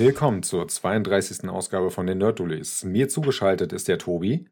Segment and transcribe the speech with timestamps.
[0.00, 1.46] Willkommen zur 32.
[1.50, 2.84] Ausgabe von den Nerddulis.
[2.84, 4.48] Mir zugeschaltet ist der Tobi.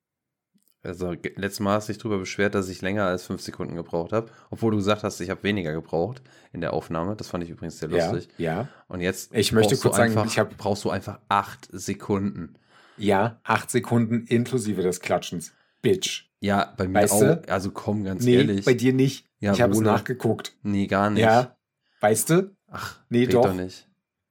[0.83, 4.12] Also, letztes Mal hast du dich darüber beschwert, dass ich länger als fünf Sekunden gebraucht
[4.12, 4.30] habe.
[4.51, 6.21] Obwohl du gesagt hast, ich habe weniger gebraucht
[6.53, 7.16] in der Aufnahme.
[7.16, 8.29] Das fand ich übrigens sehr lustig.
[8.37, 8.53] Ja.
[8.53, 8.69] ja.
[8.89, 12.56] Und jetzt ich möchte kurz sagen, einfach, ich hab, brauchst du einfach acht Sekunden.
[12.98, 15.55] Ja, acht Sekunden inklusive des Klatschens.
[15.80, 16.28] Bitch.
[16.41, 17.20] Ja, bei mir weißt auch.
[17.20, 17.42] Du?
[17.48, 18.67] Also komm, ganz nee, ehrlich.
[18.67, 19.25] bei dir nicht.
[19.41, 20.59] Ja, ich habe es nachgeguckt.
[20.62, 21.23] Nee, gar nicht.
[21.23, 21.56] Ja,
[22.01, 22.55] weißt du?
[22.67, 23.47] Ach, Nee, doch.
[23.47, 23.88] doch nicht.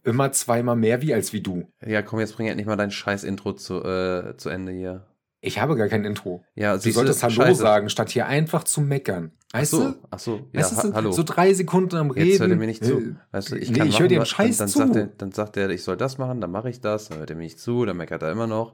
[0.08, 1.68] Immer zweimal mehr wie als wie du.
[1.86, 5.06] Ja, komm, jetzt bring endlich mal dein scheiß Intro zu, äh, zu Ende hier.
[5.40, 6.44] Ich habe gar kein Intro.
[6.56, 7.62] Ja, Du solltest Hallo Scheiße.
[7.62, 9.32] sagen, statt hier einfach zu meckern.
[9.54, 9.96] Ach Weißt so, du?
[10.10, 11.12] ach so, ja, Weißt du, ha so, hallo.
[11.12, 12.28] so drei Sekunden am Reden.
[12.30, 12.98] Jetzt hört er mir nicht zu.
[13.00, 14.80] Äh, Weißt du, ich nee, kann ich machen, höre dir einen Scheiß dann, zu.
[14.80, 17.20] dann Sagt er, dann sagt er, ich soll das machen, dann mache ich das, dann
[17.20, 18.74] hört er mir nicht zu, dann meckert er immer noch.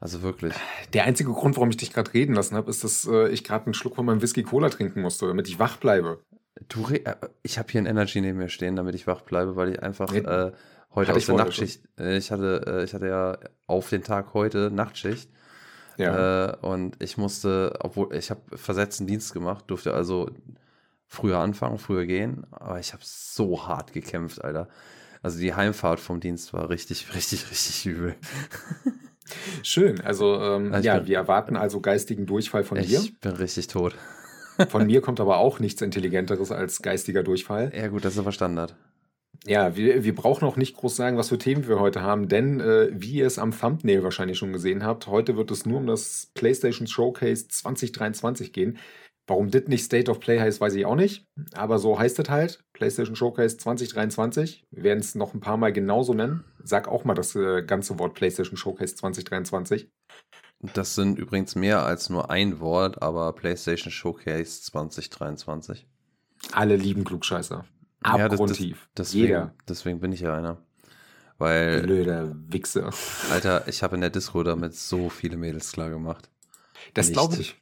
[0.00, 0.52] Also wirklich.
[0.92, 3.64] Der einzige Grund, warum ich dich gerade reden lassen habe, ist, dass äh, ich gerade
[3.66, 6.20] einen Schluck von meinem Whisky Cola trinken musste, damit ich wach bleibe.
[6.68, 9.70] Du, äh, ich habe hier ein Energy neben mir stehen, damit ich wach bleibe, weil
[9.70, 10.52] ich einfach äh,
[10.94, 14.02] heute hatte aus ich der Nachtschicht, äh, ich hatte, äh, ich hatte ja auf den
[14.04, 15.28] Tag heute Nachtschicht
[15.96, 16.50] Ja.
[16.50, 20.30] äh, und ich musste, obwohl ich habe versetzten Dienst gemacht, durfte also
[21.06, 24.68] früher anfangen, früher gehen, aber ich habe so hart gekämpft, Alter.
[25.22, 28.14] Also die Heimfahrt vom Dienst war richtig, richtig, richtig übel.
[29.62, 30.00] Schön.
[30.02, 33.00] Also, ähm, Also ich ja, bin- wir erwarten also geistigen Durchfall von dir.
[33.00, 33.94] Ich bin richtig tot.
[34.68, 37.72] Von mir kommt aber auch nichts Intelligenteres als geistiger Durchfall.
[37.76, 38.76] Ja gut, das ist aber Standard.
[39.46, 42.60] Ja, wir, wir brauchen auch nicht groß sagen, was für Themen wir heute haben, denn
[42.60, 45.86] äh, wie ihr es am Thumbnail wahrscheinlich schon gesehen habt, heute wird es nur um
[45.86, 48.78] das PlayStation Showcase 2023 gehen.
[49.26, 51.26] Warum das nicht State of Play heißt, weiß ich auch nicht.
[51.54, 52.62] Aber so heißt es halt.
[52.74, 54.64] PlayStation Showcase 2023.
[54.70, 56.44] Wir werden es noch ein paar Mal genauso nennen.
[56.62, 59.88] Sag auch mal das äh, ganze Wort PlayStation Showcase 2023.
[60.72, 65.86] Das sind übrigens mehr als nur ein Wort, aber PlayStation Showcase 2023.
[66.52, 67.64] Alle lieben Klugscheißer.
[68.04, 68.88] Ja, das- das- Abgrundtief.
[68.96, 69.54] Deswegen, Jeder.
[69.68, 70.58] deswegen bin ich ja einer.
[71.38, 72.90] Weil, Blöder Wichser.
[73.30, 76.30] Alter, ich habe in der Disco damit so viele Mädels klar gemacht.
[76.94, 77.56] Das glaube ich.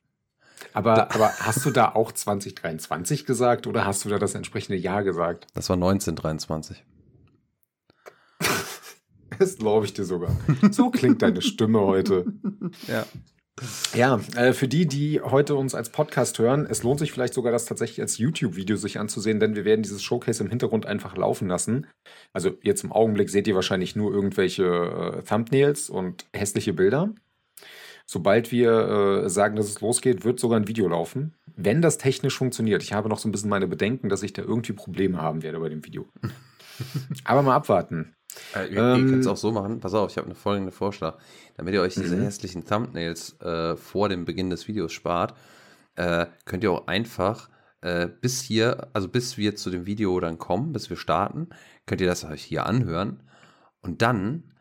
[0.75, 5.03] Aber, aber hast du da auch 2023 gesagt oder hast du da das entsprechende Jahr
[5.03, 5.47] gesagt?
[5.55, 6.85] Das war 1923.
[9.39, 10.37] Das glaube ich dir sogar.
[10.71, 12.27] So klingt deine Stimme heute.
[12.89, 13.07] Ja.
[13.95, 17.53] Ja, äh, für die, die heute uns als Podcast hören, es lohnt sich vielleicht sogar,
[17.53, 21.49] das tatsächlich als YouTube-Video sich anzusehen, denn wir werden dieses Showcase im Hintergrund einfach laufen
[21.49, 21.87] lassen.
[22.33, 27.15] Also jetzt im Augenblick seht ihr wahrscheinlich nur irgendwelche äh, Thumbnails und hässliche Bilder.
[28.07, 31.35] Sobald wir äh, sagen, dass es losgeht, wird sogar ein Video laufen.
[31.55, 32.83] Wenn das technisch funktioniert.
[32.83, 35.61] Ich habe noch so ein bisschen meine Bedenken, dass ich da irgendwie Probleme haben werde
[35.61, 36.09] bei dem Video.
[37.25, 38.15] Aber mal abwarten.
[38.55, 39.81] Äh, ihr Ähm, könnt es auch so machen.
[39.81, 41.19] Pass auf, ich habe eine folgende Vorschlag.
[41.57, 42.23] Damit ihr euch diese Mhm.
[42.23, 45.35] hässlichen Thumbnails äh, vor dem Beginn des Videos spart,
[45.97, 47.49] äh, könnt ihr auch einfach
[47.81, 51.49] äh, bis hier, also bis wir zu dem Video dann kommen, bis wir starten,
[51.85, 53.23] könnt ihr das euch hier anhören
[53.81, 54.53] und dann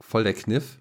[0.00, 0.80] voll der Kniff.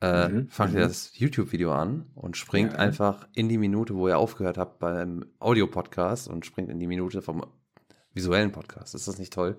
[0.00, 0.78] Äh, Mhm, fangt mhm.
[0.78, 2.78] ihr das YouTube-Video an und springt Ja.
[2.78, 7.22] einfach in die Minute, wo ihr aufgehört habt beim Audio-Podcast und springt in die Minute
[7.22, 7.44] vom
[8.12, 8.94] visuellen Podcast.
[8.94, 9.56] Ist das nicht toll?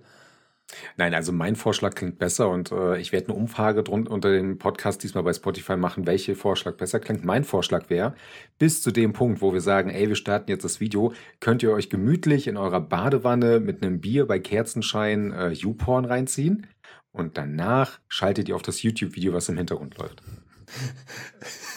[0.98, 4.58] Nein, also mein Vorschlag klingt besser und äh, ich werde eine Umfrage drunter unter dem
[4.58, 7.24] Podcast diesmal bei Spotify machen, welcher Vorschlag besser klingt.
[7.24, 8.16] Mein Vorschlag wäre,
[8.58, 11.72] bis zu dem Punkt, wo wir sagen, ey, wir starten jetzt das Video, könnt ihr
[11.72, 16.68] euch gemütlich in eurer Badewanne mit einem Bier bei Kerzenschein äh, YouPorn reinziehen
[17.12, 20.22] und danach schaltet ihr auf das YouTube-Video, was im Hintergrund läuft.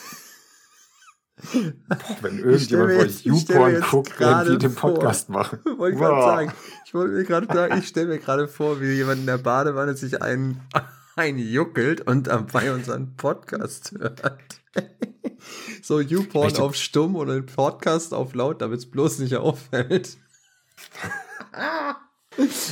[2.20, 4.94] Wenn irgendjemand mir YouPorn guckt, während wir den vor.
[4.94, 5.60] Podcast machen.
[5.76, 6.52] Wollte ich gerade sagen.
[6.84, 9.94] Ich wollte mir gerade sagen, ich stelle mir gerade vor, wie jemand in der Badewanne
[9.94, 10.60] sich einen
[11.16, 14.60] einjuckelt und dabei unseren Podcast hört.
[15.82, 20.16] so YouPorn auf stumm und ein Podcast auf laut, damit es bloß nicht auffällt.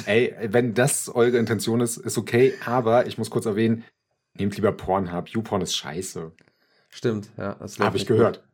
[0.07, 3.85] Ey, wenn das eure Intention ist, ist okay, aber ich muss kurz erwähnen,
[4.35, 5.29] nehmt lieber Pornhub.
[5.29, 6.33] YouPorn ist scheiße.
[6.89, 7.59] Stimmt, ja.
[7.81, 8.46] Habe ich gehört.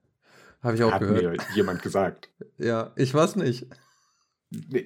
[0.62, 1.22] Habe ich auch Hat gehört.
[1.22, 2.28] mir jemand gesagt.
[2.58, 3.66] Ja, ich weiß nicht.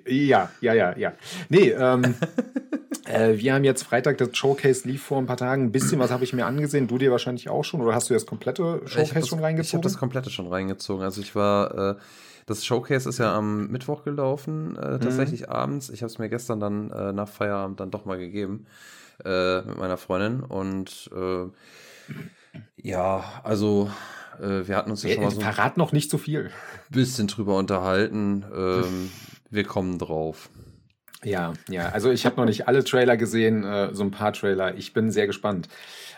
[0.07, 1.13] Ja, ja, ja, ja.
[1.49, 2.15] Nee, ähm,
[3.07, 5.65] äh, wir haben jetzt Freitag, das Showcase lief vor ein paar Tagen.
[5.65, 6.87] Ein bisschen was habe ich mir angesehen.
[6.87, 7.81] Du dir wahrscheinlich auch schon.
[7.83, 9.83] Oder hast du das komplette Showcase das, schon Ich habe reingezogen?
[9.83, 11.03] das komplette schon reingezogen.
[11.05, 11.95] Also ich war, äh,
[12.47, 14.77] das Showcase ist ja am Mittwoch gelaufen, Mhm.
[14.77, 15.91] äh, tatsächlich abends.
[15.91, 18.67] Ich habe es mir gestern dann äh, nach Feierabend dann doch mal gegeben
[19.25, 20.41] äh, mit meiner Freundin.
[20.45, 21.47] Und äh,
[22.77, 23.91] ja, also
[24.41, 26.51] äh, wir hatten uns ja schon Äh, mal so ein Verrat noch nicht so viel.
[26.91, 28.45] bisschen drüber unterhalten.
[28.55, 29.11] Ähm,
[29.51, 30.49] wir kommen drauf.
[31.25, 31.89] Ja, ja.
[31.89, 34.77] Also ich habe noch nicht alle Trailer gesehen, äh, so ein paar Trailer.
[34.77, 35.67] Ich bin sehr gespannt.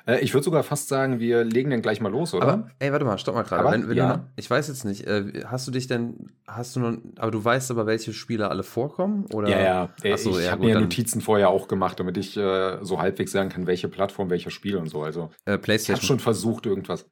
[0.07, 2.43] Äh, ich würde sogar fast sagen, wir legen dann gleich mal los, oder?
[2.49, 3.95] Aber, ey, warte mal, stopp mal gerade.
[3.95, 4.29] Ja.
[4.37, 7.71] ich weiß jetzt nicht, äh, hast du dich denn, hast du nun, aber du weißt
[7.71, 9.25] aber, welche Spieler alle vorkommen?
[9.33, 9.49] Oder?
[9.49, 9.89] ja, ja.
[10.03, 12.79] Äh, Ach so, ich ja, habe mir dann- Notizen vorher auch gemacht, damit ich äh,
[12.83, 15.03] so halbwegs sagen kann, welche Plattform, welcher Spiel und so.
[15.03, 16.05] Also Äh, ich habe PlayStation.
[16.07, 17.07] schon versucht, irgendwas.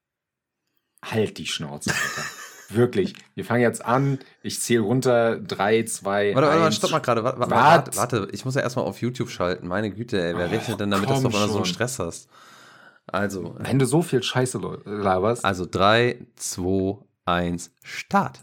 [1.04, 2.28] Halt die Schnauze, Alter.
[2.70, 3.14] Wirklich.
[3.36, 4.18] Wir fangen jetzt an.
[4.42, 5.38] Ich zähle runter.
[5.38, 6.76] Drei, zwei, Warte, warte, warte, eins.
[6.76, 7.22] stopp mal gerade.
[7.22, 7.96] Warte, warte, Wart.
[7.96, 9.68] warte, ich muss ja erstmal auf YouTube schalten.
[9.68, 11.64] Meine Güte, ey, wer Oh, rechnet denn damit, dass du einmal so einen.
[11.64, 12.28] Stress hast?
[13.06, 15.44] Also, Wenn du so viel Scheiße laberst.
[15.44, 18.40] also 3, 2, 1, Start.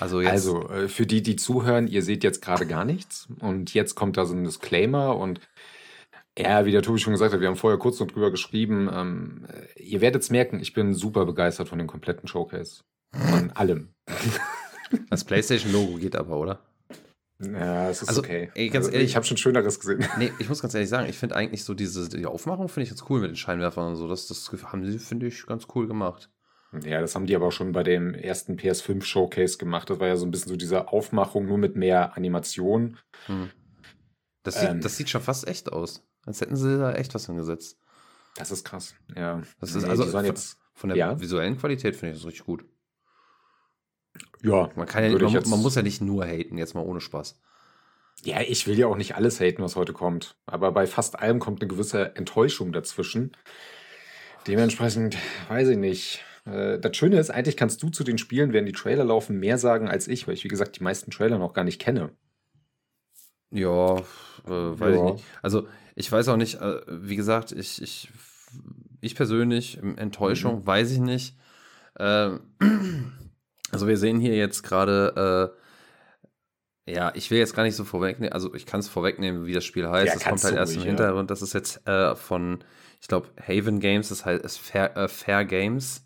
[0.00, 0.32] Also jetzt.
[0.32, 3.28] Also, äh, für die, die zuhören, ihr seht jetzt gerade gar nichts.
[3.40, 5.16] Und jetzt kommt da so ein Disclaimer.
[5.16, 5.40] Und
[6.38, 8.88] ja, wie der Tobi schon gesagt hat, wir haben vorher kurz noch drüber geschrieben.
[8.92, 9.46] Ähm,
[9.76, 12.82] äh, ihr werdet es merken, ich bin super begeistert von dem kompletten Showcase.
[13.12, 13.94] Von allem.
[15.10, 16.60] das PlayStation-Logo geht aber, oder?
[17.40, 18.50] Ja, es ist Also, okay.
[18.54, 20.04] ey, ganz also, ehrlich- ich habe schon Schöneres gesehen.
[20.18, 22.90] Nee, ich muss ganz ehrlich sagen, ich finde eigentlich so diese die Aufmachung finde ich
[22.90, 24.08] ganz cool mit den Scheinwerfern und so.
[24.08, 26.30] Das, das haben sie, finde ich, ganz cool gemacht.
[26.84, 29.90] Ja, das haben die aber auch schon bei dem ersten PS5 Showcase gemacht.
[29.90, 32.98] Das war ja so ein bisschen so diese Aufmachung, nur mit mehr Animation.
[33.26, 33.50] Hm.
[34.42, 34.80] Das, sieht, Ähm.
[34.80, 36.04] das sieht schon fast echt aus.
[36.26, 37.78] Als hätten sie da echt was hingesetzt.
[38.36, 38.94] Das ist krass.
[39.14, 39.42] Ja.
[39.60, 41.20] Das ist Nee, also von, jetzt, von der ja?
[41.20, 42.64] visuellen Qualität finde ich das richtig gut.
[44.42, 46.80] ja, Man kann ja würde man, jetzt- man muss ja nicht nur haten, jetzt mal
[46.84, 47.40] ohne Spaß.
[48.22, 50.36] Ja, ich will ja auch nicht alles haten, was heute kommt.
[50.46, 53.36] Aber bei fast allem kommt eine gewisse Enttäuschung dazwischen.
[54.46, 55.16] Dementsprechend,
[55.48, 56.24] weiß ich nicht.
[56.46, 59.58] Äh, Das Schöne ist, eigentlich kannst du zu den Spielen, während die Trailer laufen, mehr
[59.58, 62.10] sagen als ich, weil ich, wie gesagt, die meisten Trailer noch gar nicht kenne.
[63.50, 64.02] Ja, äh,
[64.46, 65.06] weiß Ja.
[65.06, 65.24] ich nicht.
[65.42, 68.10] Also ich weiß auch nicht, äh, wie gesagt, ich, ich,
[69.00, 70.66] ich persönlich, Enttäuschung, Mhm.
[70.66, 71.36] weiß ich nicht.
[71.98, 72.40] Ähm,
[73.70, 75.52] also wir sehen hier jetzt gerade,
[76.86, 79.52] äh, ja, ich will jetzt gar nicht so vorwegnehmen, also ich kann es vorwegnehmen, wie
[79.54, 80.06] das Spiel heißt.
[80.08, 80.90] Ja, das kommt halt erst im ruhig, ja.
[80.90, 81.30] Hintergrund.
[81.30, 82.62] Das ist jetzt äh, von,
[83.00, 86.04] ich glaube, Haven Games, das heißt ist Fair, äh, Fair Games.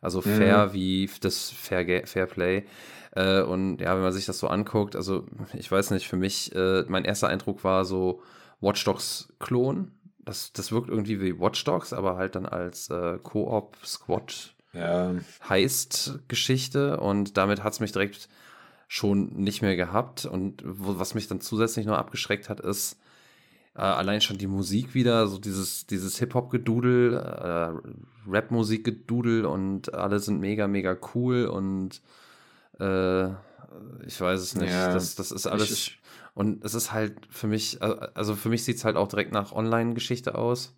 [0.00, 0.36] Also Mhm.
[0.38, 2.64] fair wie das Fair, Fair Play.
[3.12, 6.54] Äh, und ja, wenn man sich das so anguckt, also ich weiß nicht, für mich,
[6.54, 8.22] äh, mein erster Eindruck war so
[8.60, 9.92] Watch Dogs Klon.
[10.24, 15.14] Das, das wirkt irgendwie wie Watch Dogs, aber halt dann als äh, Koop, Squad, Ja,
[15.48, 16.98] Heist-Geschichte.
[17.00, 18.28] Und damit hat es mich direkt
[18.88, 20.24] schon nicht mehr gehabt.
[20.24, 22.98] Und wo, was mich dann zusätzlich noch abgeschreckt hat, ist
[23.76, 30.40] äh, allein schon die Musik wieder, so dieses, dieses Hip-Hop-Gedudel, äh, Rap-Musik-Gedudel und alle sind
[30.40, 32.00] mega, mega cool und
[32.80, 33.26] äh,
[34.06, 34.70] ich weiß es nicht.
[34.70, 35.70] Ja, das, das ist alles.
[35.70, 36.00] ich-
[36.36, 39.32] und es ist halt für mich, äh, also für mich sieht es halt auch direkt
[39.32, 40.76] nach Online-Geschichte aus.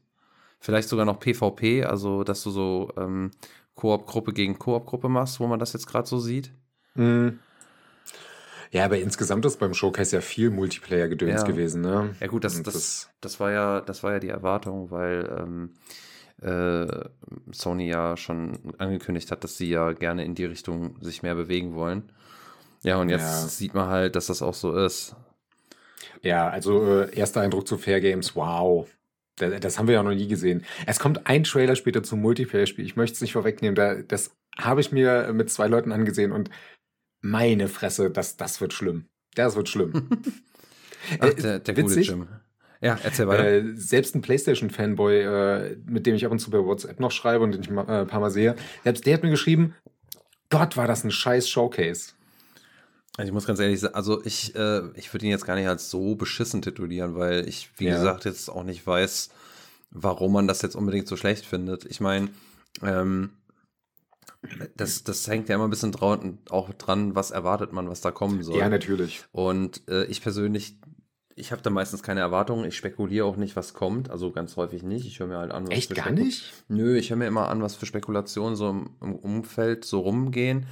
[0.60, 3.32] Vielleicht sogar noch PvP, also dass du so ähm,
[3.74, 6.52] Koop-Gruppe gegen Koop-Gruppe machst, wo man das jetzt gerade so sieht.
[6.94, 7.40] Mhm.
[8.70, 11.46] Ja, aber insgesamt ist beim Showcase ja viel Multiplayer-Gedöns Ja.
[11.46, 12.14] gewesen, ne?
[12.20, 15.74] Ja gut, das, Und das, das, war ja, das war ja die Erwartung, weil ähm,
[16.40, 17.08] äh,
[17.50, 21.74] Sony ja schon angekündigt hat, dass sie ja gerne in die Richtung sich mehr bewegen
[21.74, 22.12] wollen.
[22.82, 23.48] Ja, und jetzt Ja.
[23.48, 25.16] sieht man halt, dass das auch so ist.
[26.22, 28.88] Ja, also äh, erster Eindruck zu Fair Games, wow.
[29.36, 30.64] Das, das haben wir ja noch nie gesehen.
[30.86, 32.84] Es kommt ein Trailer später zum Multiplayer-Spiel.
[32.84, 33.74] Ich möchte es nicht vorwegnehmen.
[33.74, 36.50] Da, das habe ich mir mit zwei Leuten angesehen und
[37.20, 39.06] meine Fresse, das, das wird schlimm.
[39.34, 40.08] Das wird schlimm.
[41.20, 42.08] Ach, Äh, der, der gute witzig.
[42.08, 42.28] Jim.
[42.80, 43.44] Ja, erzähl weiter.
[43.48, 47.42] Äh, selbst ein PlayStation-Fanboy, äh, mit dem ich ab und zu bei WhatsApp noch schreibe
[47.44, 49.74] und den ich ma- äh, ein paar Mal sehe, selbst der hat mir geschrieben,
[50.50, 52.12] Gott, war das ein scheiß Showcase.
[53.18, 55.66] Also ich muss ganz ehrlich sagen, also ich, äh, ich würde ihn jetzt gar nicht
[55.66, 57.96] als so beschissen titulieren, weil ich, wie Ja.
[57.96, 59.30] gesagt, jetzt auch nicht weiß,
[59.90, 61.84] warum man das jetzt unbedingt so schlecht findet.
[61.84, 62.28] Ich meine,
[62.80, 63.30] ähm,
[64.76, 68.12] das, das hängt ja immer ein bisschen dran, auch dran, was erwartet man, was da
[68.12, 68.58] kommen soll.
[68.58, 69.24] Ja, natürlich.
[69.32, 70.78] Und äh, ich persönlich,
[71.34, 72.64] ich habe da meistens keine Erwartungen.
[72.66, 74.10] Ich spekuliere auch nicht, was kommt.
[74.10, 75.06] Also ganz häufig nicht.
[75.06, 76.52] Ich höre mir halt an, was Echt für gar Spekul- nicht?
[76.68, 80.66] Nö, ich höre mir immer an, was für Spekulationen so im, im Umfeld so rumgehen.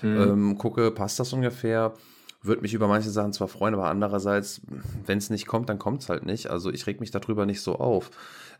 [0.00, 0.16] Hm.
[0.16, 1.94] Ähm, gucke, passt das ungefähr?
[2.40, 4.60] Würde mich über manche Sachen zwar freuen, aber andererseits,
[5.06, 6.48] wenn es nicht kommt, dann kommt es halt nicht.
[6.48, 8.10] Also ich reg mich darüber nicht so auf.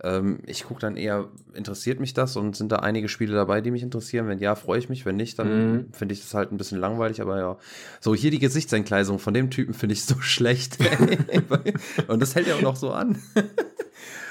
[0.03, 3.71] Ähm, ich gucke dann eher, interessiert mich das und sind da einige Spiele dabei, die
[3.71, 4.27] mich interessieren?
[4.27, 5.07] Wenn ja, freue ich mich.
[5.07, 5.87] Wenn nicht, dann Mhm.
[5.93, 7.21] finde ich das halt ein bisschen langweilig.
[7.21, 7.57] Aber ja,
[8.01, 10.79] so hier die Gesichtsentgleisung von dem Typen finde ich so schlecht.
[12.09, 13.23] und das hält ja auch noch so an.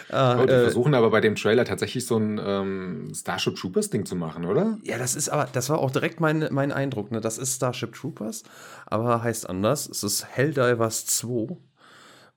[0.09, 3.89] ah, Oh, die äh, versuchen aber bei dem Trailer tatsächlich so ein ähm, Starship Troopers
[3.89, 4.77] Ding zu machen, oder?
[4.83, 7.11] Ja, das ist aber, das war auch direkt mein, mein Eindruck.
[7.11, 7.21] Ne?
[7.21, 8.43] Das ist Starship Troopers,
[8.85, 9.87] aber heißt anders.
[9.89, 11.57] Es ist Helldivers 2.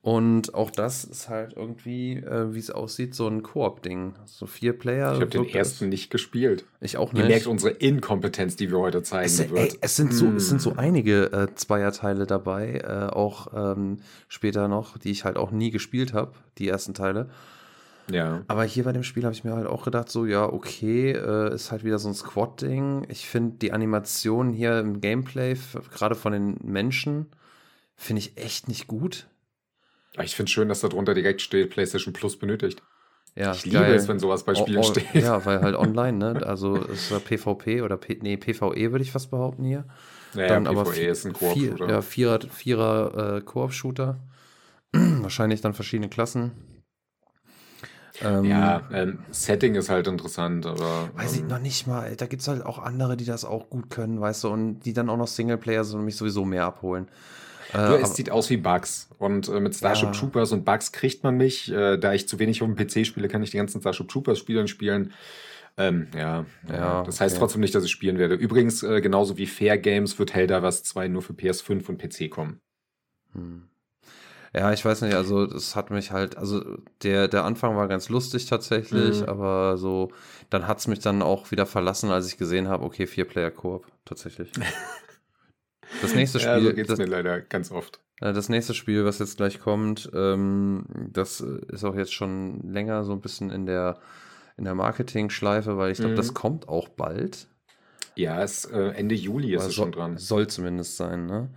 [0.03, 4.15] Und auch das ist halt irgendwie, äh, wie es aussieht, so ein Koop-Ding.
[4.25, 5.13] So vier Player.
[5.13, 6.65] Ich habe den ersten nicht gespielt.
[6.79, 7.27] Ich auch Ihr nicht.
[7.29, 9.73] merkt unsere Inkompetenz, die wir heute zeigen Es, sind- wird.
[9.73, 10.79] ey, es, sind so, es sind so Mm.
[10.79, 13.97] einige äh, Zweierteile dabei, äh, auch ähm,
[14.27, 17.29] später noch, die ich halt auch nie gespielt habe, die ersten Teile.
[18.09, 18.41] Ja.
[18.47, 21.53] Aber hier bei dem Spiel habe ich mir halt auch gedacht, so, ja, okay, äh,
[21.53, 23.05] ist halt wieder so ein Squad-Ding.
[23.09, 25.55] Ich finde die Animation hier im Gameplay,
[25.93, 27.27] gerade von den Menschen,
[27.95, 29.27] finde ich echt nicht gut.
[30.21, 32.81] Ich finde schön, dass da drunter direkt steht, PlayStation Plus benötigt.
[33.35, 35.05] Ja, ich liebe es, wenn sowas bei Oh, Spielen oh, steht.
[35.13, 36.45] Ja, weil halt online, ne?
[36.45, 39.85] Also ist ja PvP oder P nee, PvE würde ich fast behaupten hier.
[40.33, 41.89] Naja, Dann aber PvE vi- ist ein Koop-Shooter.
[41.89, 44.17] ja, Vierer, Vierer äh, Koop-Shooter.
[44.91, 46.51] Wahrscheinlich dann verschiedene Klassen.
[48.21, 51.09] Ähm, Ja, ähm, Setting ist halt interessant, aber.
[51.15, 52.15] Weiß ich ähm, noch nicht mal.
[52.15, 54.93] Da gibt es halt auch andere, die das auch gut können, weißt du, und die
[54.93, 57.07] dann auch noch Singleplayer sind und mich sowieso mehr abholen.
[57.73, 59.09] Äh, aber- es sieht aus wie Bugs.
[59.17, 60.11] Und äh, mit Starship Ja.
[60.11, 61.71] Troopers und Bugs kriegt man mich.
[61.71, 64.39] Äh, da ich zu wenig auf dem PC spiele, kann ich die ganzen Starship Troopers
[64.39, 65.13] Spielen spielen.
[65.77, 67.39] Ähm, ja, Ja, ja, das heißt okay.
[67.39, 68.35] trotzdem nicht, dass ich spielen werde.
[68.35, 72.59] Übrigens, äh, genauso wie Fair Games wird Helldivers 2 nur für PS5 und PC kommen.
[73.31, 73.69] Hm.
[74.53, 76.61] Ja, ich weiß nicht, also das hat mich halt, also
[77.03, 79.29] der, der Anfang war ganz lustig tatsächlich, Mhm.
[79.29, 80.11] aber so,
[80.49, 84.51] dann hat es mich dann auch wieder verlassen, als ich gesehen habe, okay, Vier-Player-Koop, tatsächlich.
[86.01, 87.99] Das nächste Ja, Spiel, so geht's das, mir leider ganz oft.
[88.19, 93.03] das nächste Spiel, was jetzt gleich kommt, ähm, das äh, ist auch jetzt schon länger
[93.03, 93.99] so ein bisschen in der,
[94.57, 96.17] in der Marketing-Schleife, weil ich glaube, Mhm.
[96.17, 97.47] das kommt auch bald.
[98.15, 100.17] Ja, es, äh, Ende Juli ist Oder es schon dran.
[100.17, 101.49] Soll zumindest sein, ne?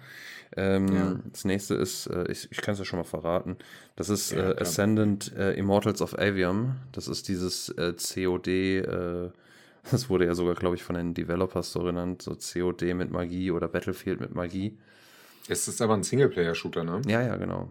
[0.57, 1.19] Ähm, Ja.
[1.33, 3.57] Das nächste ist, äh, ich, ich kann es ja schon mal verraten,
[3.97, 4.61] das ist Ja, äh.
[4.61, 6.77] Ascendant äh, Immortals of Avium.
[6.93, 9.31] Das ist dieses äh, COD, äh,
[9.91, 13.51] das wurde ja sogar, glaube ich, von den Developers so genannt, so COD mit Magie
[13.51, 14.79] oder Battlefield mit Magie.
[15.49, 17.03] Es ist aber ein Singleplayer-Shooter, ne?
[17.07, 17.69] Ja, ja, genau.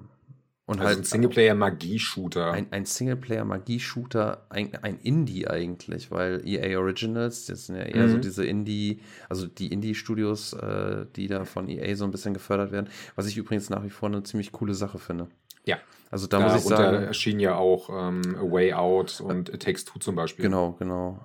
[0.66, 2.52] Und Also ein Singleplayer-Magie-Shooter.
[2.52, 8.16] ein, ein Singleplayer-Magie-Shooter, ein, ein Indie eigentlich, weil EA Originals, das sind ja eher so
[8.18, 8.22] Mhm.
[8.22, 12.88] diese Indie, also die Indie-Studios, äh, die da von EA so ein bisschen gefördert werden,
[13.16, 15.28] was ich übrigens nach wie vor eine ziemlich coole Sache finde.
[15.66, 15.78] Ja.
[16.12, 19.84] Also da muss ich sagen, erschien ja auch ähm, A Way Out und It Takes
[19.84, 20.44] Two zum Beispiel.
[20.44, 21.20] genau, genau.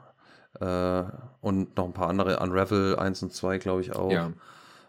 [0.61, 1.05] Äh,
[1.41, 4.11] und noch ein paar andere, Unravel 1 und 2, glaube ich auch.
[4.11, 4.33] Ja.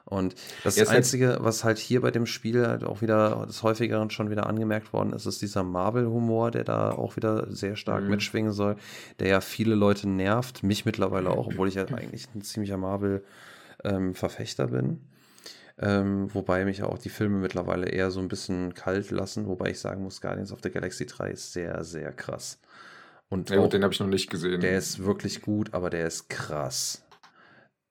[0.10, 4.10] Und das halt- Einzige, was halt hier bei dem Spiel halt auch wieder des häufigeren
[4.10, 8.10] schon wieder angemerkt worden ist, ist dieser Marvel-Humor, der da auch wieder sehr stark Mhm.
[8.10, 8.76] mitschwingen soll,
[9.20, 14.68] der ja viele Leute nervt, mich mittlerweile auch, obwohl ich ja eigentlich ein ziemlicher Marvel-Verfechter
[14.68, 15.00] bin.
[15.82, 19.80] Ähm, wobei mich auch die Filme mittlerweile eher so ein bisschen kalt lassen, wobei ich
[19.80, 22.60] sagen muss, Guardians of the Galaxy 3 ist sehr, sehr krass.
[23.30, 24.60] Und Ja, auch, den habe ich noch nicht gesehen.
[24.60, 27.04] der ist wirklich gut, aber der ist krass.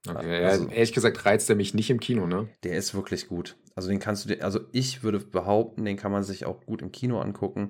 [0.07, 0.43] Okay.
[0.43, 2.49] ja, also- ehrlich gesagt reizt er mich nicht im Kino, ne?
[2.63, 3.57] Der ist wirklich gut.
[3.75, 6.83] Also den kannst du dir, also ich würde behaupten, den kann man sich auch gut
[6.83, 7.69] im Kino angucken.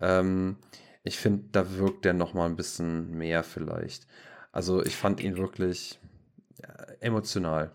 [0.00, 0.56] Ähm,
[1.04, 4.06] ich finde, da wirkt der noch mal ein bisschen mehr vielleicht.
[4.50, 6.00] Also ich fand ihn wirklich
[6.60, 6.68] ja,
[7.00, 7.72] emotional.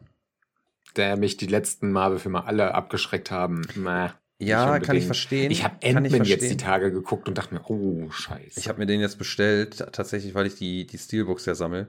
[0.96, 3.62] Der mich die letzten Marvel-Filme alle abgeschreckt haben.
[3.76, 4.10] Mäh,
[4.42, 5.52] Ja, kann ich verstehen.
[5.52, 6.56] Ich habe ich Ant-Man jetzt die.
[6.58, 8.60] Tage geguckt und dachte mir, oh, scheiße.
[8.60, 11.88] Ich habe mir den jetzt bestellt, tatsächlich, weil ich die, die Steelbooks ja sammle.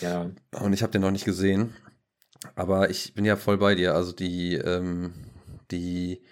[0.00, 1.74] ja, Und ich habe den noch nicht gesehen.
[2.54, 3.94] Aber ich bin ja voll bei dir.
[3.94, 5.12] Also die, ähm,
[5.70, 6.22] die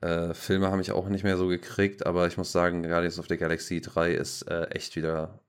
[0.00, 3.26] äh, Filme haben mich auch nicht mehr so gekriegt, aber ich muss sagen, Guardians of
[3.28, 5.40] the Galaxy 3 ist äh, echt wieder,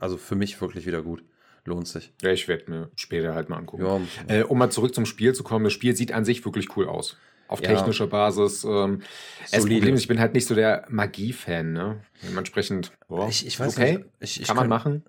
[0.00, 1.24] also für mich wirklich wieder gut.
[1.64, 2.12] Lohnt sich.
[2.22, 3.84] ja ich werde mir später halt mal angucken.
[3.84, 4.00] Ja,
[4.36, 6.86] Äh, um mal zurück zum Spiel zu kommen, das Spiel sieht an sich wirklich cool
[6.86, 7.16] aus.
[7.48, 7.68] Auf Ja.
[7.74, 8.64] technischer Basis.
[8.64, 9.02] Ähm,
[9.42, 9.76] das Solide.
[9.80, 12.00] Problem ist, ich bin halt nicht so der Magie-Fan, ne?
[12.28, 14.06] Dementsprechend, boah, ich, ich weiß okay, nicht.
[14.20, 15.04] Ich, ich kann man machen.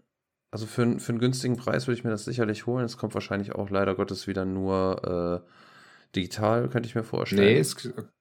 [0.52, 2.86] Also für, einen- für einen günstigen Preis würde ich mir das sicherlich holen.
[2.86, 5.50] Es kommt wahrscheinlich auch leider Gottes wieder nur äh,
[6.16, 7.42] digital, könnte ich mir vorstellen.
[7.44, 7.76] Nee, es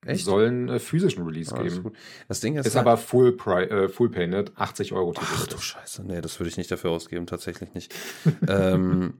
[0.04, 0.24] Echt?
[0.24, 1.82] soll einen äh, physischen Release Ah, das ist geben.
[1.84, 1.96] gut.
[2.26, 3.36] Das Ding ist, Ist halt- aber Full,
[3.70, 5.56] äh, Full Painted, 80 Euro Ach du.
[5.56, 7.94] Scheiße, nee, das würde ich nicht dafür ausgeben, tatsächlich nicht.
[8.48, 9.14] ähm,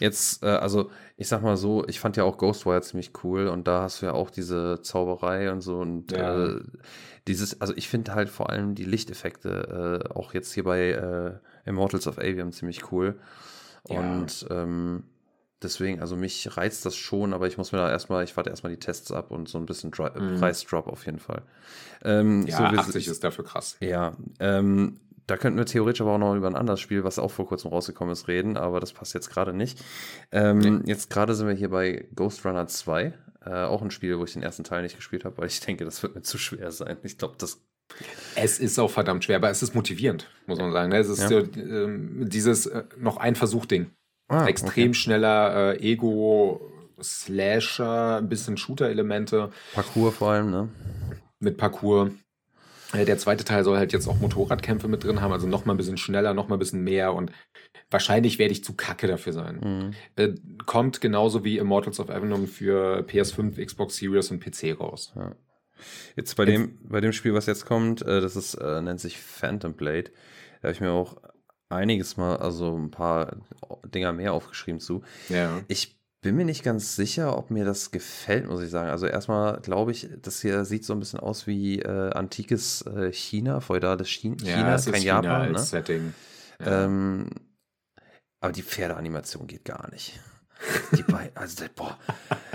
[0.00, 3.68] jetzt, äh, also ich sag mal so, ich fand ja auch Ghostwire ziemlich cool und
[3.68, 6.46] da hast du ja auch diese Zauberei und so und Ja.
[6.46, 6.60] äh,
[7.28, 11.68] dieses, also ich finde halt vor allem die Lichteffekte äh, auch jetzt hier bei äh,
[11.68, 13.20] Immortals of Avium ziemlich cool
[13.88, 14.00] Ja.
[14.00, 15.04] und ähm,
[15.62, 18.72] deswegen, also mich reizt das schon, aber ich muss mir da erstmal, ich warte erstmal
[18.72, 20.38] die Tests ab und so ein bisschen Dri Mhm.
[20.38, 21.42] Preisdrop auf jeden Fall.
[22.02, 23.76] Ähm, Ja, so, wir- 80 ist dafür krass.
[23.80, 24.98] ja, ähm,
[25.30, 27.70] da könnten wir theoretisch aber auch noch über ein anderes Spiel, was auch vor kurzem
[27.70, 29.82] rausgekommen ist, reden, aber das passt jetzt gerade nicht.
[30.32, 30.80] Ähm, Nee.
[30.86, 33.12] Jetzt gerade sind wir hier bei Ghost Runner 2,
[33.46, 35.84] äh, auch ein Spiel, wo ich den ersten Teil nicht gespielt habe, weil ich denke,
[35.84, 36.96] das wird mir zu schwer sein.
[37.04, 37.62] Ich glaube, das.
[38.36, 40.90] Es ist auch verdammt schwer, aber es ist motivierend, muss man sagen.
[40.90, 40.98] ne?
[40.98, 41.38] Es ist Ja.
[41.40, 43.90] ähm, dieses äh, noch ein Versuch-Ding.
[44.28, 46.60] Ah, Extrem schneller äh, Ego,
[47.02, 49.50] Slasher, ein bisschen Shooter-Elemente.
[49.74, 50.68] Parcours vor allem, ne?
[51.40, 52.10] mit Parcours.
[52.92, 55.74] Äh, Der zweite Teil soll halt jetzt auch Motorradkämpfe mit drin haben, also noch mal
[55.74, 57.32] ein bisschen schneller, noch mal ein bisschen mehr und
[57.90, 59.60] wahrscheinlich werde ich zu kacke dafür sein.
[59.62, 59.94] Mhm.
[60.16, 60.34] Äh,
[60.66, 65.12] kommt genauso wie Immortals of Avenom für PS5, Xbox Series und PC raus.
[65.16, 65.34] Ja.
[66.14, 69.18] Jetzt bei dem, bei dem Spiel, was jetzt kommt, äh, das ist, äh, nennt sich
[69.18, 70.10] Phantom Blade.
[70.60, 71.16] Da habe ich mir auch
[71.70, 73.36] einiges mal, also ein paar
[73.84, 75.02] Dinger mehr aufgeschrieben zu.
[75.28, 75.60] Ja.
[75.68, 78.90] Ich bin mir nicht ganz sicher, ob mir das gefällt, muss ich sagen.
[78.90, 83.12] Also erstmal glaube ich, das hier sieht so ein bisschen aus wie äh, antikes äh,
[83.12, 85.40] China, feudales Chi- China, es ist kein China Japan.
[85.42, 85.58] als Ne?
[85.78, 86.14] Setting.
[86.60, 86.84] Ja.
[86.84, 87.30] Ähm,
[88.40, 90.20] aber die Pferdeanimation geht gar nicht.
[90.96, 91.98] Die beiden, also boah,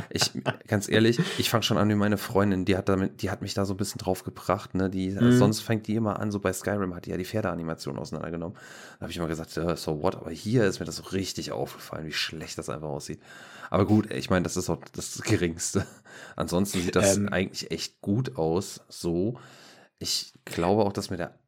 [0.10, 0.32] ich
[0.68, 3.54] ganz ehrlich, ich fange schon an wie meine Freundin, die hat damit, die hat mich
[3.56, 4.90] da so ein bisschen drauf gebracht, ne?
[4.90, 5.32] Die Mhm.
[5.32, 8.58] sonst fängt die immer an, so bei Skyrim hat die ja die Pferdeanimation auseinandergenommen.
[9.00, 11.52] Da habe ich immer gesagt, ja, so what, aber hier ist mir das so richtig
[11.52, 13.22] aufgefallen, wie schlecht das einfach aussieht.
[13.72, 15.86] Aber gut, ich meine, das ist auch das Geringste.
[16.36, 17.30] Ansonsten sieht das Ähm.
[17.30, 19.40] eigentlich echt gut aus, so.
[19.98, 21.40] Ich glaube auch, dass mir der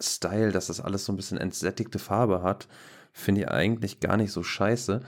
[0.00, 2.66] Style, dass das alles so ein bisschen entsättigte Farbe hat,
[3.12, 5.02] finde ich eigentlich gar nicht so scheiße.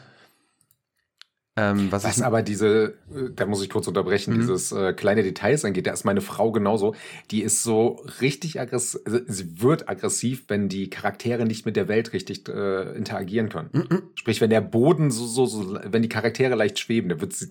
[1.58, 4.40] Ähm, was, Was aber diese, äh, da muss ich kurz unterbrechen, Mhm.
[4.40, 6.94] dieses äh, kleine Details angeht, da ist meine Frau genauso.
[7.30, 11.88] Die ist so richtig aggressiv, also sie wird aggressiv, wenn die Charaktere nicht mit der
[11.88, 13.70] Welt richtig äh, interagieren können.
[13.72, 14.02] Mhm.
[14.16, 17.48] Sprich, wenn der Boden so, so, so, wenn die Charaktere leicht schweben, dann wird sie,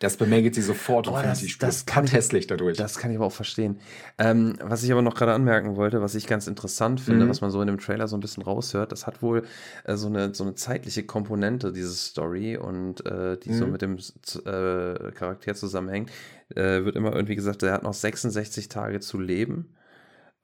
[0.00, 2.76] das bemängelt sie sofort und Oh, findet das- Spur das kann ich- hässlich dadurch.
[2.76, 3.80] Das kann ich aber auch verstehen.
[4.18, 7.30] Ähm, was ich aber noch gerade anmerken wollte, was ich ganz interessant finde, Mhm.
[7.30, 9.44] was man so in dem Trailer so ein bisschen raushört, das hat wohl
[9.84, 13.06] äh, so, eine, so eine zeitliche Komponente, diese Story, und
[13.44, 13.72] die so Mhm.
[13.72, 16.10] mit dem äh, Charakter zusammenhängt.
[16.54, 19.74] Äh, wird immer irgendwie gesagt, er hat noch 66 Tage zu leben.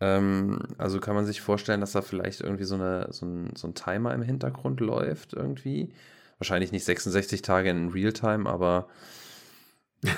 [0.00, 3.68] Ähm, also kann man sich vorstellen, dass da vielleicht irgendwie so, eine, so, ein, so
[3.68, 5.92] ein Timer im Hintergrund läuft irgendwie.
[6.38, 8.88] Wahrscheinlich nicht 66 Tage in Realtime, aber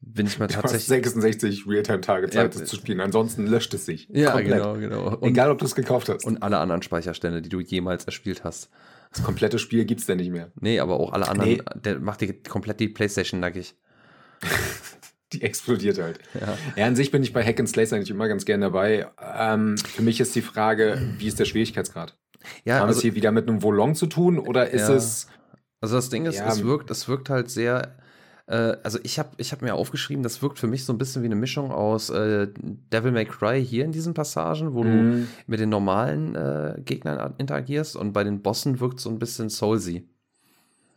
[0.00, 0.86] bin ich mal Du hast tatsächlich.
[0.88, 3.00] 66 Realtime-Tage Zeit, Ja, das zu spielen.
[3.00, 4.08] Ansonsten löscht es sich.
[4.10, 4.52] Ja, Komplett.
[4.58, 5.16] genau, genau.
[5.16, 6.24] Und, Egal, ob du es gekauft hast.
[6.24, 8.70] und alle anderen Speicherstände, die du jemals erspielt hast.
[9.12, 10.50] Das komplette Spiel gibt's denn nicht mehr.
[10.60, 11.62] Nee, aber auch alle anderen, Nee.
[11.84, 13.74] der macht dir komplett die Playstation nackig.
[15.32, 16.18] Die explodiert halt.
[16.38, 16.58] Ja.
[16.76, 19.06] Ja, an sich bin ich bei Hack and Slays eigentlich immer ganz gern dabei.
[19.18, 22.18] Ähm, für mich ist die Frage, wie ist der Schwierigkeitsgrad?
[22.64, 24.94] Ja, Haben wir es also, hier wieder mit einem Volong zu tun oder ist Ja.
[24.94, 25.28] es.
[25.80, 27.96] also das Ding ist, Ja, es wirkt, es wirkt halt sehr,
[28.52, 31.22] äh, also ich habe ich hab mir aufgeschrieben, das wirkt für mich so ein bisschen
[31.22, 32.48] wie eine Mischung aus äh,
[32.92, 35.28] Devil May Cry hier in diesen Passagen, wo du Mhm.
[35.46, 40.06] mit den normalen äh, Gegnern interagierst und bei den Bossen wirkt so ein bisschen Soulsy.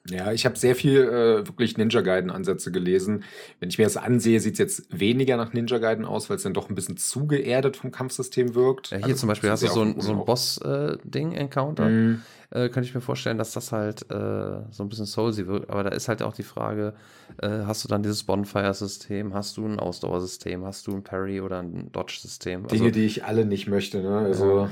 [0.10, 3.24] Ja, ich habe sehr viel äh, wirklich Ninja Gaiden-Ansätze gelesen.
[3.60, 6.44] Wenn ich mir das ansehe, sieht es jetzt weniger nach Ninja Gaiden aus, weil es
[6.44, 8.92] dann doch ein bisschen zu geerdet vom Kampfsystem wirkt.
[8.92, 11.84] Ja, hier Also, zum Beispiel hast du so ein, so ein Boss-Ding-Encounter.
[11.86, 11.90] auch.
[11.90, 12.22] Mhm.
[12.52, 15.72] äh, könnte ich mir vorstellen, dass das halt äh, so ein bisschen Soulsy wirkt.
[15.72, 16.94] Aber da ist halt auch die Frage,
[17.42, 21.60] äh, hast du dann dieses Bonfire-System, hast du ein Ausdauersystem, hast du ein Parry oder
[21.60, 22.68] ein Dodge-System?
[22.68, 24.02] Dinge, die ich alle nicht möchte.
[24.02, 24.18] Ne?
[24.20, 24.70] Also.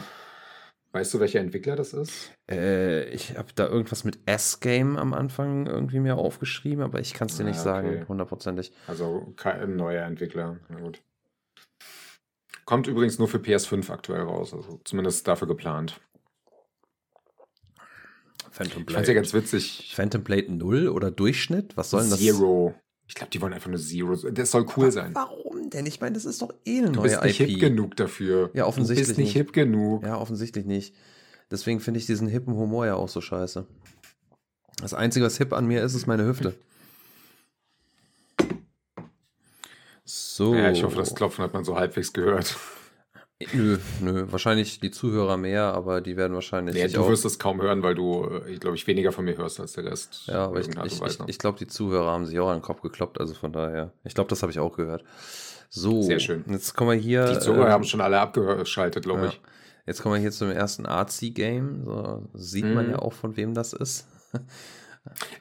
[0.93, 2.31] Weißt du, welcher Entwickler das ist?
[2.49, 7.27] äh, ich habe da irgendwas mit S-Game am Anfang irgendwie mir aufgeschrieben, aber ich kann
[7.27, 7.63] es dir Ah, nicht okay.
[7.65, 8.71] sagen, hundertprozentig.
[8.87, 10.59] Also kein neuer Entwickler.
[10.69, 11.01] Na gut.
[12.65, 15.99] Kommt übrigens nur für PS5 aktuell raus, also zumindest dafür geplant.
[18.51, 19.91] Phantom Ich fand's ja ganz witzig.
[19.95, 21.75] Phantom Blade 0 oder Durchschnitt?
[21.75, 22.19] Was soll denn das?
[22.19, 22.75] Zero.
[23.07, 24.15] Ich glaube, die wollen einfach nur Zero.
[24.15, 25.13] Das soll cool sein.
[25.15, 25.85] Warum denn?
[25.85, 27.49] Ich meine, das ist doch eh eine Du neue bist nicht IP.
[27.49, 28.49] hip genug dafür.
[28.53, 29.37] Ja, offensichtlich Du bist nicht nicht.
[29.37, 30.03] hip genug.
[30.03, 30.95] Ja, offensichtlich nicht.
[31.51, 33.65] Deswegen finde ich diesen hippen Humor ja auch so scheiße.
[34.81, 36.55] Das Einzige, was hip an mir ist, ist meine Hüfte.
[40.05, 40.53] So.
[40.55, 42.57] Ja, ich hoffe, das Klopfen hat man so halbwegs gehört.
[43.53, 44.25] Nö, nö.
[44.31, 46.75] Wahrscheinlich die Zuhörer mehr, aber die werden wahrscheinlich.
[46.75, 49.25] Nee, sich du wirst es kaum hören, weil du, äh, ich glaube, ich weniger von
[49.25, 50.23] mir hörst als der Rest.
[50.27, 52.81] Ja, aber ich, ich, ich, ich glaube, die Zuhörer haben sich auch an den Kopf
[52.81, 53.91] gekloppt, also von daher.
[54.05, 55.03] Ich glaube, das habe ich auch gehört.
[55.75, 56.03] So.
[56.03, 56.43] Sehr schön.
[56.47, 57.25] Jetzt kommen wir hier.
[57.33, 59.27] die Zuhörer äh, haben schon alle abgeschaltet, glaube ja.
[59.29, 59.41] ich.
[59.87, 61.83] Jetzt kommen wir hier zum ersten Artsy-Game.
[61.83, 62.91] So sieht man Mhm.
[62.91, 64.07] ja auch, von wem das ist.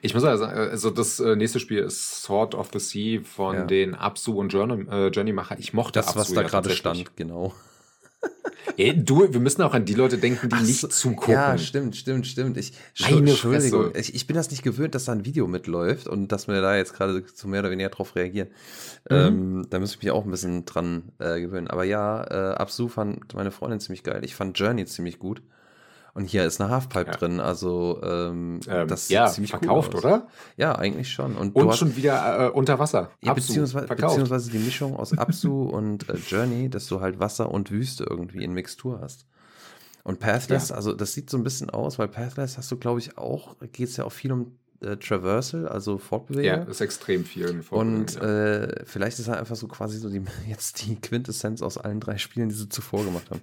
[0.01, 3.55] Ich muss also sagen, also das äh, nächste Spiel ist Sword of the Sea von
[3.55, 3.65] Ja.
[3.65, 5.57] den Absu und Journey, äh, Journey-Macher.
[5.59, 7.53] Ich mochte Das, was Absu da ja gerade stand, genau.
[8.77, 11.33] Ey, du, wir müssen auch an die Leute denken, die Ach nicht so, zugucken.
[11.33, 12.57] Ja, stimmt, stimmt, stimmt.
[12.57, 13.99] Ich, Meine Entschuldigung, Fresse.
[13.99, 16.75] ich, ich bin das nicht gewöhnt, dass da ein Video mitläuft und dass wir da
[16.75, 18.47] jetzt gerade so mehr oder weniger drauf reagieren.
[19.09, 19.15] Mhm.
[19.15, 21.67] Ähm, da muss ich mich auch ein bisschen dran äh, gewöhnen.
[21.67, 24.21] Aber ja, äh, Absu fand meine Freundin ziemlich geil.
[24.23, 25.41] Ich fand Journey ziemlich gut.
[26.15, 27.17] Und hier ist eine Halfpipe Ja.
[27.17, 30.27] drin, also ähm, Ähm, das ja, ziemlich verkauft, cool oder?
[30.57, 31.35] Ja, eigentlich schon.
[31.35, 33.09] Und, Und hast- schon wieder äh, unter Wasser.
[33.21, 34.09] ja, Absu, beziehungsweise, verkauft.
[34.17, 38.43] beziehungsweise die Mischung aus Absu und äh, Journey, dass du halt Wasser und Wüste irgendwie
[38.43, 39.25] in Mixtur hast.
[40.03, 40.75] Und Pathless, Ja.
[40.75, 43.89] also das sieht so ein bisschen aus, weil Pathless hast du, glaube ich, auch, geht
[43.89, 46.67] es ja auch viel um äh, Traversal, also Ja, Fortbewegung.
[46.67, 47.47] ist extrem viel.
[47.49, 48.21] in und ja.
[48.21, 52.17] äh, vielleicht ist er einfach so quasi so die, jetzt die Quintessenz aus allen drei
[52.17, 53.41] Spielen, die sie zuvor gemacht haben.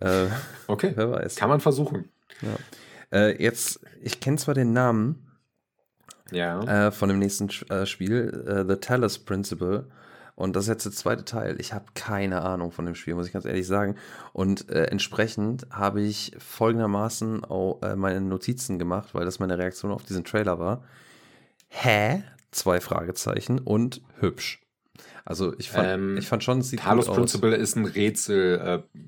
[0.00, 0.26] Äh,
[0.66, 1.36] okay, wer weiß.
[1.36, 2.08] kann man versuchen.
[3.12, 5.30] Äh, jetzt, ich kenne zwar den Namen
[6.30, 6.86] Ja.
[6.88, 9.86] äh, von dem nächsten äh, Spiel, äh, The Talos Principle.
[10.34, 11.60] Und das ist jetzt der zweite Teil.
[11.60, 13.96] Ich habe keine Ahnung von dem Spiel, muss ich ganz ehrlich sagen.
[14.32, 19.92] Und äh, entsprechend habe ich folgendermaßen auch äh, meine Notizen gemacht, weil das meine Reaktion
[19.92, 20.82] auf diesen Trailer war.
[21.68, 22.22] Hä?
[22.50, 24.62] Zwei Fragezeichen und hübsch.
[25.24, 27.16] Also ich fand, Ähm, ich fand schon, es sieht Talos gut aus.
[27.18, 28.98] Principle ist ein Rätsel, äh,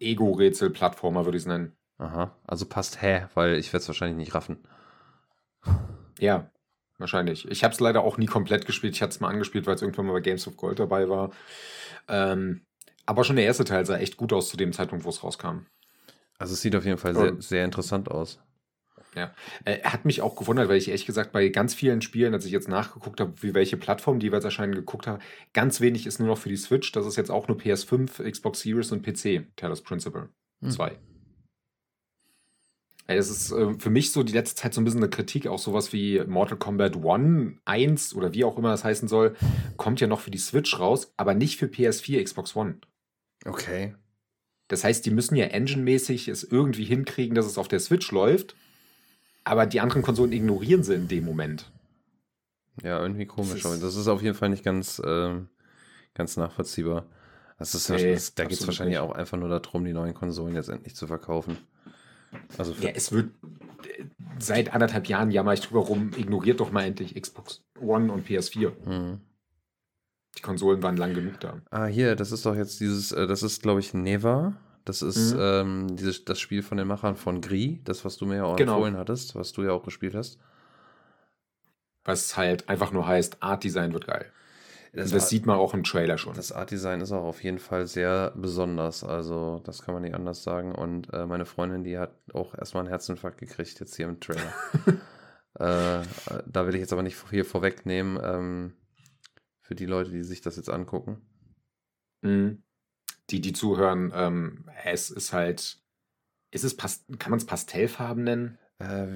[0.00, 1.76] Ego-Rätsel-Plattformer, würde ich es nennen.
[1.98, 4.58] Aha, also passt hä, weil ich werde es wahrscheinlich nicht raffen.
[6.18, 6.50] Ja,
[6.98, 7.48] wahrscheinlich.
[7.50, 8.94] Ich habe es leider auch nie komplett gespielt.
[8.94, 11.30] Ich hatte es mal angespielt, weil es irgendwann mal bei Games of Gold dabei war.
[12.08, 12.66] Ähm,
[13.06, 15.66] aber schon der erste Teil sah echt gut aus zu dem Zeitpunkt, wo es rauskam.
[16.38, 18.38] Also es sieht auf jeden Fall sehr, sehr interessant aus.
[19.64, 22.52] Äh, hat mich auch gewundert, weil ich ehrlich gesagt bei ganz vielen Spielen, als ich
[22.52, 25.20] jetzt nachgeguckt habe, wie welche Plattformen die jeweils erscheinen, geguckt habe,
[25.52, 26.92] ganz wenig ist nur noch für die Switch.
[26.92, 30.28] Das ist jetzt auch nur PS5, Xbox Series und PC, Talos Principle
[30.62, 30.70] Hm.
[30.70, 30.98] 2.
[33.08, 35.46] Ey, Es ist äh, für mich so die letzte Zeit so ein bisschen eine Kritik,
[35.46, 39.36] auch sowas wie Mortal Kombat 1, 1 oder wie auch immer das heißen soll,
[39.76, 42.78] kommt ja noch für die Switch raus, aber nicht für PS4, Xbox One.
[43.44, 43.94] Okay.
[44.68, 48.56] Das heißt, die müssen ja engine-mäßig es irgendwie hinkriegen, dass es auf der Switch läuft,
[49.46, 51.70] aber die anderen Konsolen ignorieren sie in dem Moment.
[52.82, 53.62] Ja, irgendwie komisch.
[53.62, 55.48] Das ist- das ist auf jeden Fall nicht ganz, ähm,
[56.14, 57.06] ganz nachvollziehbar.
[57.58, 59.00] Das ist, Nee, das, da geht es wahrscheinlich nicht.
[59.08, 61.56] auch einfach nur darum, die neuen Konsolen jetzt endlich zu verkaufen.
[62.58, 63.30] Also Ja, es wird
[64.38, 68.72] seit anderthalb Jahren jammer ich drüber rum, ignoriert doch mal endlich Xbox One und PS4.
[68.84, 69.20] Mhm.
[70.36, 71.62] Die Konsolen waren lang genug da.
[71.70, 74.54] Ah, hier, das ist doch jetzt dieses, äh, das ist, glaube ich, Neva.
[74.86, 75.40] Das ist Mhm.
[75.40, 78.56] ähm, dieses, das Spiel von den Machern von Gris, das, was du mir ja auch
[78.56, 78.76] Genau.
[78.76, 80.38] empfohlen hattest, was du ja auch gespielt hast.
[82.04, 84.26] Was halt einfach nur heißt, Art Design wird geil.
[84.92, 86.34] Das, das Art- sieht man auch im Trailer schon.
[86.34, 89.04] Das Art-Design ist auch auf jeden Fall sehr besonders.
[89.04, 90.74] Also, das kann man nicht anders sagen.
[90.74, 94.54] Und äh, meine Freundin, die hat auch erstmal einen Herzinfarkt gekriegt, jetzt hier im Trailer.
[95.60, 96.04] äh, äh,
[96.46, 98.18] da will ich jetzt aber nicht viel vorwegnehmen.
[98.22, 98.72] Ähm,
[99.60, 101.20] für die Leute, die sich das jetzt angucken.
[102.22, 102.62] Mhm.
[103.30, 105.80] Die, die zuhören, ähm, es ist halt,
[106.52, 108.58] ist es kann man es Pastellfarben nennen?
[108.78, 109.06] Äh,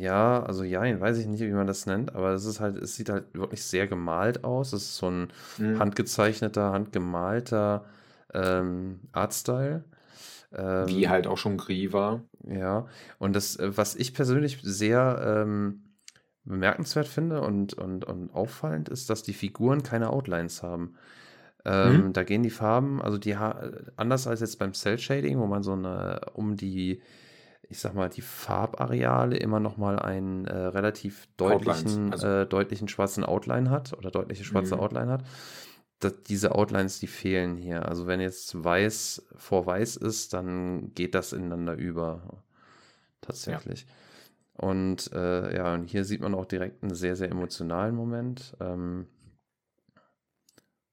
[0.00, 2.96] ja, also ja, weiß ich nicht, wie man das nennt, aber es ist halt, es
[2.96, 4.72] sieht halt wirklich sehr gemalt aus.
[4.72, 5.78] Es ist so ein Mhm.
[5.78, 7.84] handgezeichneter, handgemalter
[8.32, 9.84] ähm, Artstyle.
[10.52, 12.22] Ähm, Wie halt auch schon Gris war.
[12.46, 12.86] Ja,
[13.18, 15.84] und das, äh, was ich persönlich sehr ähm,
[16.44, 20.96] bemerkenswert finde und, und, und auffallend ist, dass die Figuren keine Outlines haben.
[21.64, 22.12] Ähm, Mhm.
[22.12, 23.34] Da gehen die Farben, also die
[23.96, 27.00] anders als jetzt beim Cell Shading, wo man so eine um die,
[27.68, 32.88] ich sag mal, die Farbareale immer noch mal einen äh, relativ deutlichen, also- äh, deutlichen
[32.88, 34.80] schwarzen Outline hat oder deutliche schwarze Mhm.
[34.82, 35.24] Outline hat.
[36.00, 37.88] Das, diese Outlines, die fehlen hier.
[37.88, 42.42] Also wenn jetzt weiß vor weiß ist, dann geht das ineinander über.
[43.20, 43.86] Tatsächlich.
[44.56, 48.54] Und äh, ja, und hier sieht man auch direkt einen sehr, sehr emotionalen Moment.
[48.60, 49.06] Ähm,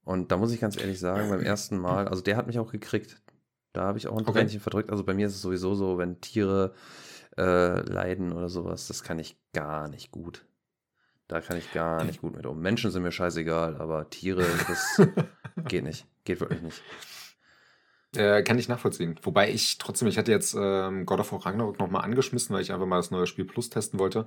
[0.04, 2.72] und da muss ich ganz ehrlich sagen, beim ersten Mal, also der hat mich auch
[2.72, 3.22] gekriegt.
[3.74, 4.40] Da habe ich auch ein Okay.
[4.40, 4.90] Tränchen verdrückt.
[4.90, 6.74] Also bei mir ist es sowieso so, wenn Tiere
[7.38, 10.46] äh, leiden oder sowas, das kann ich gar nicht gut.
[11.28, 12.60] Da kann ich gar nicht gut mit um.
[12.60, 15.02] Menschen sind mir scheißegal, aber Tiere, das
[15.70, 16.06] geht nicht.
[16.26, 16.82] Geht wirklich nicht.
[18.14, 19.18] Äh, kann ich nachvollziehen.
[19.24, 22.74] Wobei ich trotzdem, ich hatte jetzt ähm, God of War Ragnarok nochmal angeschmissen, weil ich
[22.74, 24.26] einfach mal das neue Spiel Plus testen wollte.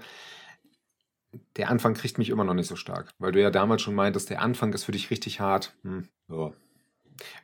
[1.57, 4.31] Der Anfang kriegt mich immer noch nicht so stark, weil du ja damals schon meintest,
[4.31, 5.75] der Anfang ist für dich richtig hart.
[5.83, 6.53] Hm, ja.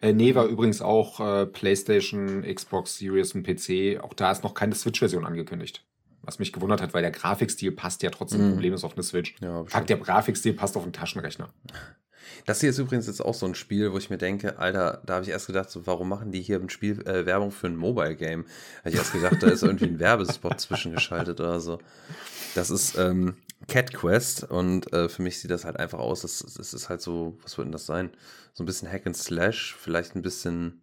[0.00, 4.02] Äh, nee, war übrigens auch äh, PlayStation, Xbox Series und PC.
[4.02, 5.84] Auch da ist noch keine Switch-Version angekündigt.
[6.22, 8.50] Was mich gewundert hat, weil der Grafikstil passt ja trotzdem Mhm.
[8.52, 9.34] problemlos auf eine Switch.
[9.40, 11.48] Ja, Fakt, der Grafikstil passt auf einen Taschenrechner.
[12.46, 15.14] Das hier ist übrigens jetzt auch so ein Spiel, wo ich mir denke, Alter, da
[15.14, 17.76] habe ich erst gedacht, so, warum machen die hier im Spiel äh, Werbung für ein
[17.76, 18.44] Mobile Game?
[18.78, 21.78] Habe ich erst gedacht, da ist irgendwie ein Werbespot zwischengeschaltet oder so.
[22.54, 23.36] Das ist ähm,
[23.68, 27.00] Cat Quest und äh, für mich sieht das halt einfach aus, das, das ist halt
[27.02, 28.10] so, was wird denn das sein?
[28.54, 30.82] So ein bisschen Hack and Slash, vielleicht ein bisschen.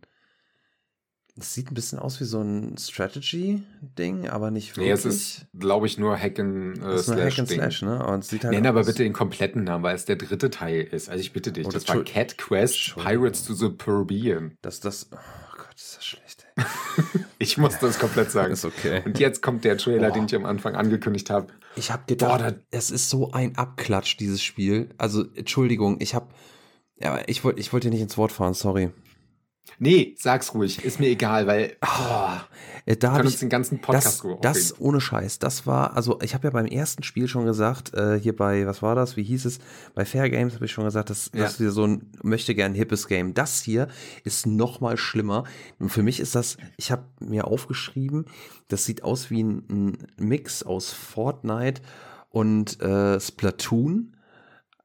[1.40, 4.86] Es sieht ein bisschen aus wie so ein Strategy-Ding, aber nicht wirklich.
[4.88, 7.48] Nee, es ist, glaube ich, nur Hack and, äh, Das ist nur Hack and.
[7.50, 8.18] Slash, ne?
[8.20, 11.10] Es sieht halt Nenn aber bitte den kompletten Namen, weil es der dritte Teil ist.
[11.10, 11.68] Also ich bitte dich.
[11.68, 12.96] Oh, das das- war Cat Quest.
[12.96, 14.58] Pirates to the Caribbean.
[14.64, 15.10] dass das.
[15.12, 15.18] Oh
[15.58, 16.27] Gott, ist das schlecht.
[17.40, 18.54] Ich muss das komplett sagen.
[18.54, 19.04] Ist okay.
[19.06, 20.14] Und jetzt kommt der Trailer, Boah.
[20.14, 21.48] den ich am Anfang angekündigt habe.
[21.76, 24.90] Ich habe gedacht, Boah, es ist so ein Abklatsch, dieses Spiel.
[24.98, 26.30] Also, Entschuldigung, ich habe.
[27.00, 28.90] Ja, aber ich wollte ich wollt dir nicht ins Wort fahren, sorry.
[29.80, 34.70] Nee, sag's ruhig, ist mir egal, weil oh, da ich, uns den ganzen Podcast das,
[34.70, 38.20] das ohne Scheiß, das war, also ich habe ja beim ersten Spiel schon gesagt, äh,
[38.20, 39.60] hier bei, was war das, wie hieß es,
[39.94, 41.44] bei Fair Games habe ich schon gesagt, das, Ja.
[41.44, 43.34] das ist wieder so ein möchte gern hippes Game.
[43.34, 43.88] Das hier
[44.24, 45.44] ist noch mal schlimmer.
[45.80, 48.26] Und für mich ist das, ich habe mir aufgeschrieben,
[48.70, 51.82] das sieht aus wie ein, ein Mix aus Fortnite
[52.30, 54.16] und äh, Splatoon.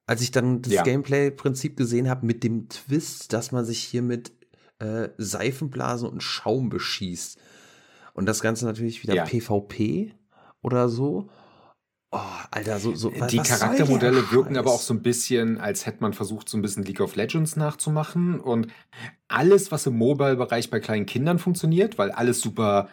[0.07, 0.83] Als ich dann das Ja.
[0.83, 4.33] Gameplay-Prinzip gesehen habe, mit dem Twist, dass man sich hier mit
[4.83, 7.39] äh, Seifenblasen und Schaum beschießt.
[8.15, 9.25] Und das Ganze natürlich wieder Ja.
[9.25, 10.15] PvP
[10.61, 11.29] oder so.
[12.15, 12.19] Oh,
[12.51, 16.47] Alter, so, so Die Charaktermodelle wirken aber auch so ein bisschen, als hätte man versucht,
[16.49, 18.39] so ein bisschen League of Legends nachzumachen.
[18.39, 18.67] Und
[19.29, 22.91] alles, was im Mobile-Bereich bei kleinen Kindern funktioniert, weil alles super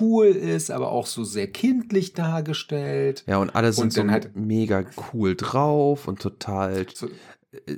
[0.00, 3.24] cool ist, aber auch so sehr kindlich dargestellt.
[3.26, 6.84] Ja, und alle sind Und so dann halt- mega cool drauf und total.
[6.94, 7.08] So,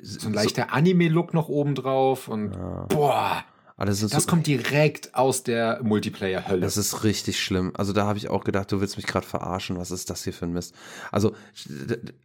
[0.02, 2.28] so ein leichter Anime-Look noch oben drauf.
[2.28, 3.44] Und Ja, boah,
[3.88, 6.60] sind das so, kommt direkt aus der Multiplayer-Hölle.
[6.60, 7.72] Das ist richtig schlimm.
[7.74, 9.78] Also da habe ich auch gedacht, du willst mich gerade verarschen.
[9.78, 10.74] Was ist das hier für ein Mist?
[11.10, 11.34] Also,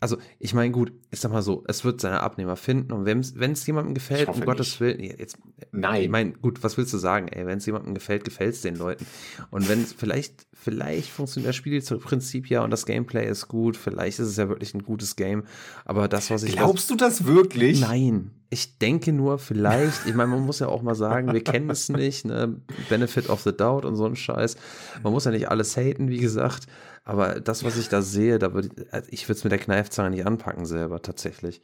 [0.02, 3.22] also ich meine, gut, ich sag mal so, es wird seine Abnehmer finden und wenn
[3.22, 4.80] es jemandem gefällt, um Gottes nicht.
[4.82, 5.38] Willen, jetzt,
[5.72, 6.02] Nein.
[6.04, 7.46] ich meine, gut, was willst du sagen, ey?
[7.46, 9.06] Wenn es jemandem gefällt, gefällt es den Leuten.
[9.50, 14.20] Und wenn es vielleicht, vielleicht funktioniert das Spielprinzip ja und das Gameplay ist gut, vielleicht
[14.20, 15.44] ist es ja wirklich ein gutes Game,
[15.86, 17.80] aber das, was ich Glaubst du das wirklich?
[17.80, 21.69] Nein, ich denke nur vielleicht, ich meine, man muss ja auch mal sagen, wir kennen
[21.69, 22.62] es nicht, ne?
[22.89, 24.55] Benefit of the Doubt und so ein Scheiß.
[25.03, 26.67] Man muss ja nicht alles haten, wie gesagt,
[27.03, 30.12] aber das, was ich da sehe, da würde ich, also würde es mit der Kneifzange
[30.12, 31.62] nicht anpacken selber, tatsächlich.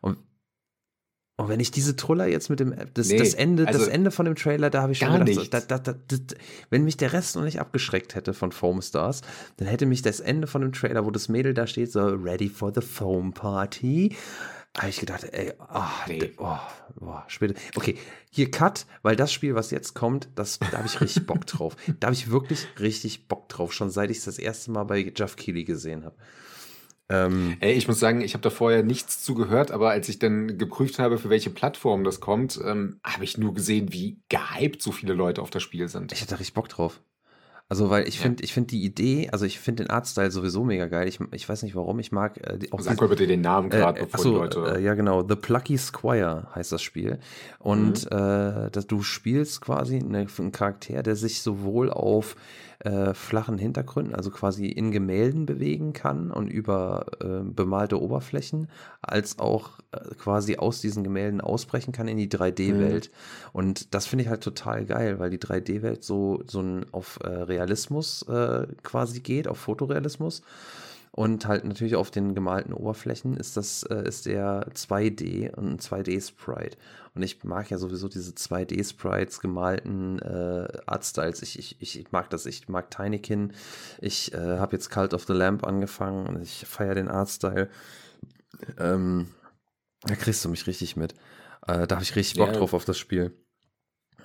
[0.00, 0.18] Und,
[1.36, 4.10] und wenn ich diese Truller jetzt mit dem, das, Nee, das Ende, das also Ende
[4.10, 5.94] von dem Trailer, da habe ich schon gar gedacht, da, da, da,
[6.70, 9.22] wenn mich der Rest noch nicht abgeschreckt hätte von Foam Stars,
[9.56, 12.48] dann hätte mich das Ende von dem Trailer, wo das Mädel da steht, so ready
[12.48, 14.16] for the Foam Party,
[14.78, 16.18] habe ich gedacht, ey, ah, Nee.
[16.18, 16.56] d- oh,
[16.96, 17.54] boah, später.
[17.76, 17.96] Okay,
[18.30, 21.76] hier Cut, weil das Spiel, was jetzt kommt, das, da habe ich richtig Bock drauf.
[22.00, 25.12] Da habe ich wirklich richtig Bock drauf, schon seit ich es das erste Mal bei
[25.16, 26.16] Jeff Keighley gesehen habe.
[27.10, 30.58] Ähm, Ey, ich muss sagen, ich habe da vorher nichts zugehört, aber als ich dann
[30.58, 34.92] geprüft habe, für welche Plattform das kommt, ähm, habe ich nur gesehen, wie gehypt so
[34.92, 36.12] viele Leute auf das Spiel sind.
[36.12, 37.00] ich hatte richtig Bock drauf.
[37.70, 38.22] Also, weil ich Ja.
[38.22, 41.06] finde, ich finde die Idee, also ich finde den Artstyle sowieso mega geil.
[41.06, 43.68] Ich, ich weiß nicht warum, ich mag äh, die, auch Sag mal bitte den Namen
[43.68, 44.76] gerade, Äh, bevor achso, die Leute.
[44.78, 47.18] äh, ja genau, The Plucky Squire heißt das Spiel.
[47.58, 48.16] Und Mhm.
[48.16, 52.36] äh, dass du spielst quasi eine, einen Charakter, der sich sowohl auf
[52.80, 58.68] äh, flachen Hintergründen, also quasi in Gemälden bewegen kann und über äh, bemalte Oberflächen,
[59.02, 63.10] als auch äh, quasi aus diesen Gemälden ausbrechen kann in die 3D-Welt.
[63.52, 67.28] Und das finde ich halt total geil, weil die 3D-Welt so, so ein auf äh,
[67.28, 70.42] Realismus äh, quasi geht, auf Fotorealismus.
[71.18, 75.78] Und halt natürlich auf den gemalten Oberflächen ist das, äh, ist der 2D und ein
[75.80, 76.76] 2D-Sprite.
[77.16, 81.42] Und ich mag ja sowieso diese 2D-Sprites, gemalten äh, Artstyles.
[81.42, 82.46] Ich, ich, ich mag das.
[82.46, 83.52] Ich mag Tinykin.
[84.00, 87.68] Ich äh, habe jetzt Cult of the Lamp angefangen und ich feiere den Artstyle.
[88.78, 89.26] Ähm,
[90.02, 91.14] da kriegst du mich richtig mit.
[91.66, 92.58] Äh, da habe ich richtig Bock Ja.
[92.60, 93.36] drauf auf das Spiel.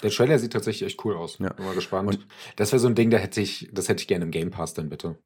[0.03, 1.39] Der Trailer sieht tatsächlich echt cool aus.
[1.39, 1.53] Ja.
[1.53, 2.08] Bin mal gespannt.
[2.08, 4.51] Und- das wäre so ein Ding, da hätte ich, das hätte ich gerne im Game
[4.51, 5.17] Pass dann bitte.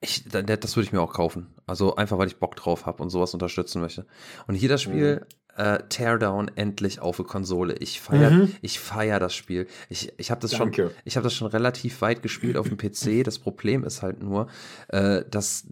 [0.00, 1.48] Ich, da- das würde ich mir auch kaufen.
[1.66, 4.06] Also einfach, weil ich Bock drauf habe und sowas unterstützen möchte.
[4.46, 7.74] Und hier das Spiel äh, Teardown endlich auf der Konsole.
[7.78, 8.52] Ich feier, Mhm.
[8.60, 9.66] ich feier das Spiel.
[9.88, 10.70] Ich, ich habe das schon,
[11.06, 13.22] ich habe das schon relativ weit gespielt auf dem PC.
[13.24, 14.48] Das Problem ist halt nur,
[14.88, 15.66] äh, dass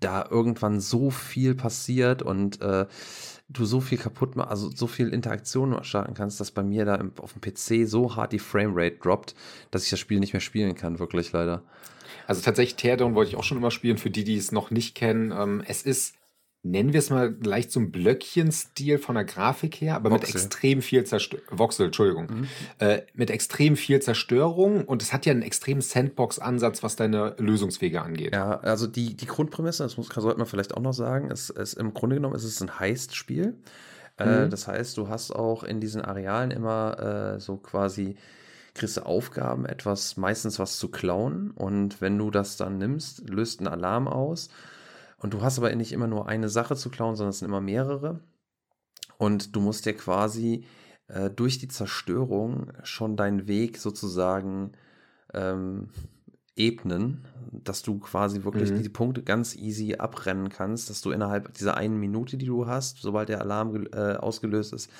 [0.00, 2.86] da irgendwann so viel passiert und äh,
[3.48, 6.96] du so viel kaputt machst, also so viel Interaktion starten kannst, dass bei mir da
[6.96, 9.36] im, auf dem PC so hart die Framerate droppt,
[9.70, 11.62] dass ich das Spiel nicht mehr spielen kann, wirklich leider.
[12.28, 14.94] Also tatsächlich Teardown wollte ich auch schon immer spielen, für die, die es noch nicht
[14.94, 15.32] kennen.
[15.32, 16.14] Ähm, es ist,
[16.62, 20.36] nennen wir es mal leicht so ein Blöckchen-Stil von der Grafik her, aber mit Voxel.
[20.36, 21.46] extrem viel Zerstörung.
[21.58, 22.26] Voxel, Entschuldigung.
[22.26, 22.48] Mhm.
[22.78, 28.02] Äh, mit extrem viel Zerstörung und es hat ja einen extremen Sandbox-Ansatz, was deine Lösungswege
[28.02, 28.34] angeht.
[28.34, 31.74] Ja, also die, die Grundprämisse, das muss, sollte man vielleicht auch noch sagen, ist, ist
[31.74, 33.54] im Grunde genommen ist es ein Heist-Spiel.
[34.18, 34.50] Äh, Mhm.
[34.50, 38.16] das heißt, du hast auch in diesen Arealen immer äh, so quasi,
[38.74, 41.50] kriegst du Aufgaben, etwas, meistens was zu klauen.
[41.52, 44.48] Und wenn du das dann nimmst, löst ein Alarm aus.
[45.18, 47.60] Und du hast aber nicht immer nur eine Sache zu klauen, sondern es sind immer
[47.60, 48.20] mehrere.
[49.16, 50.64] Und du musst dir quasi
[51.08, 54.72] äh, durch die Zerstörung schon deinen Weg sozusagen
[55.34, 55.88] ähm,
[56.54, 58.82] ebnen, dass du quasi wirklich Mhm.
[58.82, 62.98] die Punkte ganz easy abrennen kannst, dass du innerhalb dieser einen Minute, die du hast,
[63.00, 64.90] sobald der Alarm äh, ausgelöst ist,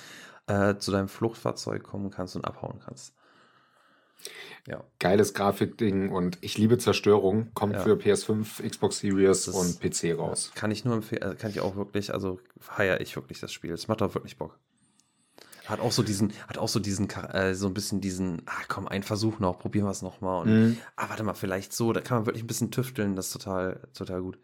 [0.46, 3.14] äh, zu deinem Fluchtfahrzeug kommen kannst und abhauen kannst.
[4.66, 4.84] Ja.
[4.98, 7.48] Geiles Grafikding und ich liebe Zerstörung.
[7.54, 7.80] Kommt Ja.
[7.80, 10.50] für PS5, Xbox Series Das- und PC raus.
[10.54, 13.72] Kann ich nur empfehlen, äh, kann ich auch wirklich, also feiere ich wirklich das Spiel.
[13.72, 14.58] Es macht auch wirklich Bock.
[15.66, 18.88] Hat auch so diesen, hat auch so diesen, äh, so ein bisschen diesen, ah komm,
[18.88, 20.42] ein Versuch noch, probieren wir es nochmal.
[20.42, 20.76] Und, Mhm.
[20.96, 23.80] ah, warte mal, vielleicht so, da kann man wirklich ein bisschen tüfteln, das ist total,
[23.94, 24.38] total gut.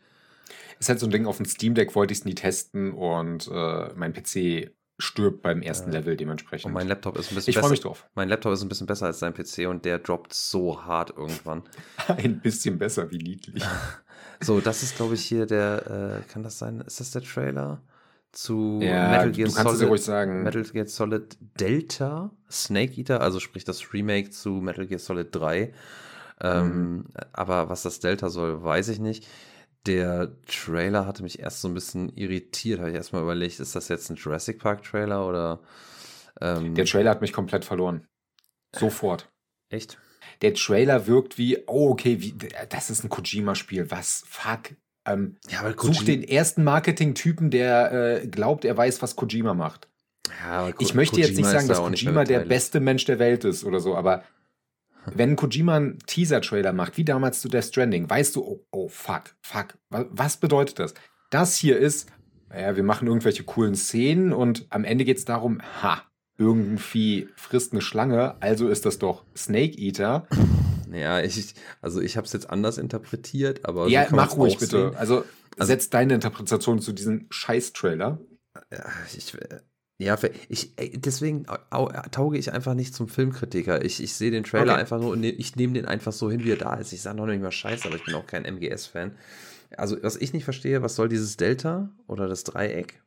[0.79, 3.49] Ist halt so ein Ding, auf dem Steam Deck wollte ich es nie testen und
[3.51, 5.99] äh, mein PC stirbt beim ersten Ja.
[6.01, 6.67] Level dementsprechend.
[6.67, 8.07] Und mein Laptop ist ein bisschen ich freue mich drauf.
[8.15, 11.63] Mein Laptop ist ein bisschen besser als dein PC und der droppt so hart irgendwann.
[12.09, 13.65] Ein bisschen besser, wie niedlich.
[14.41, 16.81] So, das ist, glaube ich, hier der, äh, kann das sein?
[16.83, 17.81] Ist das der Trailer
[18.33, 19.89] zu Ja, Metal Gear Solid?
[19.89, 20.43] ruhig sagen.
[20.43, 25.73] Metal Gear Solid Delta Snake Eater, also sprich das Remake zu Metal Gear Solid 3.
[26.43, 27.05] Ähm, Mhm.
[27.33, 29.27] Aber was das Delta soll, weiß ich nicht.
[29.87, 32.81] Der Trailer hatte mich erst so ein bisschen irritiert.
[32.81, 35.61] Habe ich erstmal überlegt, ist das jetzt ein Jurassic Park Trailer oder
[36.41, 38.07] ähm, Der Trailer hat mich komplett verloren.
[38.75, 39.31] Sofort.
[39.69, 39.99] echt?
[40.43, 42.35] Der Trailer wirkt wie, oh, okay, wie,
[42.69, 43.91] das ist ein Kojima-Spiel.
[43.91, 44.25] Was?
[44.27, 44.75] Fuck.
[45.07, 49.89] Ähm, Ja, aber such den ersten Marketing-Typen, der äh, glaubt, er weiß, was Kojima macht.
[50.43, 53.45] Ja, Ich möchte jetzt nicht Kojima sagen, dass nicht Kojima der beste Mensch der Welt
[53.45, 54.25] ist oder so, aber
[55.13, 59.35] wenn Kojima einen Teaser-Trailer macht, wie damals zu Death Stranding, weißt du, oh, oh fuck,
[59.43, 60.95] fuck, wa- was bedeutet das?
[61.31, 62.09] Das hier ist,
[62.57, 66.03] ja, wir machen irgendwelche coolen Szenen und am Ende geht es darum, ha,
[66.39, 70.27] irgendein Vieh frisst eine Schlange, also ist das doch Snake Eater.
[70.93, 74.93] Ja, ich, also ich habe es jetzt anders interpretiert, aber ja, so mach ruhig bitte.
[74.97, 75.25] Also,
[75.59, 78.19] Also- setz deine Interpretation zu diesem Scheiß-Trailer.
[78.73, 78.85] Ja,
[79.17, 79.37] ich,
[79.99, 83.85] ja, ich, deswegen au- tauge ich einfach nicht zum Filmkritiker.
[83.85, 84.81] Ich, ich sehe den Trailer Okay.
[84.81, 86.93] einfach so und ne- ich nehme den einfach so hin, wie er da ist.
[86.93, 89.13] Ich sage noch nicht mal Scheiße, aber ich bin auch kein MGS-Fan.
[89.77, 93.01] Also, was ich nicht verstehe, was soll dieses Delta oder das Dreieck?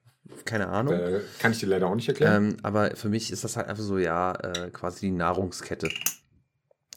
[0.46, 0.94] Keine Ahnung.
[1.00, 2.52] Äh, kann ich dir leider auch nicht erklären.
[2.52, 5.90] Ähm, aber für mich ist das halt einfach so, ja, äh, quasi die Nahrungskette.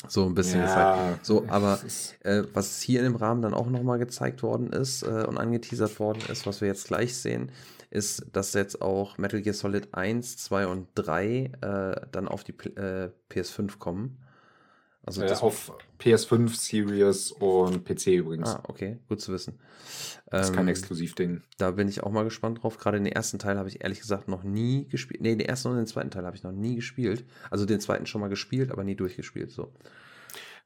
[0.09, 1.27] So ein bisschen Ja, halt.
[1.27, 1.79] So, aber
[2.23, 6.01] äh, was hier in dem Rahmen dann auch nochmal gezeigt worden ist äh, und angeteasert
[6.01, 7.53] worden ist, was wir jetzt gleich sehen,
[7.91, 12.53] ist, dass jetzt auch Metal Gear Solid 1, 2 und 3 äh, dann auf die
[12.53, 14.19] P äh, PS5 kommen.
[15.05, 18.51] Also Äh, das auf PS5, Series und PC übrigens.
[18.51, 19.59] Ah, okay, gut zu wissen.
[20.27, 21.43] Das ist kein Ähm, Exklusivding.
[21.59, 22.79] Da bin ich auch mal gespannt drauf.
[22.79, 25.21] Gerade den ersten Teil habe ich ehrlich gesagt noch nie gespielt.
[25.23, 27.25] Nee, den ersten und den zweiten Teil habe ich noch nie gespielt.
[27.51, 29.51] Also den zweiten schon mal gespielt, aber nie durchgespielt.
[29.51, 29.73] So.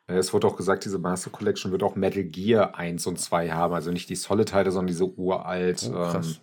[0.09, 3.51] Äh, Es wurde auch gesagt, diese Master Collection wird auch Metal Gear 1 und 2
[3.53, 3.73] haben.
[3.73, 6.37] Also nicht die Solid-Teile, sondern diese uralt Oh, ähm,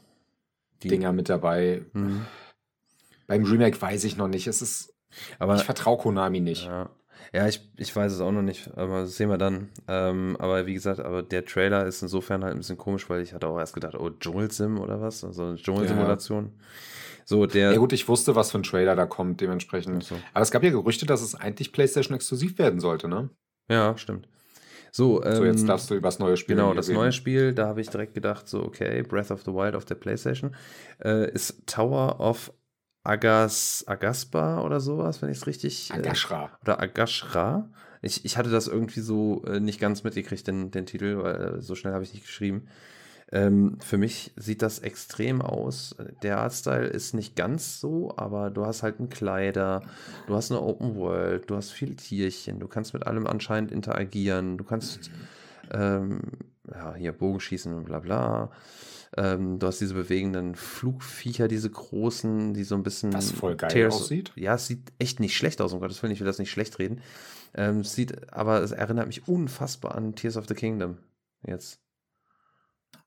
[0.89, 1.83] Dinger mit dabei.
[1.93, 2.25] Mhm.
[3.27, 4.47] Beim Remake weiß ich noch nicht.
[4.47, 4.93] Es ist,
[5.39, 6.65] Aber ich vertraue Konami nicht.
[6.65, 6.89] Ja,
[7.33, 9.69] ja ich, ich weiß es auch noch nicht, aber das sehen wir dann.
[9.87, 13.33] Ähm, aber wie gesagt, aber der Trailer ist insofern halt ein bisschen komisch, weil ich
[13.33, 15.23] hatte auch erst gedacht, oh, Dschungelsim oder was?
[15.23, 16.51] Also eine Dschungelsimulation.
[17.25, 17.71] So, der.
[17.71, 20.03] Ja gut, ich wusste, was für ein Trailer da kommt, dementsprechend.
[20.03, 20.15] So.
[20.33, 23.29] Aber es gab ja Gerüchte, dass es eigentlich PlayStation exklusiv werden sollte, ne?
[23.69, 24.27] Ja, stimmt.
[24.91, 26.99] So, ähm, So, jetzt darfst du über das neue Spiel Genau, das reden.
[26.99, 29.95] neue Spiel, da habe ich direkt gedacht, so, okay, Breath of the Wild auf der
[29.95, 30.53] PlayStation,
[31.03, 32.51] äh, ist Tower of
[33.03, 35.89] Agas, Agaspa oder sowas, wenn ich es richtig.
[35.91, 36.51] Äh, Agashra.
[36.61, 37.69] oder Agashra.
[38.03, 41.61] Ich, ich hatte das irgendwie so äh, nicht ganz mitgekriegt, den, den Titel, weil äh,
[41.61, 42.67] so schnell habe ich nicht geschrieben.
[43.33, 45.95] Ähm, für mich sieht das extrem aus.
[46.21, 49.81] Der Artstyle ist nicht ganz so, aber du hast halt einen Kleider,
[50.27, 54.57] du hast eine Open World, du hast viele Tierchen, du kannst mit allem anscheinend interagieren,
[54.57, 55.11] du kannst
[55.71, 56.19] ähm,
[56.69, 58.51] ja, hier Bogenschießen und bla bla.
[59.17, 63.13] Ähm, du hast diese bewegenden Flugviecher, diese großen, die so ein bisschen.
[63.13, 64.31] Was voll geil Tears- aussieht.
[64.35, 66.79] Ja, es sieht echt nicht schlecht aus, um Gottes Willen, ich will das nicht schlecht
[66.79, 67.01] reden.
[67.53, 70.97] Ähm, sieht, aber es erinnert mich unfassbar an Tears of the Kingdom.
[71.45, 71.81] Jetzt.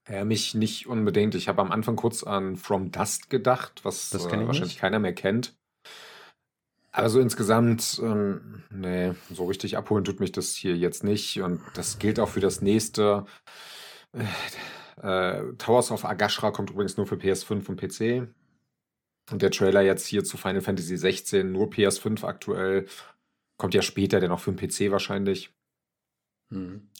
[0.09, 1.35] Ja, mich nicht unbedingt.
[1.35, 4.79] Ich habe am Anfang kurz an From Dust gedacht, was Das äh, wahrscheinlich nicht.
[4.79, 5.57] keiner mehr kennt.
[6.93, 11.41] Also insgesamt, ähm, nee, so richtig abholen tut mich das hier jetzt nicht.
[11.41, 13.25] Und das gilt auch für das nächste.
[14.13, 18.29] Äh, äh, Towers of Agashra kommt übrigens nur für PS5 und PC.
[19.33, 22.87] Und der Trailer jetzt hier zu Final Fantasy 16, nur PS5 aktuell.
[23.57, 25.51] Kommt ja später, der noch für den PC wahrscheinlich.
[26.51, 26.91] Mhm.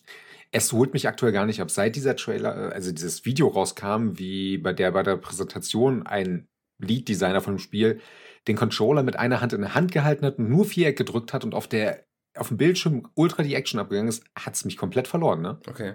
[0.57, 1.69] Es holt mich aktuell gar nicht ab.
[1.69, 6.47] Seit dieser Trailer, äh, also dieses Video rauskam, wie bei der bei der Präsentation ein
[6.79, 8.01] Lead-Designer von dem Spiel
[8.47, 11.43] den Controller mit einer Hand in der Hand gehalten hat und nur Viereck gedrückt hat
[11.43, 12.05] und auf der
[12.37, 15.41] auf dem Bildschirm ultra die Action abgegangen ist, hat es mich komplett verloren.
[15.41, 15.59] Ne?
[15.69, 15.95] Okay.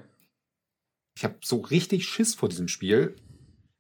[1.18, 3.16] Ich habe so richtig Schiss vor diesem Spiel.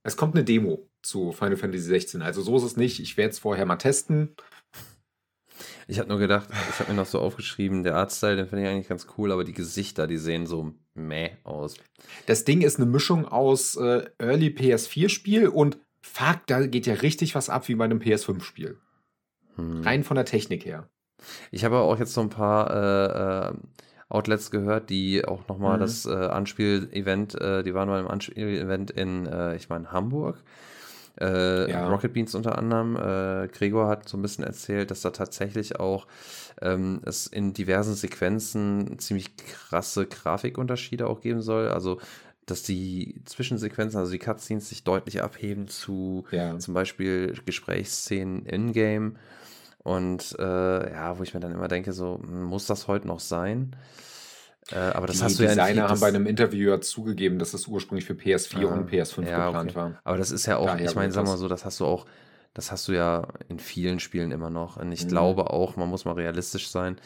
[0.03, 2.21] Es kommt eine Demo zu Final Fantasy 16.
[2.21, 2.99] Also so ist es nicht.
[2.99, 4.35] Ich werde es vorher mal testen.
[5.89, 8.69] Ich habe nur gedacht, ich habe mir noch so aufgeschrieben, der Artstyle, den finde ich
[8.69, 11.77] eigentlich ganz cool, aber die Gesichter, die sehen so meh aus.
[12.27, 17.33] Das Ding ist eine Mischung aus äh, Early PS4-Spiel und fuck, da geht ja richtig
[17.33, 18.77] was ab wie bei einem PS5-Spiel.
[19.55, 19.81] Hm.
[19.81, 20.87] Rein von der Technik her.
[21.49, 23.53] Ich habe auch jetzt so ein paar äh, äh,
[24.09, 25.81] Outlets gehört, die auch nochmal Mhm.
[25.81, 30.43] das äh, Anspiel-Event, äh, die waren mal im Anspiel-Event in, äh, ich meine, Hamburg.
[31.19, 31.87] Äh, Ja.
[31.89, 32.95] Rocket Beans unter anderem.
[32.95, 36.07] Äh, Gregor hat so ein bisschen erzählt, dass da tatsächlich auch
[36.61, 41.69] ähm, es in diversen Sequenzen ziemlich krasse Grafikunterschiede auch geben soll.
[41.69, 41.99] Also,
[42.45, 46.57] dass die Zwischensequenzen, also die Cutscenes, sich deutlich abheben zu Ja.
[46.57, 49.17] zum Beispiel Gesprächsszenen in-game.
[49.83, 53.19] Und äh, ja, wo ich mir dann immer denke, so, hm, muss das heute noch
[53.19, 53.75] sein?
[54.71, 56.81] Äh, aber das die hast du ja in Designer haben das- bei einem Interview ja
[56.81, 59.75] zugegeben, dass es ursprünglich für PS4 Ah, und PS5 ja, geplant okay.
[59.79, 59.99] war.
[60.03, 61.39] Aber das ist ja auch, Daher ich meine, sag mal das.
[61.39, 62.05] so, das hast du auch,
[62.53, 64.77] das hast du ja in vielen Spielen immer noch.
[64.77, 65.09] Und ich Mhm.
[65.09, 66.97] glaube auch, man muss mal realistisch sein,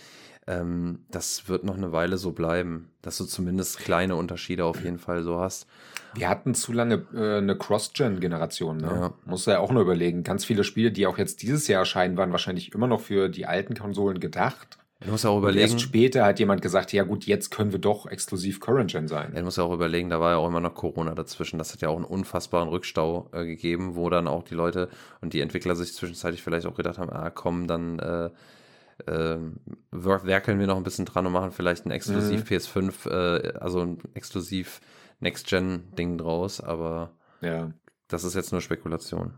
[0.45, 4.99] ähm, das wird noch eine Weile so bleiben, dass du zumindest kleine Unterschiede auf jeden
[4.99, 5.67] Fall so hast.
[6.15, 8.77] Wir hatten zu lange äh, eine Cross-Gen-Generation.
[8.77, 8.87] Ne?
[8.87, 9.13] Ja.
[9.25, 10.23] Muss ja auch nur überlegen.
[10.23, 13.45] Ganz viele Spiele, die auch jetzt dieses Jahr erscheinen, waren wahrscheinlich immer noch für die
[13.45, 14.77] alten Konsolen gedacht.
[15.05, 17.71] Du musst ja auch Und überlegen, erst später hat jemand gesagt, ja gut, jetzt können
[17.71, 19.31] wir doch exklusiv Current-Gen sein.
[19.33, 21.57] Ja, du musst ja auch überlegen, da war ja auch immer noch Corona dazwischen.
[21.57, 24.89] Das hat ja auch einen unfassbaren Rückstau äh, gegeben, wo dann auch die Leute
[25.21, 28.29] und die Entwickler sich zwischenzeitlich vielleicht auch gedacht haben, ah komm, dann äh,
[29.11, 29.37] äh,
[29.91, 32.55] wer- werkeln wir noch ein bisschen dran und machen vielleicht ein exklusiv Mhm.
[32.55, 34.79] PS5, äh, also ein exklusiv
[35.19, 37.71] Next-Gen-Ding draus, aber Ja.
[38.07, 39.33] das ist jetzt nur Spekulation.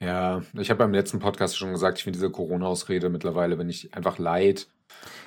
[0.00, 3.94] Ja, ich habe beim letzten Podcast schon gesagt, ich finde diese Corona-Ausrede mittlerweile, bin ich
[3.94, 4.68] einfach leid.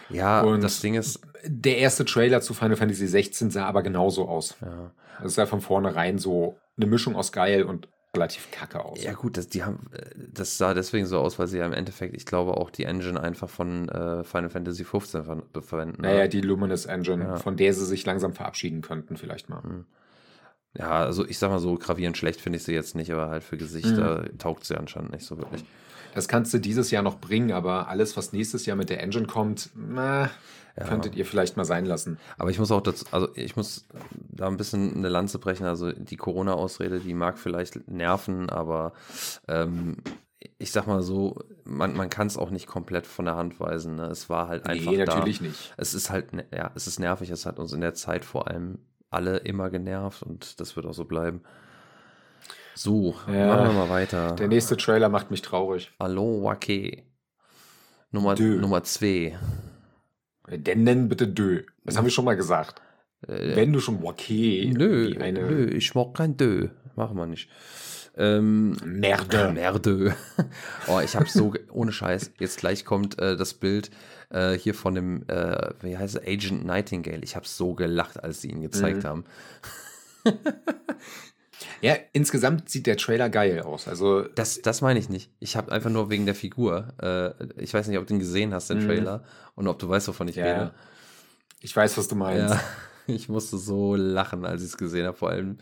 [0.10, 4.28] Ja, Und das Ding ist, Der erste Trailer zu Final Fantasy 16 sah aber genauso
[4.28, 4.56] aus.
[4.62, 4.92] ja,
[5.24, 9.02] Es sah von vornherein so eine Mischung aus geil und relativ kacke aus.
[9.02, 10.02] Ja, gut, das, die haben, äh,
[10.34, 13.18] das sah deswegen so aus, weil sie ja im Endeffekt, ich glaube, auch die Engine
[13.22, 16.02] einfach von äh, Final Fantasy 15 ver verwenden.
[16.02, 16.30] Naja, ne?
[16.30, 17.36] die Luminous Engine, Ja.
[17.38, 19.64] von der sie sich langsam verabschieden könnten, vielleicht mal.
[19.64, 19.86] Hm.
[20.78, 23.44] Ja, also ich sag mal so, gravierend schlecht finde ich sie jetzt nicht, aber halt
[23.44, 25.66] für Gesichter taugt sie anscheinend nicht so wirklich.
[26.14, 29.28] Das kannst du dieses Jahr noch bringen, aber alles, was nächstes Jahr mit der Engine
[29.28, 30.30] kommt, na,
[30.78, 30.86] Ja.
[30.86, 32.18] könntet ihr vielleicht mal sein lassen.
[32.38, 33.86] Aber ich muss auch dazu, also ich muss
[34.30, 35.66] da ein bisschen eine Lanze brechen.
[35.66, 38.94] Also die Corona-Ausrede, die mag vielleicht nerven, aber
[39.50, 39.98] ähm,
[40.58, 43.96] ich sag mal so, man, man kann es auch nicht komplett von der Hand weisen.
[43.96, 44.06] Ne?
[44.06, 45.16] Es war halt einfach nee, da.
[45.16, 45.74] natürlich nicht.
[45.78, 47.30] Es ist halt, ja, es ist nervig.
[47.30, 48.80] Es hat uns in der Zeit vor allem
[49.12, 51.42] alle immer genervt und das wird auch so bleiben.
[52.74, 54.36] So, Ja, machen wir mal weiter.
[54.36, 55.92] Der nächste Trailer macht mich traurig.
[56.00, 57.04] Hallo, Wake.
[58.12, 58.40] Nummer.
[58.40, 59.38] Nummer zwei.
[60.50, 61.64] Denn nenn bitte Dö.
[61.84, 62.82] Das haben wir schon mal gesagt.
[63.28, 66.70] Äh, Wenn du schon okay nö, eine nö, ich mag kein Dö.
[66.96, 67.50] Machen wir nicht.
[68.18, 69.52] Ähm, Merde.
[69.54, 70.16] Merde.
[70.88, 73.92] oh, ich habe so, ohne Scheiß, jetzt gleich kommt äh, das Bild
[74.32, 77.22] äh, hier von dem, äh, wie heißt es, Agent Nightingale.
[77.24, 79.08] Ich habe so gelacht, als sie ihn gezeigt Mhm.
[79.08, 79.26] haben.
[81.82, 83.88] Ja, insgesamt sieht der Trailer geil aus.
[83.88, 85.32] Also, Das, das meine ich nicht.
[85.40, 86.94] Ich habe einfach nur wegen der Figur.
[87.02, 88.86] Äh, ich weiß nicht, ob du ihn gesehen hast, den Mhm.
[88.88, 89.24] Trailer,
[89.56, 90.74] und ob du weißt, wovon ich Ja, rede.
[91.60, 92.54] ich weiß, was du meinst.
[92.56, 92.62] Ja,
[93.08, 95.18] ich musste so lachen, als ich es gesehen habe.
[95.18, 95.58] Vor allem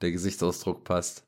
[0.00, 1.24] der Gesichtsausdruck passt.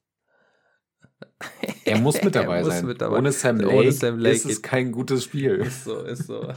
[1.85, 2.87] Er muss mit dabei Er muss sein.
[2.87, 3.19] mit dabei.
[3.19, 5.55] Ohne Sam Ohne Lake, Sam Lake ist es kein gutes Spiel.
[5.57, 6.53] Ist so, ist so.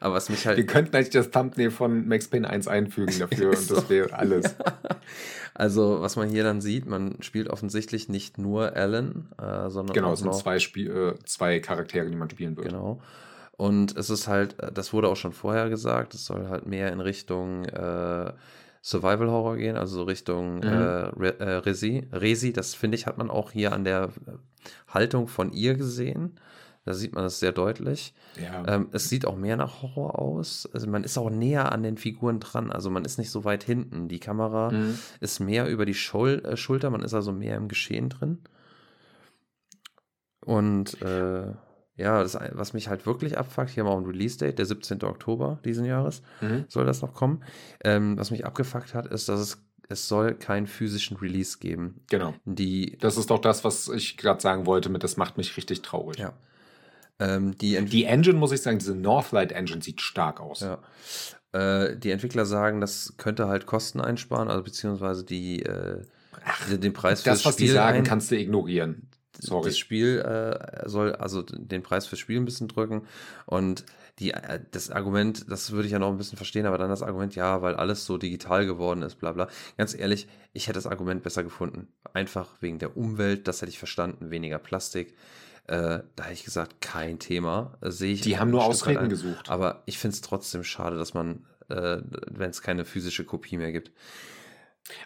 [0.00, 0.68] Aber was mich Wir halt.
[0.68, 4.54] könnten eigentlich das Thumbnail von Max Payne 1 einfügen dafür und das wäre alles.
[5.54, 10.08] Also, was man hier dann sieht, man spielt offensichtlich nicht nur Alan, äh, sondern Genau,
[10.10, 12.68] auch es sind zwei, Spiel, äh, zwei Charaktere, die man spielen wird.
[12.68, 13.00] Genau.
[13.56, 16.92] Und es ist halt, äh, das wurde auch schon vorher gesagt, es soll halt mehr
[16.92, 18.32] in Richtung äh,
[18.82, 20.62] Survival Horror gehen, also so Richtung Mhm.
[20.62, 22.06] äh, Re äh, Resi.
[22.12, 24.32] Resi, das finde ich, hat man auch hier an der äh,
[24.94, 26.38] Haltung von ihr gesehen.
[26.88, 28.14] Da sieht man es sehr deutlich.
[28.42, 28.64] Ja.
[28.66, 30.66] Ähm, es sieht auch mehr nach Horror aus.
[30.72, 32.72] Also man ist auch näher an den Figuren dran.
[32.72, 34.08] Also man ist nicht so weit hinten.
[34.08, 34.98] Die Kamera Mhm.
[35.20, 38.38] ist mehr über die Schul äh, Schulter, man ist also mehr im Geschehen drin.
[40.40, 41.52] Und äh,
[41.96, 45.02] ja, das, was mich halt wirklich abfuckt, hier haben wir auch ein Release-Date, der 17.
[45.04, 46.64] Oktober diesen Jahres Mhm.
[46.68, 47.42] soll das noch kommen.
[47.84, 52.00] Ähm, was mich abgefuckt hat, ist, dass es, es soll keinen physischen Release geben.
[52.08, 52.34] Genau.
[52.44, 55.82] Die, Das ist doch das, was ich gerade sagen wollte mit, das macht mich richtig
[55.82, 56.18] traurig.
[56.18, 56.32] ja.
[57.20, 60.60] Ähm, die, Ent- Die Engine, muss ich sagen, diese Northlight Engine sieht stark aus.
[60.60, 60.78] Ja.
[61.52, 66.02] Äh, die Entwickler sagen, das könnte halt Kosten einsparen, also beziehungsweise die, äh,
[66.70, 69.08] den- den Preis Das, fürs was die Spiel sagen, kannst du ignorieren.
[69.40, 69.68] Sorry.
[69.68, 73.02] Das Spiel äh, soll also den Preis fürs Spiel ein bisschen drücken
[73.46, 73.84] und
[74.18, 77.02] die, äh, das Argument, das würde ich ja noch ein bisschen verstehen, aber dann das
[77.04, 79.46] Argument, ja, weil alles so digital geworden ist, bla bla.
[79.76, 81.86] Ganz ehrlich, ich hätte das Argument besser gefunden.
[82.14, 85.14] Einfach wegen der Umwelt, das hätte ich verstanden, weniger Plastik.
[85.68, 87.76] Äh, da hätte ich gesagt, kein Thema.
[87.80, 88.22] Äh, sehe ich.
[88.22, 89.08] Die haben nur Ausreden ein.
[89.10, 89.48] gesucht.
[89.50, 91.98] Aber ich finde es trotzdem schade, dass man, äh,
[92.30, 93.92] wenn es keine physische Kopie mehr gibt.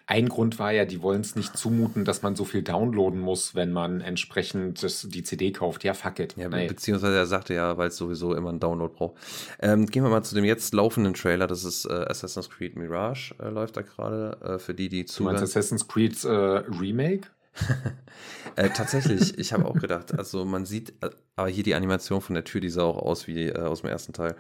[0.06, 3.56] Ein Grund war ja, die wollen es nicht zumuten, dass man so viel downloaden muss,
[3.56, 5.82] wenn man entsprechend das, die CD kauft.
[5.82, 6.36] Ja, fuck it.
[6.36, 6.68] Ja, Nee.
[6.68, 9.16] beziehungsweise er sagte ja, weil es sowieso immer einen Download braucht.
[9.58, 11.48] Ähm, gehen wir mal zu dem jetzt laufenden Trailer.
[11.48, 14.38] Das ist äh, Assassin's Creed Mirage, äh, läuft da gerade.
[14.44, 15.42] Äh, für die, die Du meinst.
[15.42, 17.26] Assassin's Creed Remake?
[18.56, 22.34] äh, tatsächlich, ich habe auch gedacht, also man sieht, äh, aber hier die Animation von
[22.34, 24.36] der Tür, die sah auch aus wie äh, aus dem ersten Teil.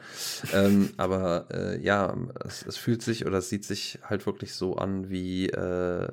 [0.52, 4.76] Ähm, aber äh, ja, es, es, fühlt sich oder es sieht sich halt wirklich so
[4.76, 6.08] an wie äh,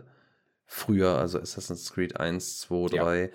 [0.65, 3.21] früher, also Assassin's Creed 1, 2, 3.
[3.21, 3.29] Ja.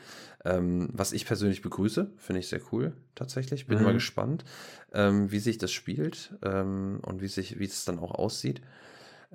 [0.46, 3.66] Ähm, was ich persönlich begrüße, finde ich sehr cool, tatsächlich.
[3.66, 3.84] Bin mhm.
[3.84, 4.44] mal gespannt,
[4.92, 8.60] ähm, wie sich das spielt ähm, und wie, sich, wie es dann auch aussieht.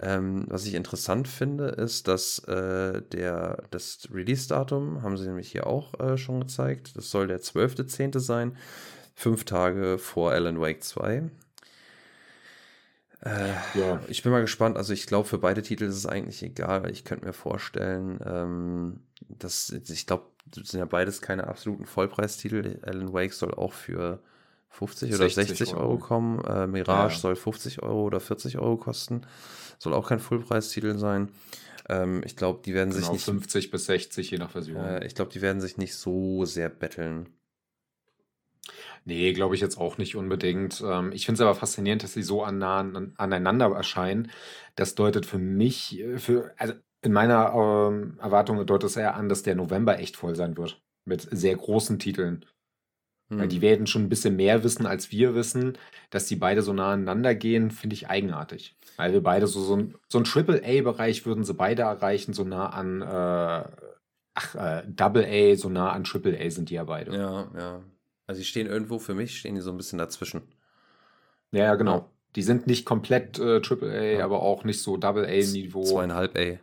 [0.02, 5.68] Ähm, was ich interessant finde, ist, dass äh, der, das Release-Datum haben sie nämlich hier
[5.68, 6.96] auch äh, schon gezeigt.
[6.96, 8.20] Das soll der 12.10.
[8.20, 8.56] sein,
[9.14, 11.30] fünf Tage vor Alan Wake 2.
[13.22, 14.02] Äh, ja.
[14.08, 14.78] Ich bin mal gespannt.
[14.78, 16.90] Also ich glaube, für beide Titel ist es eigentlich egal.
[16.90, 22.80] Ich könnte mir vorstellen, ähm, dass ich glaube, das sind ja beides keine absoluten Vollpreistitel.
[22.84, 24.22] Alan Wake soll auch für
[24.70, 26.44] 50 oder 60 Euro, Euro kommen.
[26.46, 27.20] Äh, Mirage ja.
[27.20, 29.22] soll 50 Euro oder 40 Euro kosten.
[29.78, 31.30] Soll auch kein Fullpreistitel sein.
[31.90, 33.26] Ähm, ich glaube, die werden genau, sich nicht.
[33.26, 34.78] 50 bis 60, je nach Version.
[34.78, 37.30] Äh, ich glaube, die werden sich nicht so sehr betteln.
[39.06, 40.84] Nee, glaube ich jetzt auch nicht unbedingt.
[40.86, 44.32] Ähm, ich finde es aber faszinierend, dass sie so an, an, aneinander erscheinen.
[44.76, 49.30] Das deutet für mich, äh, für, also in meiner ähm, Erwartung deutet es eher an,
[49.30, 50.82] dass der November echt voll sein wird.
[51.06, 52.46] Mit sehr großen Titeln.
[53.30, 53.40] Hm.
[53.40, 55.78] Weil die werden schon ein bisschen mehr wissen, als wir wissen.
[56.10, 58.76] Dass die beide so nah aneinander gehen, finde ich eigenartig.
[58.98, 62.68] Weil wir beide so, so ein, so ein Triple-A-Bereich würden sie beide erreichen, so nah
[62.70, 63.64] an, äh,
[64.34, 67.16] ach, äh, Double-A, so nah an Triple-A sind die ja beide.
[67.16, 67.82] Ja, ja.
[68.28, 70.42] Also die stehen irgendwo, für mich stehen die so ein bisschen dazwischen.
[71.52, 71.96] Ja, ja, genau.
[71.96, 72.10] Ja.
[72.36, 74.26] Die sind nicht komplett äh, AAA, ja.
[74.26, 75.84] aber auch nicht so Double-A-Niveau.
[75.84, 76.60] Zweieinhalb A.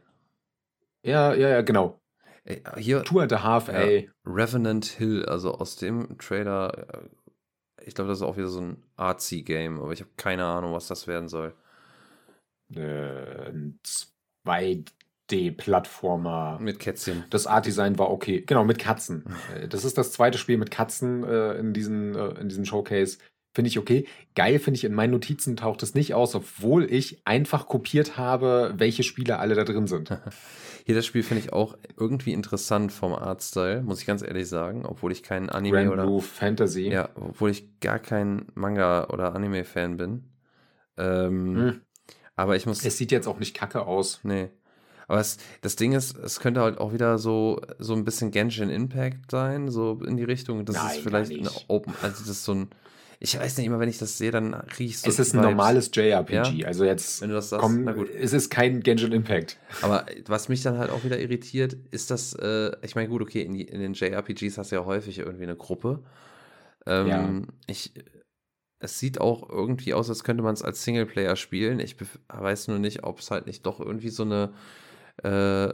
[1.02, 2.00] Ja, ja, ja, genau.
[2.46, 3.84] Ey, hier, Two and a half A.
[3.84, 7.08] Ja, Revenant Hill, also aus dem Trailer, äh,
[7.84, 10.86] ich glaube, das ist auch wieder so ein Artsy-Game, aber ich habe keine Ahnung, was
[10.86, 11.54] das werden soll.
[12.72, 13.80] Äh, ein
[14.46, 16.58] 2D-Plattformer.
[16.60, 17.24] Mit Kätzchen.
[17.30, 18.42] Das Art-Design war okay.
[18.46, 19.24] Genau, mit Katzen.
[19.54, 23.18] Äh, das ist das zweite Spiel mit Katzen äh, in, diesen, äh, in diesem Showcase.
[23.56, 24.06] Finde ich okay.
[24.34, 28.74] Geil finde ich, in meinen Notizen taucht es nicht aus, obwohl ich einfach kopiert habe,
[28.76, 30.10] welche Spiele alle da drin sind.
[30.84, 34.84] Hier das Spiel finde ich auch irgendwie interessant vom Artstyle, muss ich ganz ehrlich sagen,
[34.84, 36.90] obwohl ich kein Anime Grand oder Blue Fantasy.
[36.90, 40.24] Ja, obwohl ich gar kein Manga oder Anime Fan bin.
[40.98, 41.80] Ähm, hm.
[42.34, 42.84] Aber ich muss.
[42.84, 44.20] Es sieht jetzt auch nicht kacke aus.
[44.22, 44.50] Nee.
[45.08, 48.68] Aber es, das Ding ist, es könnte halt auch wieder so, so ein bisschen Genshin
[48.68, 50.66] Impact sein, so in die Richtung.
[50.66, 52.68] Das Nein, ist vielleicht ein Open, also das ist so ein.
[53.18, 55.10] Ich weiß nicht immer, wenn ich das sehe, dann riechst du.
[55.10, 55.50] Es ist ein Vibes.
[55.50, 56.32] normales JRPG.
[56.32, 56.66] Ja?
[56.66, 57.22] Also jetzt.
[57.22, 58.10] Wenn du das sagst, komm, na gut.
[58.10, 59.58] Es ist kein Genshin Impact.
[59.82, 63.42] Aber was mich dann halt auch wieder irritiert, ist das, äh, ich meine, gut, okay,
[63.42, 66.02] in, die, in, den JRPGs hast du ja häufig irgendwie eine Gruppe.
[66.86, 67.42] Ähm, ja.
[67.66, 67.92] Ich
[68.78, 71.80] es sieht auch irgendwie aus, als könnte man es als Singleplayer spielen.
[71.80, 71.96] Ich
[72.28, 74.52] weiß nur nicht, ob es halt nicht doch irgendwie so eine
[75.22, 75.72] äh,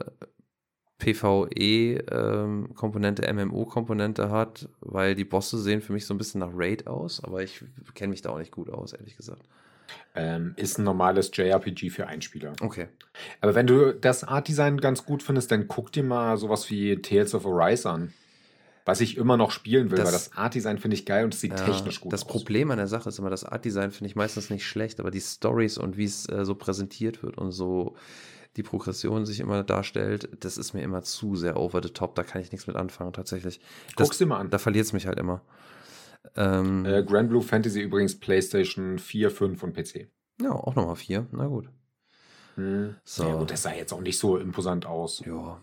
[1.03, 6.87] PvE-Komponente, ähm, MMO-Komponente hat, weil die Bosse sehen für mich so ein bisschen nach Raid
[6.87, 9.43] aus, aber ich kenne mich da auch nicht gut aus, ehrlich gesagt.
[10.15, 12.53] Ähm, ist ein normales JRPG für Einspieler.
[12.61, 12.87] Okay.
[13.41, 17.35] Aber wenn du das Art-Design ganz gut findest, dann guck dir mal sowas wie Tales
[17.35, 18.13] of Arise an
[18.85, 21.41] was ich immer noch spielen will, das, weil das Art-Design finde ich geil und es
[21.41, 22.27] sieht ja, technisch gut das aus.
[22.27, 25.11] Das Problem an der Sache ist immer, das Art-Design finde ich meistens nicht schlecht, aber
[25.11, 27.95] die Stories und wie es äh, so präsentiert wird und so
[28.57, 32.23] die Progression sich immer darstellt, das ist mir immer zu sehr over the top, da
[32.23, 33.61] kann ich nichts mit anfangen tatsächlich.
[33.97, 34.51] Das, Guck's dir mal an.
[34.51, 35.43] Da verliert es mich halt immer.
[36.37, 40.09] Ähm, äh, Grand Blue Fantasy übrigens PlayStation 4, 5 und PC.
[40.41, 41.69] Ja, auch nochmal 4, na gut.
[42.57, 42.97] Hm.
[43.05, 43.25] So.
[43.25, 45.23] Ja gut, das sah jetzt auch nicht so imposant aus.
[45.25, 45.59] Ja,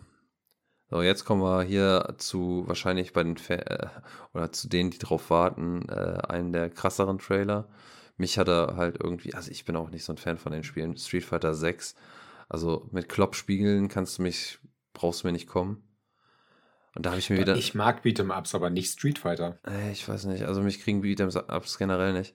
[0.90, 3.88] so, jetzt kommen wir hier zu wahrscheinlich bei den Fa äh,
[4.34, 7.68] oder zu denen, die drauf warten, äh, einen der krasseren Trailer.
[8.16, 10.64] Mich hat er halt irgendwie, also ich bin auch nicht so ein Fan von den
[10.64, 10.96] Spielen.
[10.96, 11.94] Street Fighter 6.
[12.50, 14.58] Also mit Kloppspiegeln kannst du mich,
[14.92, 15.82] brauchst du mir nicht kommen.
[16.96, 17.54] Und da habe ich mir wieder.
[17.54, 19.60] Ich mag Beat'em-Ups, aber nicht Street Fighter.
[19.66, 22.34] Äh, ich weiß nicht, also mich kriegen Beat'em-Ups generell nicht.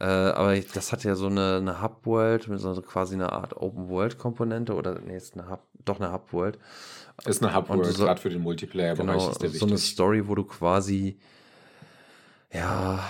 [0.00, 4.98] Äh, aber das hat ja so eine, eine Hub-World, so quasi eine Art Open-World-Komponente oder
[4.98, 6.58] nee, ist eine Hub, doch eine Hub-World.
[7.26, 10.34] Ist eine Hub-World, so, gerade für den Multiplayer-Bereich genau, ist der So eine Story, wo
[10.34, 11.18] du quasi
[12.54, 13.04] ja,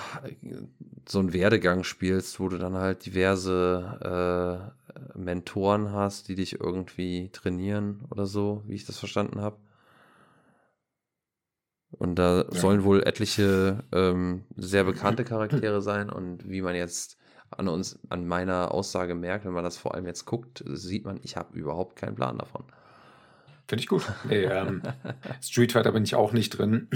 [1.07, 4.73] so einen Werdegang spielst, wo du dann halt diverse
[5.15, 9.59] äh, Mentoren hast, die dich irgendwie trainieren oder so, wie ich das verstanden habe.
[11.91, 12.51] Und da ja.
[12.53, 16.11] sollen wohl etliche ähm, sehr bekannte Charaktere sein.
[16.11, 17.19] Und wie man jetzt
[17.51, 21.21] an uns, an meiner Aussage merkt, wenn man das vor allem jetzt guckt, sieht man,
[21.23, 22.65] ich habe überhaupt keinen Plan davon.
[23.69, 24.03] Finde ich gut.
[24.29, 24.83] Nee, ähm,
[25.43, 26.89] Street Fighter bin ich auch nicht drin.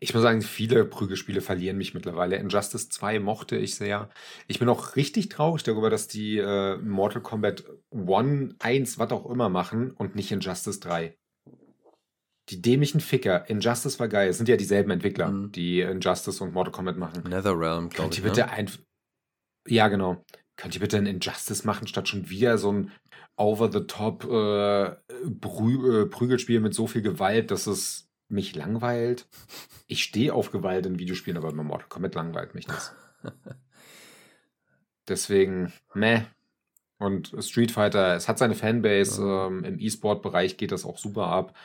[0.00, 2.36] Ich muss sagen, viele Prügelspiele verlieren mich mittlerweile.
[2.36, 4.08] Injustice 2 mochte ich sehr.
[4.48, 9.28] Ich bin auch richtig traurig darüber, dass die äh, Mortal Kombat 1, 1, was auch
[9.30, 11.16] immer machen und nicht Injustice 3.
[12.48, 13.48] die dämlichen Ficker.
[13.48, 14.28] Injustice war geil.
[14.30, 15.52] Es sind ja dieselben Entwickler, Mhm.
[15.52, 17.22] die Injustice und Mortal Kombat machen.
[17.28, 18.18] Netherrealm, glaube ich.
[18.18, 18.50] ihr bitte Ne?
[18.50, 18.70] ein.
[19.68, 20.24] Ja, genau.
[20.60, 22.92] Könnt ihr bitte ein Injustice machen, statt schon wieder so ein
[23.36, 24.96] over-the-top äh,
[25.40, 29.26] Prü äh, Prügelspiel mit so viel Gewalt, dass es mich langweilt?
[29.86, 32.94] Ich stehe auf Gewalt in Videospielen, aber bei Mortal Kombat langweilt mich das.
[35.08, 36.24] Deswegen, meh.
[36.98, 39.22] Und Street Fighter, es hat seine Fanbase.
[39.22, 39.46] Ja.
[39.46, 41.56] Ähm, Im E-Sport-Bereich geht das auch super ab.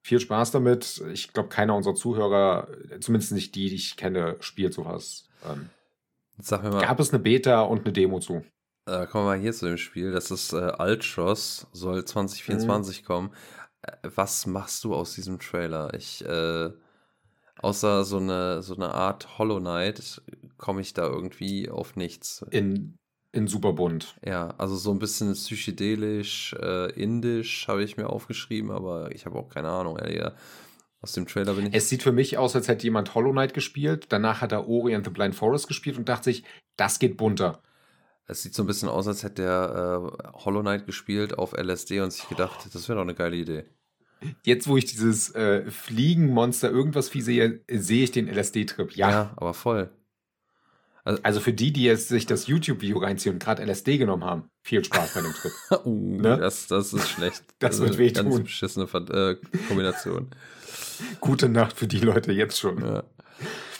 [0.00, 1.04] Viel Spaß damit.
[1.12, 2.68] Ich glaube, keiner unserer Zuhörer,
[3.00, 5.28] zumindest nicht die, die ich kenne, spielt sowas.
[5.44, 5.68] Ähm,
[6.40, 8.44] Sag mir mal, gab es eine Beta und eine Demo zu.
[8.86, 10.10] äh, kommen wir mal hier zu dem Spiel.
[10.12, 13.30] Das ist äh, Ultros, soll 2024 kommen.
[13.82, 15.94] Äh, was machst du aus diesem Trailer?
[15.94, 16.70] Ich, äh,
[17.58, 20.22] außer so eine, so eine Art Hollow Knight,
[20.56, 22.44] komme ich da irgendwie auf nichts.
[22.50, 22.96] In,
[23.32, 24.16] in Superbund.
[24.24, 29.38] Ja, also so ein bisschen psychedelisch, äh, indisch habe ich mir aufgeschrieben, aber ich habe
[29.38, 30.32] auch keine Ahnung, ehrlich.
[31.02, 31.74] Aus dem Trailer bin ich.
[31.74, 34.06] Es sieht für mich aus, als hätte jemand Hollow Knight gespielt.
[34.10, 36.44] Danach hat er Ori and the Blind Forest gespielt und dachte sich,
[36.76, 37.62] das geht bunter.
[38.26, 42.00] Es sieht so ein bisschen aus, als hätte der äh, Hollow Knight gespielt auf LSD
[42.00, 43.64] und sich gedacht, das wäre doch eine geile Idee.
[44.44, 48.94] Jetzt, wo ich dieses äh, Fliegenmonster irgendwas wie sehe, sehe ich den LSD-Trip.
[48.94, 49.32] Ja.
[49.36, 49.90] aber voll.
[51.22, 54.84] Also für die, die jetzt sich das YouTube-Video reinziehen und gerade LSD genommen haben, viel
[54.84, 55.52] Spaß bei dem Trip.
[55.84, 56.36] uh, Ne?
[56.38, 57.42] das, das ist schlecht.
[57.58, 58.30] Das Also wird wehtun.
[58.30, 59.36] Ganz beschissene Ver äh,
[59.68, 60.30] Kombination.
[61.20, 62.80] Gute Nacht für die Leute jetzt schon.
[62.84, 63.02] ja.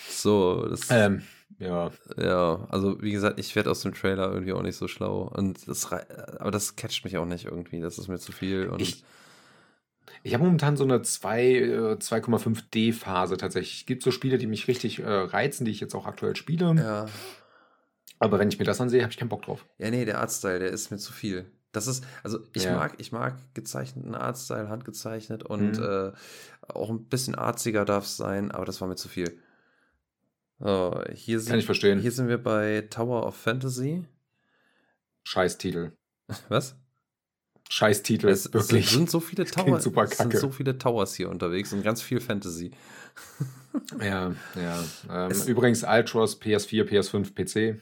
[0.09, 1.22] So, das, Ähm,
[1.59, 1.91] ja.
[2.16, 5.31] ja, also wie gesagt, ich werde aus dem Trailer irgendwie auch nicht so schlau.
[5.35, 7.81] Und das, aber das catcht mich auch nicht irgendwie.
[7.81, 8.68] Das ist mir zu viel.
[8.68, 9.05] Und Ich,
[10.23, 13.81] ich habe momentan so eine 2, äh, 2,5D-Phase tatsächlich.
[13.81, 16.75] Es gibt so Spiele, die mich richtig äh, reizen, die ich jetzt auch aktuell spiele.
[16.77, 17.07] ja.
[18.23, 19.64] Aber wenn ich mir das ansehe, habe ich keinen Bock drauf.
[19.79, 21.51] Ja, nee, der Artstyle, der ist mir zu viel.
[21.73, 22.75] Das ist, also ich Ja.
[22.77, 25.83] mag, ich mag gezeichneten Artstyle, handgezeichnet und Mhm.
[25.85, 26.12] äh,
[26.68, 29.41] auch ein bisschen arziger darf es sein, aber das war mir zu viel.
[30.59, 31.99] So, hier sind, Kann ich verstehen.
[32.01, 34.05] Hier sind wir bei Tower of Fantasy.
[35.23, 35.93] Scheiß Titel.
[36.51, 36.77] Was?
[37.73, 38.29] Scheiß Titel.
[38.29, 38.91] Es, es wirklich.
[38.91, 40.39] sind so viele Towers, super es sind kacke.
[40.39, 42.71] so viele Towers hier unterwegs und ganz viel Fantasy.
[44.01, 44.85] Ja, ja.
[45.09, 47.81] Ähm, Es- übrigens, Ultros, PS4, PS5, PC.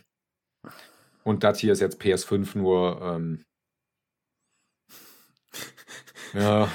[1.25, 3.01] Und das hier ist jetzt PS5 nur.
[3.01, 3.43] Ähm,
[6.35, 6.69] ja,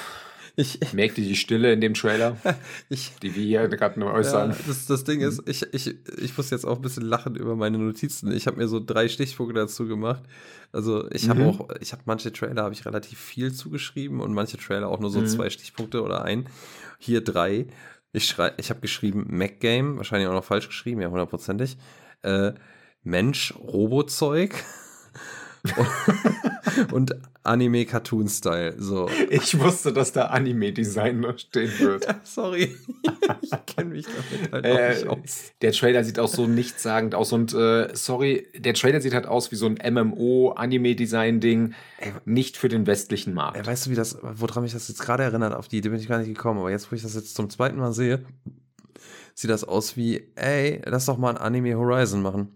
[0.55, 0.79] Ich,
[1.17, 2.37] ihr die Stille in dem Trailer,
[2.89, 4.55] ich, die wir hier gerade nur Ja, äußern?
[4.67, 7.79] das, das Ding ist, ich, ich, ich muss jetzt auch ein bisschen lachen über meine
[7.79, 8.31] Notizen.
[8.31, 10.21] Ich habe mir so drei Stichpunkte dazu gemacht.
[10.71, 11.47] Also ich habe Mhm.
[11.47, 15.09] auch, ich habe manche Trailer habe ich relativ viel zugeschrieben und manche Trailer auch nur
[15.09, 15.27] so Mhm.
[15.27, 16.47] zwei Stichpunkte oder ein.
[16.99, 17.65] Hier drei.
[18.11, 21.77] Ich schrei, ich habe geschrieben Mac Game, wahrscheinlich auch noch falsch geschrieben, ja hundertprozentig.
[22.21, 22.53] Äh,
[23.01, 24.53] Mensch, Robozeug
[26.91, 28.75] und, und Anime Cartoon Style.
[28.77, 29.09] So.
[29.29, 32.05] Ich wusste, dass da Anime-Design noch stehen wird.
[32.23, 32.75] Sorry,
[33.41, 35.51] ich kenne mich damit halt Äh, nicht aus.
[35.61, 39.51] der Trailer sieht auch so nichtssagend aus und äh, sorry, der Trailer sieht halt aus
[39.51, 41.73] wie so ein MMO-Anime-Design-Ding,
[42.25, 43.57] nicht für den westlichen Markt.
[43.57, 45.53] Ey, weißt du, wie das, woran mich das jetzt gerade erinnert?
[45.53, 47.49] Auf die Idee bin ich gar nicht gekommen, aber jetzt, wo ich das jetzt zum
[47.49, 48.23] zweiten Mal sehe,
[49.33, 52.49] sieht das aus wie, ey, lass doch mal ein Anime Horizon machen.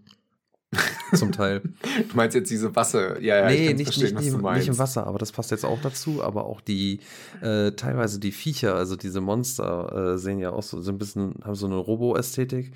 [1.14, 1.60] Zum Teil.
[1.60, 3.18] Du meinst jetzt diese Wasser?
[3.20, 6.22] Ja, ja, nee, nicht, nicht, nicht, nicht im Wasser, aber das passt jetzt auch dazu.
[6.22, 7.00] Aber auch die,
[7.40, 11.34] äh, teilweise die Viecher, also diese Monster, äh, sehen ja auch so, so ein bisschen,
[11.42, 12.72] haben so eine Robo-Ästhetik.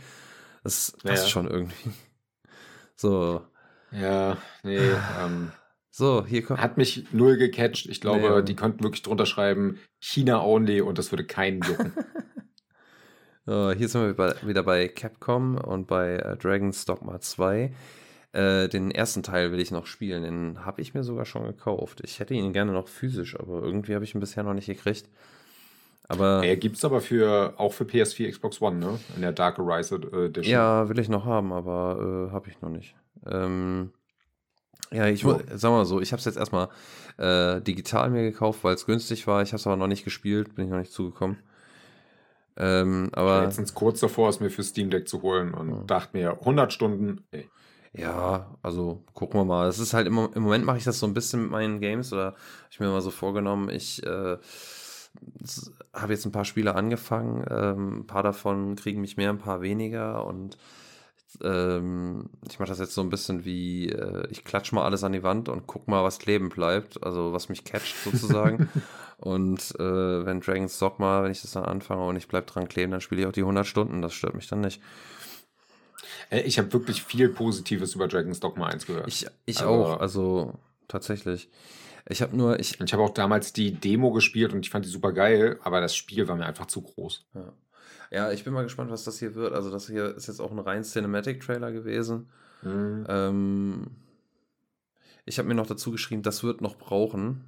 [0.65, 1.29] Das passt Ja.
[1.29, 1.91] schon irgendwie.
[2.97, 3.43] So,
[3.91, 4.79] Ja, nee,
[5.21, 5.53] ähm,
[5.91, 6.61] so, hier kommt.
[6.63, 7.87] hat mich null gecatcht.
[7.87, 8.43] Ich glaube, Nee.
[8.45, 11.93] die könnten wirklich drunter schreiben, China only und das würde keinen jucken.
[13.45, 17.73] Hier sind wir bei, wieder bei Capcom und bei äh, Dragon's Dogma 2.
[18.33, 20.23] Äh, den ersten Teil will ich noch spielen.
[20.23, 22.01] Den habe ich mir sogar schon gekauft.
[22.05, 25.09] Ich hätte ihn gerne noch physisch, aber irgendwie habe ich ihn bisher noch nicht gekriegt.
[26.09, 28.99] Aber Er gibt's aber für, auch für PS4, Xbox One, ne?
[29.17, 30.53] In der Dark Horizon äh, Edition.
[30.53, 32.95] ja, will ich noch haben, aber äh, habe ich noch nicht.
[33.27, 33.93] Ähm,
[34.93, 35.41] ja, ich Ja.
[35.55, 36.69] sag mal so, ich habe es jetzt erstmal
[37.19, 39.43] digital mir gekauft, weil es günstig war.
[39.43, 41.37] Ich habe es aber noch nicht gespielt, bin ich noch nicht zugekommen.
[42.57, 45.71] Ähm, Ich war aber letztens kurz davor, es mir für Steam Deck zu holen und
[45.71, 45.83] Ja.
[45.87, 47.49] dachte mir, 100 Stunden, ey.
[47.95, 49.69] Ja, also gucken wir mal.
[49.69, 52.13] Es ist halt immer, im Moment mache ich das so ein bisschen mit meinen Games
[52.13, 52.35] oder
[52.71, 54.39] ich mir mal so vorgenommen, ich äh,
[55.93, 59.61] habe jetzt ein paar Spiele angefangen, ähm, ein paar davon kriegen mich mehr, ein paar
[59.61, 60.57] weniger und
[61.43, 65.13] ähm, ich mache das jetzt so ein bisschen wie, äh, ich klatsch mal alles an
[65.13, 68.69] die Wand und guck mal, was kleben bleibt, also was mich catcht sozusagen.
[69.19, 72.93] und äh, wenn Dragon's Dogma, wenn ich das dann anfange und ich bleib dran kleben,
[72.93, 74.81] dann spiele ich auch die 100 Stunden, das stört mich dann nicht.
[76.31, 79.09] Äh, Ich habe wirklich viel Positives über Dragon's Dogma 1 gehört.
[79.09, 80.55] Ich, ich Also- auch, also
[80.89, 81.49] tatsächlich.
[82.09, 84.89] Ich habe nur, ich, ich habe auch damals die Demo gespielt und ich fand die
[84.91, 87.25] super geil, aber das Spiel war mir einfach zu groß.
[87.35, 87.53] Ja.
[88.13, 89.53] Ja, ich bin mal gespannt, was das hier wird.
[89.55, 92.29] Also das hier ist jetzt auch ein rein Cinematic-Trailer gewesen.
[92.63, 93.05] Mhm.
[93.09, 93.87] Ähm,
[95.25, 97.45] ich habe mir noch dazu geschrieben, das wird noch brauchen.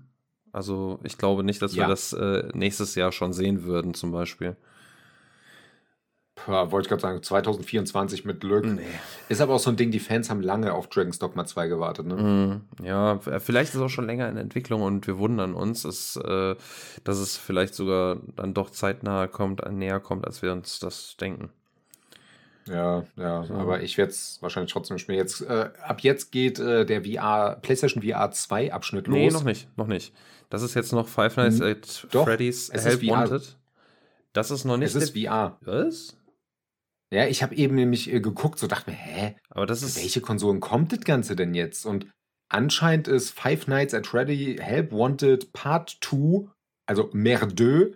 [0.53, 1.89] Also ich glaube nicht, dass wir Ja.
[1.89, 4.57] das äh, nächstes Jahr schon sehen würden, zum Beispiel.
[6.47, 8.67] Ja, wollte ich gerade sagen, 2024 mit Glück.
[9.29, 12.07] Ist aber auch so ein Ding, die Fans haben lange auf Dragon's Dogma 2 gewartet.
[12.07, 12.15] Ne?
[12.81, 15.83] Mm, Ja, f- vielleicht ist es auch schon länger in Entwicklung und wir wundern uns,
[15.83, 16.55] dass, äh,
[17.05, 21.17] dass es vielleicht sogar dann doch zeitnah kommt, äh, näher kommt, als wir uns das
[21.19, 21.51] denken.
[22.67, 23.55] Ja, ja, So.
[23.55, 25.19] aber ich werde es wahrscheinlich trotzdem spielen.
[25.19, 29.15] Jetzt, äh, ab jetzt geht äh, der VR, PlayStation VR 2 Abschnitt los.
[29.17, 30.15] Nee, noch nicht, noch nicht.
[30.49, 33.11] Das ist jetzt noch Five Nights Hm, at doch, Freddy's Help VR.
[33.31, 33.57] Wanted.
[34.33, 34.95] Das ist noch nicht.
[34.95, 35.59] Es ist VR.
[35.61, 36.17] Was?
[37.11, 39.97] Ja, ich habe eben nämlich äh, geguckt, so dachte mir, hä, Aber das ist.
[40.01, 41.85] welche Konsolen kommt das Ganze denn jetzt?
[41.87, 42.07] Und
[42.49, 46.49] anscheinend ist Five Nights at Freddy Help Wanted Part 2,
[46.87, 47.95] also Merdeux,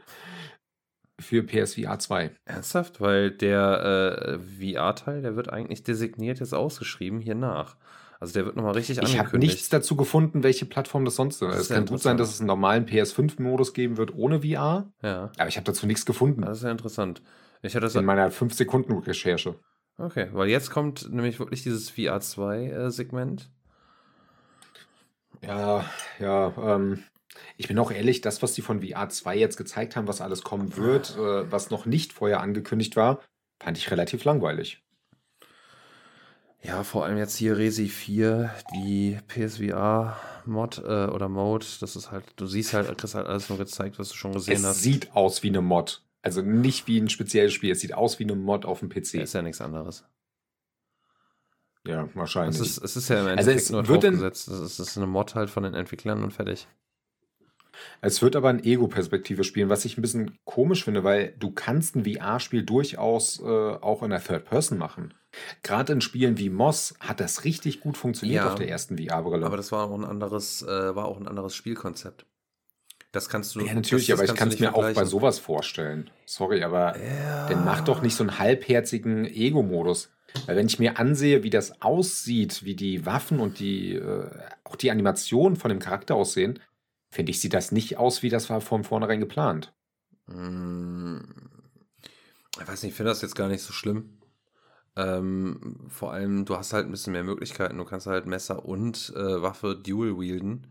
[1.20, 2.30] für PSVR 2.
[2.44, 3.00] Ernsthaft?
[3.00, 7.76] Weil der äh, VR-Teil, der wird eigentlich designiert jetzt ausgeschrieben hier nach.
[8.20, 9.52] Also der wird nochmal richtig Ich habe angekündigt.
[9.54, 11.54] nichts dazu gefunden, welche Plattform das sonst ist.
[11.54, 15.48] Es kann gut sein, dass es einen normalen PS5-Modus geben wird ohne VR, Ja, aber
[15.48, 17.22] ich habe dazu nichts gefunden das ist ja interessant.
[17.62, 19.58] Ich hatte das in meiner 5-Sekunden-Recherche.
[19.96, 23.50] Okay, weil jetzt kommt nämlich wirklich dieses VR2-Segment.
[25.42, 25.84] Ja,
[26.18, 27.04] ja, ähm,
[27.56, 30.42] ich bin auch ehrlich, das, was die von VR 2 jetzt gezeigt haben, was alles
[30.42, 33.20] kommen wird, äh, was noch nicht vorher angekündigt war,
[33.60, 34.82] fand ich relativ langweilig.
[36.60, 42.24] Ja, vor allem jetzt hier Resi 4, die PSVR-Mod äh, oder Mode, das ist halt,
[42.36, 44.82] du siehst halt, kriegst halt alles nur gezeigt, was du schon gesehen Es hast.
[44.82, 46.02] sieht aus wie eine Mod.
[46.22, 49.14] Also nicht wie ein spezielles Spiel, es sieht aus wie eine Mod auf dem PC.
[49.14, 50.04] Ja, ist ja nichts anderes.
[51.86, 52.60] Ja, Es wahrscheinlich.
[52.60, 54.48] ist, es ist ja im Also Endeffekt es nur wird in- draufgesetzt.
[54.48, 56.66] Es ist, es eine Mod halt von den Entwicklern und fertig.
[58.00, 61.94] Es wird aber eine Ego-Perspektive spielen, was ich ein bisschen komisch finde, weil du kannst
[61.94, 65.14] ein VR-Spiel durchaus äh, auch in der Third Person machen.
[65.62, 68.48] Gerade in Spielen wie Moss hat das richtig gut funktioniert Ja.
[68.50, 69.46] auf der ersten VR-Brille.
[69.46, 72.26] Aber das war auch ein anderes, äh, war auch ein anderes Spielkonzept.
[73.12, 73.60] Das kannst du.
[73.60, 76.10] Ja, natürlich, aber ich kann es mir auch bei sowas vorstellen.
[76.26, 77.48] Sorry, aber Ja.
[77.48, 80.10] dann mach doch nicht so einen halbherzigen Ego-Modus.
[80.46, 84.28] Weil wenn ich mir ansehe, wie das aussieht, wie die Waffen und die äh,
[84.64, 86.58] auch die Animationen von dem Charakter aussehen,
[87.10, 89.72] finde ich, sieht das nicht aus, wie das war von vornherein geplant.
[90.26, 91.16] Mm,
[92.60, 94.18] Ich weiß nicht, ich finde das jetzt gar nicht so schlimm.
[94.96, 97.78] Ähm, vor allem, du hast halt ein bisschen mehr Möglichkeiten.
[97.78, 100.66] Du kannst halt Messer und äh, Waffe dual wielden.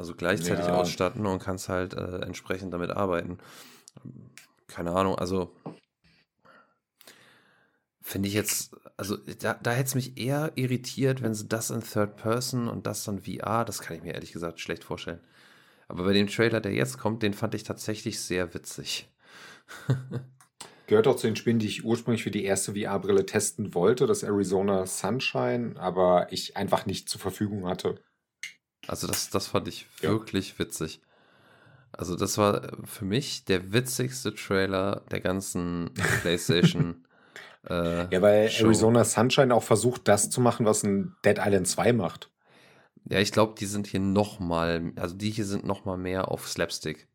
[0.00, 0.72] Also gleichzeitig Ja.
[0.72, 3.36] ausstatten und kannst halt äh, entsprechend damit arbeiten.
[4.66, 5.54] Keine Ahnung, also
[8.00, 11.82] finde ich jetzt, also da, da hätte es mich eher irritiert, wenn sie das in
[11.82, 15.20] Third Person und das dann VR, das kann ich mir ehrlich gesagt schlecht vorstellen.
[15.86, 19.12] Aber bei dem Trailer, der jetzt kommt, den fand ich tatsächlich sehr witzig.
[20.86, 24.22] Gehört auch zu den Spielen, die ich ursprünglich für die erste VR-Brille testen wollte, das
[24.22, 28.00] Arizona Sunshine, aber ich einfach nicht zur Verfügung hatte.
[28.90, 30.10] Also das, das fand ich Ja.
[30.10, 31.00] wirklich witzig.
[31.92, 35.90] Also das war für mich der witzigste Trailer der ganzen
[36.22, 37.04] PlayStation.
[37.68, 38.66] äh, Ja, weil Show.
[38.66, 42.30] Arizona Sunshine auch versucht, das zu machen, was ein Dead Island 2 macht.
[43.04, 46.30] Ja, ich glaube, die sind hier noch mal, also die hier sind noch mal mehr
[46.30, 47.06] auf Slapstick.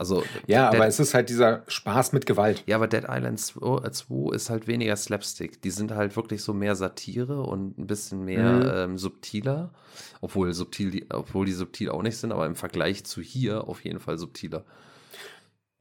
[0.00, 2.62] Also Ja, Dead, aber es ist halt dieser Spaß mit Gewalt.
[2.66, 5.60] ja, aber Dead Island 2, äh, 2 ist halt weniger Slapstick.
[5.62, 8.52] Die sind halt wirklich so mehr Satire und ein bisschen mehr
[8.86, 8.92] Mhm.
[8.92, 9.72] ähm, subtiler,
[10.20, 13.82] obwohl subtil, die, obwohl die subtil auch nicht sind, aber im Vergleich zu hier auf
[13.84, 14.64] jeden Fall subtiler.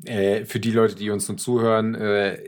[0.05, 2.39] Äh, für die Leute, die uns nun zuhören, äh,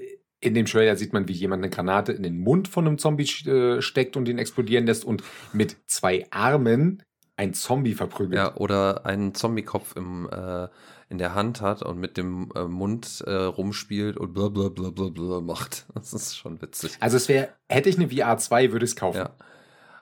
[0.42, 3.30] in dem Trailer sieht man, wie jemand eine Granate in den Mund von einem Zombie
[3.48, 7.04] äh, steckt und ihn explodieren lässt und mit zwei Armen
[7.36, 8.36] ein Zombie verprügelt.
[8.38, 10.68] Ja, oder einen Zombie-Kopf im, äh,
[11.10, 14.90] in der Hand hat und mit dem äh, Mund äh, rumspielt und bla bla bla
[14.92, 15.86] bla bla macht.
[15.96, 16.98] Das ist schon witzig.
[17.00, 19.18] Also es wäre, hätte ich eine VR 2, würde ich es kaufen.
[19.18, 19.36] Ja.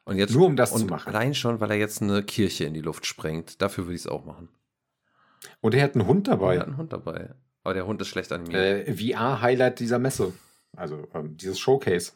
[0.05, 1.14] Und jetzt, Nur um das und zu machen.
[1.14, 3.62] Allein schon, weil er jetzt eine Kirche in die Luft sprengt.
[3.62, 4.49] Dafür würde ich es auch machen.
[5.62, 6.60] Und er hat einen Hund Er dabei.
[6.60, 7.34] hat einen Hund dabei.
[7.64, 8.88] Aber der Hund ist schlecht animiert.
[8.88, 10.34] Äh, VR-Highlight dieser Messe.
[10.76, 12.14] Also ähm, dieses Showcase.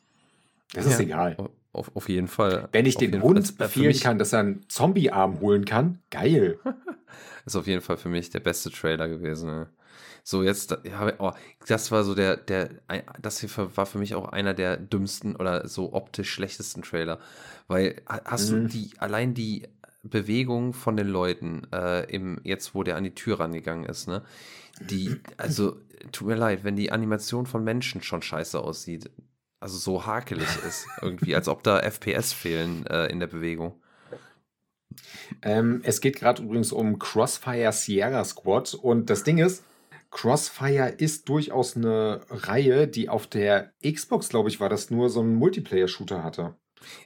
[0.74, 1.00] Das ist Ja.
[1.06, 1.38] egal.
[1.74, 2.68] Auf, auf, jeden Fall.
[2.72, 3.68] Wenn ich den Hund Fall.
[3.68, 6.60] Äh, für befehlen kann, dass er einen Zombie-Arm holen kann, geil.
[7.46, 9.50] Ist auf jeden Fall für mich der beste Trailer gewesen.
[9.50, 9.68] Ne?
[10.24, 11.32] So, jetzt, ja, oh,
[11.68, 12.70] das war so der, der,
[13.22, 17.20] das hier war für mich auch einer der dümmsten oder so optisch schlechtesten Trailer.
[17.68, 18.64] Weil ha- hast Mhm.
[18.64, 19.64] du die, allein die
[20.04, 24.24] Bewegung von den Leuten, äh, im, jetzt wo der an die Tür rangegangen ist, ne?
[24.80, 25.78] Die, also,
[26.12, 29.12] tut mir leid, wenn die Animation von Menschen schon scheiße aussieht,
[29.62, 33.82] also so hakelig ist, irgendwie, als ob da FPS fehlen äh, in der Bewegung.
[35.42, 39.64] Ähm, es geht gerade übrigens um Crossfire Sierra Squad und das Ding ist,
[40.10, 45.22] Crossfire ist durchaus eine Reihe, die auf der Xbox, glaube ich, war das nur so
[45.22, 46.56] ein Multiplayer-Shooter hatte.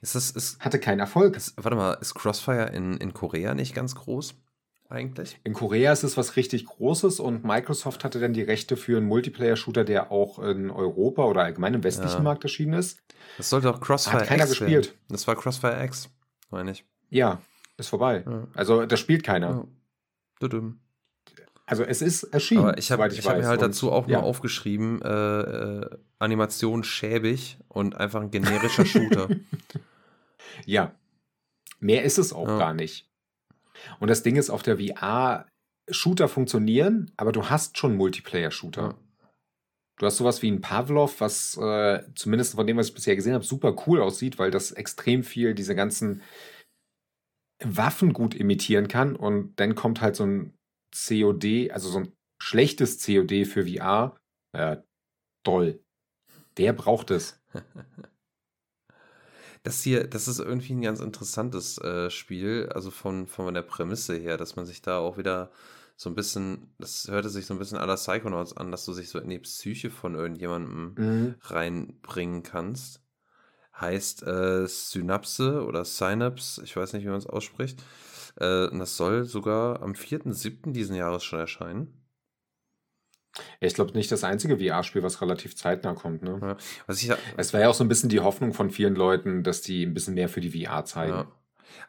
[0.02, 1.36] Ist das, ist, Hatte keinen Erfolg.
[1.36, 4.34] ist, warte mal, ist Crossfire in, in Korea nicht ganz groß?
[4.88, 5.40] Eigentlich?
[5.44, 9.08] In Korea ist es was richtig Großes und Microsoft hatte dann die Rechte für einen
[9.08, 12.24] Multiplayer-Shooter, der auch in Europa oder allgemein im westlichen Ja.
[12.24, 13.02] Markt erschienen ist.
[13.38, 14.86] Das sollte auch Crossfire Hat keiner X gespielt.
[14.88, 14.98] Werden.
[15.10, 16.10] Das war Crossfire X,
[16.52, 16.86] meine ich.
[17.10, 17.42] Ja,
[17.78, 18.24] ist vorbei.
[18.26, 18.48] Ja.
[18.54, 19.66] Also das spielt keiner.
[20.42, 20.50] Ja.
[21.66, 24.20] Also es ist erschienen, Aber ich habe hab mir halt Und dazu auch ja.
[24.20, 25.08] mal aufgeschrieben, äh,
[25.42, 29.30] äh, Animation schäbig und einfach ein generischer Shooter.
[30.66, 30.94] Ja.
[31.80, 32.58] Mehr ist es auch Ja.
[32.60, 33.10] gar nicht.
[34.00, 35.48] Und das Ding ist, auf der VR
[35.90, 38.82] Shooter funktionieren, aber du hast schon Multiplayer-Shooter.
[38.82, 38.96] Ja.
[39.98, 43.34] Du hast sowas wie ein Pavlov, was äh, zumindest von dem, was ich bisher gesehen
[43.34, 46.22] habe, super cool aussieht, weil das extrem viel diese ganzen
[47.64, 49.16] Waffen gut imitieren kann.
[49.16, 50.58] Und dann kommt halt so ein
[50.94, 52.12] COD, also so ein
[52.42, 54.18] schlechtes COD für VR.
[54.54, 54.78] Äh,
[55.46, 55.82] toll.
[56.56, 57.42] Wer braucht es?
[59.66, 64.16] Das hier, das ist irgendwie ein ganz interessantes äh, Spiel, also von, von der Prämisse
[64.16, 65.50] her, dass man sich da auch wieder
[65.98, 69.10] so ein bisschen, das hörte sich so ein bisschen la Psychonauts an, dass du sich
[69.10, 71.36] so in die Psyche von irgendjemandem Mhm.
[71.42, 73.02] reinbringen kannst.
[73.80, 77.84] Heißt äh, Synapse oder Synapse, ich weiß nicht, wie man es ausspricht.
[78.36, 80.74] Äh, und das soll sogar am 4.7.
[80.74, 82.05] diesen Jahres schon erscheinen.
[83.60, 86.24] Ich glaube nicht das einzige VR-Spiel, was relativ zeitnah kommt.
[86.24, 86.40] Ne?
[86.42, 86.58] Ja.
[86.88, 89.62] Was ich, Es war ja auch so ein bisschen die Hoffnung von vielen Leuten, dass
[89.62, 91.14] die ein bisschen mehr für die VR zeigen.
[91.14, 91.28] Ja.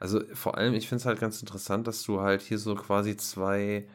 [0.01, 3.16] Also vor allem, ich finde es halt ganz interessant, dass du halt hier so quasi
[3.16, 3.86] zwei,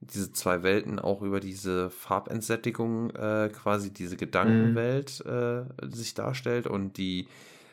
[0.00, 6.96] diese zwei Welten auch über diese Farbentsättigung, äh, quasi diese Gedankenwelt äh, sich darstellt und
[6.96, 7.28] die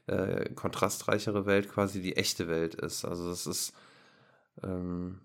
[0.08, 3.06] äh, kontrastreichere Welt quasi die echte Welt ist.
[3.06, 3.74] Also das ist,
[4.64, 5.20] ähm,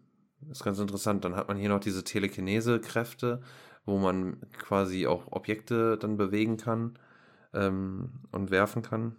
[0.50, 1.24] ist ganz interessant.
[1.24, 3.42] Dann hat man hier noch diese Telekinese-Kräfte,
[3.85, 6.99] wo man quasi auch Objekte dann bewegen kann
[7.53, 9.16] ähm, und werfen kann.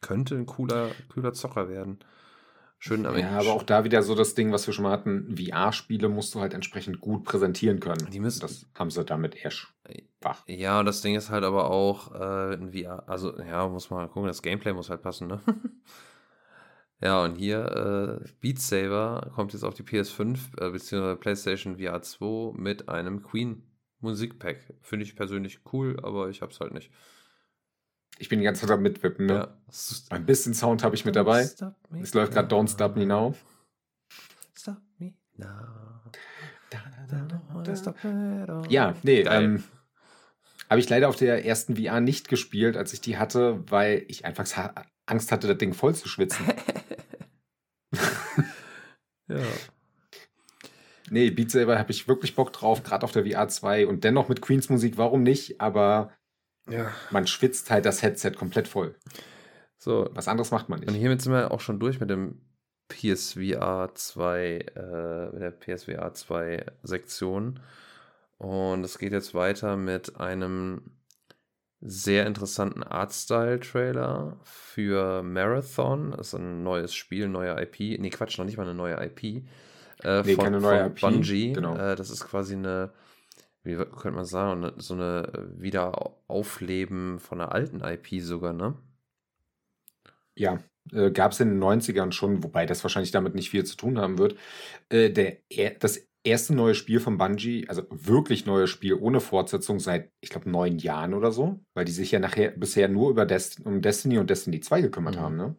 [0.00, 1.98] Könnte ein cooler, cooler Zocker werden.
[2.78, 5.34] Schön am Ja, aber auch da wieder so das Ding, was wir schon mal hatten,
[5.38, 8.10] VR-Spiele musst du halt entsprechend gut präsentieren können.
[8.10, 10.42] Die müssen- das haben sie damit eher schwach.
[10.46, 14.08] Ja, und das Ding ist halt aber auch äh, in VR, also ja, muss man
[14.10, 15.40] gucken, das Gameplay muss halt passen, ne?
[17.04, 21.16] ja, und hier äh, Beat Saber kommt jetzt auf die PS5 äh, bzw.
[21.16, 23.62] PlayStation VR 2 mit einem Queen
[24.00, 24.56] Musikpack.
[24.80, 26.90] Finde ich persönlich cool, aber ich hab's halt nicht.
[28.18, 29.26] Ich bin die ganze Zeit am Mitwippen.
[29.26, 29.34] Ne?
[29.34, 29.58] Ja.
[30.10, 31.48] Ein bisschen Sound habe ich mit dabei.
[32.00, 33.34] Es läuft gerade Don't Stop Me Now.
[34.56, 35.48] Stop me now.
[38.68, 39.62] Ja, nee, ähm,
[40.70, 44.24] habe ich leider auf der ersten VR nicht gespielt, als ich die hatte, weil ich
[44.24, 44.46] einfach
[45.06, 46.46] Angst hatte, das Ding voll zu schwitzen.
[49.28, 49.36] ja.
[51.10, 54.28] nee, Beat Saber habe ich wirklich Bock drauf, gerade auf der VR 2 und dennoch
[54.28, 55.60] mit Queens Musik, warum nicht?
[55.60, 56.12] Aber
[56.68, 56.90] ja.
[57.10, 58.94] man schwitzt halt das Headset komplett voll.
[59.78, 60.96] So, Was anderes macht man Und nicht.
[60.96, 62.40] hiermit sind wir auch schon durch mit dem
[62.88, 67.60] PSVR 2, äh, mit der PSVR 2 Sektion.
[68.38, 70.90] Und es geht jetzt weiter mit einem
[71.84, 76.12] sehr interessanten Artstyle-Trailer für Marathon.
[76.12, 77.98] Das ist ein neues Spiel, neue IP.
[78.00, 79.44] Nee, Quatsch, noch nicht mal eine neue IP.
[80.02, 81.52] Äh, Nee, keine neue von IP, Bungie.
[81.52, 81.76] genau.
[81.76, 82.92] Äh, das ist quasi eine,
[83.64, 88.76] wie könnte man sagen, eine- so eine Wiederaufleben von einer alten IP sogar, ne?
[90.36, 90.62] Ja,
[90.92, 93.98] äh, gab es in den 90ern schon, wobei das wahrscheinlich damit nicht viel zu tun
[93.98, 94.36] haben wird.
[94.90, 99.80] Äh, der, er- das erste neue Spiel von Bungie, also wirklich neues Spiel ohne Fortsetzung
[99.80, 103.26] seit, ich glaube, neun Jahren oder so, weil die sich ja nachher bisher nur über
[103.26, 105.18] Dest um Destiny und Destiny 2 gekümmert Mhm.
[105.18, 105.56] haben, ne?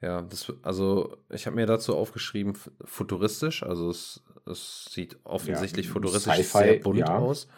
[0.00, 2.54] Ja, das, also ich habe mir dazu aufgeschrieben,
[2.84, 7.16] futuristisch, also es, es sieht offensichtlich Ja, futuristisch sehr bunt ja.
[7.16, 7.48] aus.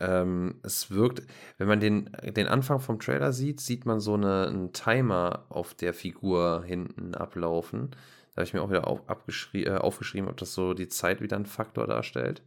[0.00, 1.22] Ähm, es wirkt,
[1.58, 5.74] wenn man den, den Anfang vom Trailer sieht, sieht man so eine, einen Timer auf
[5.74, 7.90] der Figur hinten ablaufen.
[8.34, 11.20] Da habe ich mir auch wieder auf, abgeschrie- äh, aufgeschrieben, ob das so die Zeit
[11.20, 12.42] wieder ein Faktor darstellt.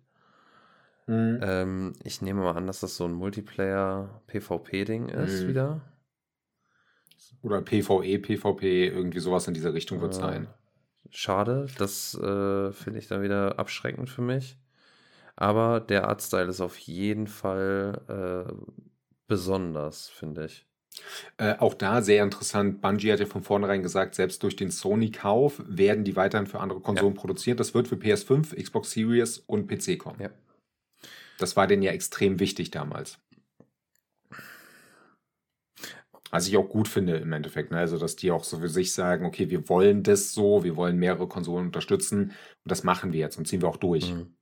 [1.08, 1.40] Mhm.
[1.42, 5.48] Ähm, ich nehme mal an, dass das so ein Multiplayer-PvP-Ding ist Mhm.
[5.48, 5.82] wieder.
[7.42, 10.48] Oder PvE, PvP, irgendwie sowas in diese Richtung wird Äh, sein.
[11.12, 14.58] Schade, das äh, finde ich dann wieder abschreckend für mich.
[15.38, 18.54] Aber der Artstyle ist auf jeden Fall äh,
[19.28, 20.67] besonders, finde ich.
[21.38, 22.82] Äh, auch da sehr interessant.
[22.82, 26.80] Bungie hat ja von vornherein gesagt, selbst durch den Sony-Kauf werden die weiterhin für andere
[26.80, 27.60] Konsolen produziert.
[27.60, 30.22] Das wird für PS5, Xbox Series und PC kommen.
[30.22, 30.30] Ja.
[31.38, 33.20] Das war denen ja extrem wichtig damals.
[36.30, 37.72] Was ich auch gut finde im Endeffekt.
[37.72, 37.78] Ne?
[37.78, 40.98] Also, dass die auch so für sich sagen, okay, wir wollen das so, wir wollen
[40.98, 44.14] mehrere Konsolen unterstützen und das machen wir jetzt und ziehen wir auch durch.
[44.14, 44.37] Mhm.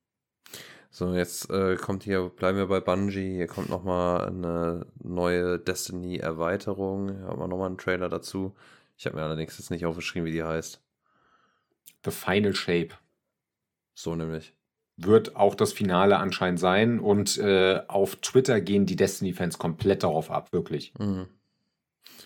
[0.97, 7.09] So, jetzt äh, kommt hier, bleiben wir bei Bungie, hier kommt nochmal eine neue Destiny-Erweiterung.
[7.09, 8.55] Hier haben wir nochmal einen Trailer dazu.
[8.95, 10.81] Ich habe mir allerdings jetzt nicht aufgeschrieben, wie die heißt.
[12.05, 12.91] The Final Shape
[13.93, 14.53] So nämlich.
[14.95, 20.31] wird auch das Finale anscheinend sein und äh, auf Twitter gehen die Destiny-Fans komplett darauf
[20.31, 20.93] ab, wirklich.
[20.97, 21.27] Mhm.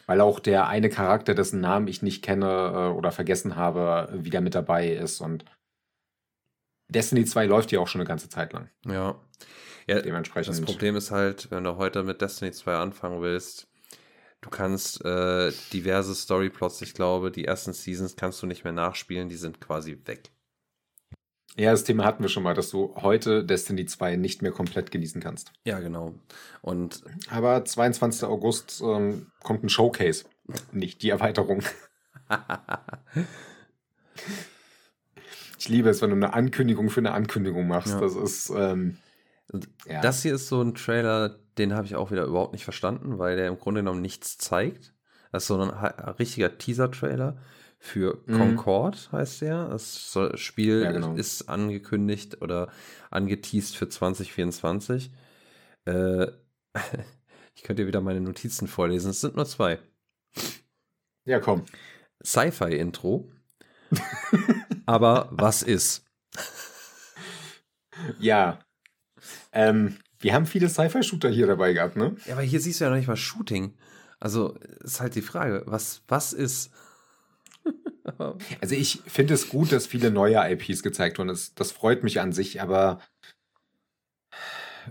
[0.05, 4.41] Weil auch der eine Charakter, dessen Namen ich nicht kenne äh, oder vergessen habe, wieder
[4.41, 5.21] mit dabei ist.
[5.21, 5.43] Und
[6.89, 8.69] Destiny 2 läuft ja auch schon eine ganze Zeit lang.
[8.85, 9.19] Ja.
[9.87, 10.57] ja Dementsprechend.
[10.57, 13.67] das Problem ist halt, wenn du heute mit Destiny 2 anfangen willst,
[14.41, 19.29] du kannst äh, diverse Storyplots, ich glaube, die ersten Seasons kannst du nicht mehr nachspielen,
[19.29, 20.31] die sind quasi weg.
[21.55, 24.91] Ja, das Thema hatten wir schon mal, dass du heute Destiny 2 nicht mehr komplett
[24.91, 25.51] genießen kannst.
[25.65, 26.15] Ja, genau.
[26.61, 28.23] Und Aber 22.
[28.23, 30.25] August ähm, kommt ein Showcase,
[30.71, 31.63] nicht die Erweiterung.
[35.59, 37.93] Ich liebe es, wenn du eine Ankündigung für eine Ankündigung machst.
[37.93, 37.99] Ja.
[37.99, 38.49] Das ist.
[38.55, 38.97] Ähm,
[39.85, 40.01] ja.
[40.01, 43.35] Das hier ist so ein Trailer, den habe ich auch wieder überhaupt nicht verstanden, weil
[43.35, 44.93] der im Grunde genommen nichts zeigt.
[45.31, 47.37] Das ist so ein richtiger Teaser-Trailer
[47.77, 48.37] für Mhm.
[48.37, 49.67] Concord, heißt der.
[49.69, 51.13] Das Spiel Ja, genau.
[51.15, 52.69] ist angekündigt oder
[53.11, 55.11] angeteased für 2024.
[55.85, 56.27] Äh,
[57.55, 59.11] ich könnte dir wieder meine Notizen vorlesen.
[59.11, 59.79] Es sind nur zwei.
[61.25, 61.65] ja, komm.
[62.23, 63.31] Sci-Fi-Intro.
[64.85, 66.05] Aber was ist?
[68.19, 68.59] Ja.
[69.51, 72.15] Ähm, wir haben viele Sci-Fi-Shooter hier dabei gehabt, ne?
[72.25, 73.73] Ja, aber hier siehst du ja noch nicht mal Shooting.
[74.19, 76.71] Also ist halt die Frage, was, was ist?
[78.59, 81.29] Also ich finde es gut, dass viele neue IPs gezeigt wurden.
[81.29, 82.99] Das, das freut mich an sich, aber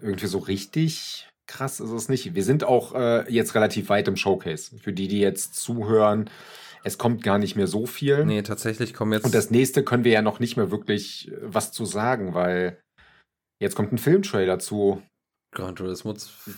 [0.00, 2.34] irgendwie so richtig krass ist es nicht.
[2.34, 4.78] Wir sind auch äh, jetzt relativ weit im Showcase.
[4.78, 6.30] Für die, die jetzt zuhören,
[6.84, 8.24] es kommt gar nicht mehr so viel.
[8.24, 9.24] Nee, tatsächlich kommen jetzt.
[9.24, 12.78] Und das nächste können wir ja noch nicht mehr wirklich äh, was zu sagen, weil
[13.60, 15.02] jetzt kommt ein Filmtrailer zu.
[15.54, 16.50] Gran Turismo f-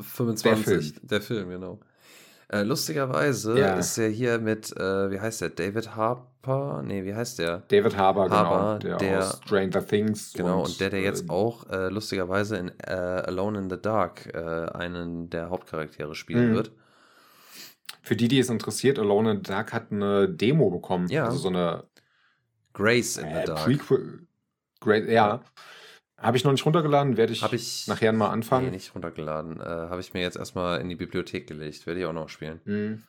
[0.00, 1.00] 25.
[1.02, 1.80] Der Film, genau.
[2.50, 3.76] Äh, lustigerweise Ja.
[3.76, 5.50] ist er hier mit, äh, wie heißt der?
[5.50, 6.82] David Harper?
[6.82, 7.58] Nee, wie heißt der?
[7.68, 10.32] David Harbour, Harbour, genau, der, der- aus Stranger Things.
[10.32, 14.34] Genau, und, der, der jetzt äh, auch äh, lustigerweise in äh, Alone in the Dark
[14.34, 16.54] einen der Hauptcharaktere spielen Mhm.
[16.54, 16.72] wird.
[18.02, 21.08] Für die, die es interessiert, Alone in the Dark hat eine Demo bekommen.
[21.08, 21.26] Ja.
[21.26, 21.84] Also so eine
[22.72, 23.64] Grace in the äh, Dark.
[23.64, 24.26] Prequel.
[24.80, 25.42] Great, ja.
[26.16, 28.70] Habe ich noch nicht runtergeladen, werde ich, ich nachher mal Nee, anfangen.
[28.70, 29.60] nicht runtergeladen.
[29.60, 31.86] Äh, Habe ich mir jetzt erstmal in die Bibliothek gelegt.
[31.86, 32.60] Werde ich auch noch spielen.
[32.64, 33.02] Hm.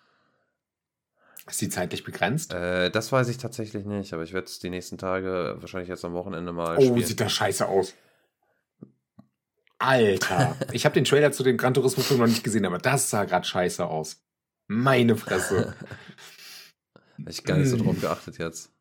[1.47, 2.53] Ist die zeitlich begrenzt?
[2.53, 6.05] Äh, das weiß ich tatsächlich nicht, aber ich werde es die nächsten Tage, wahrscheinlich jetzt
[6.05, 7.03] am Wochenende mal oh, spielen.
[7.03, 7.95] sieht das scheiße aus.
[9.79, 10.55] Alter.
[10.71, 13.25] ich habe den Trailer zu dem Gran Turismo Film noch nicht gesehen, aber das sah
[13.25, 14.21] gerade scheiße aus.
[14.71, 15.73] Meine Fresse.
[17.19, 18.71] Hab ich gar nicht so drauf geachtet jetzt.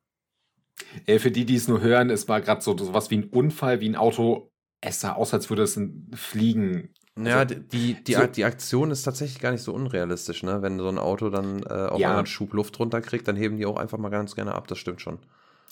[1.07, 3.81] Äh, für die, die es nur hören, es war gerade so was wie ein Unfall,
[3.81, 4.51] wie ein Auto.
[4.81, 6.91] Es sah aus, als würde es ein Fliegen.
[7.19, 10.63] Ja, Also, die, die, so- die Aktion ist tatsächlich gar nicht so unrealistisch, ne?
[10.63, 12.17] Wenn so ein Auto dann äh, auf Ja.
[12.17, 15.01] einen Schub Luft runterkriegt, dann heben die auch einfach mal ganz gerne ab, das stimmt
[15.01, 15.19] schon.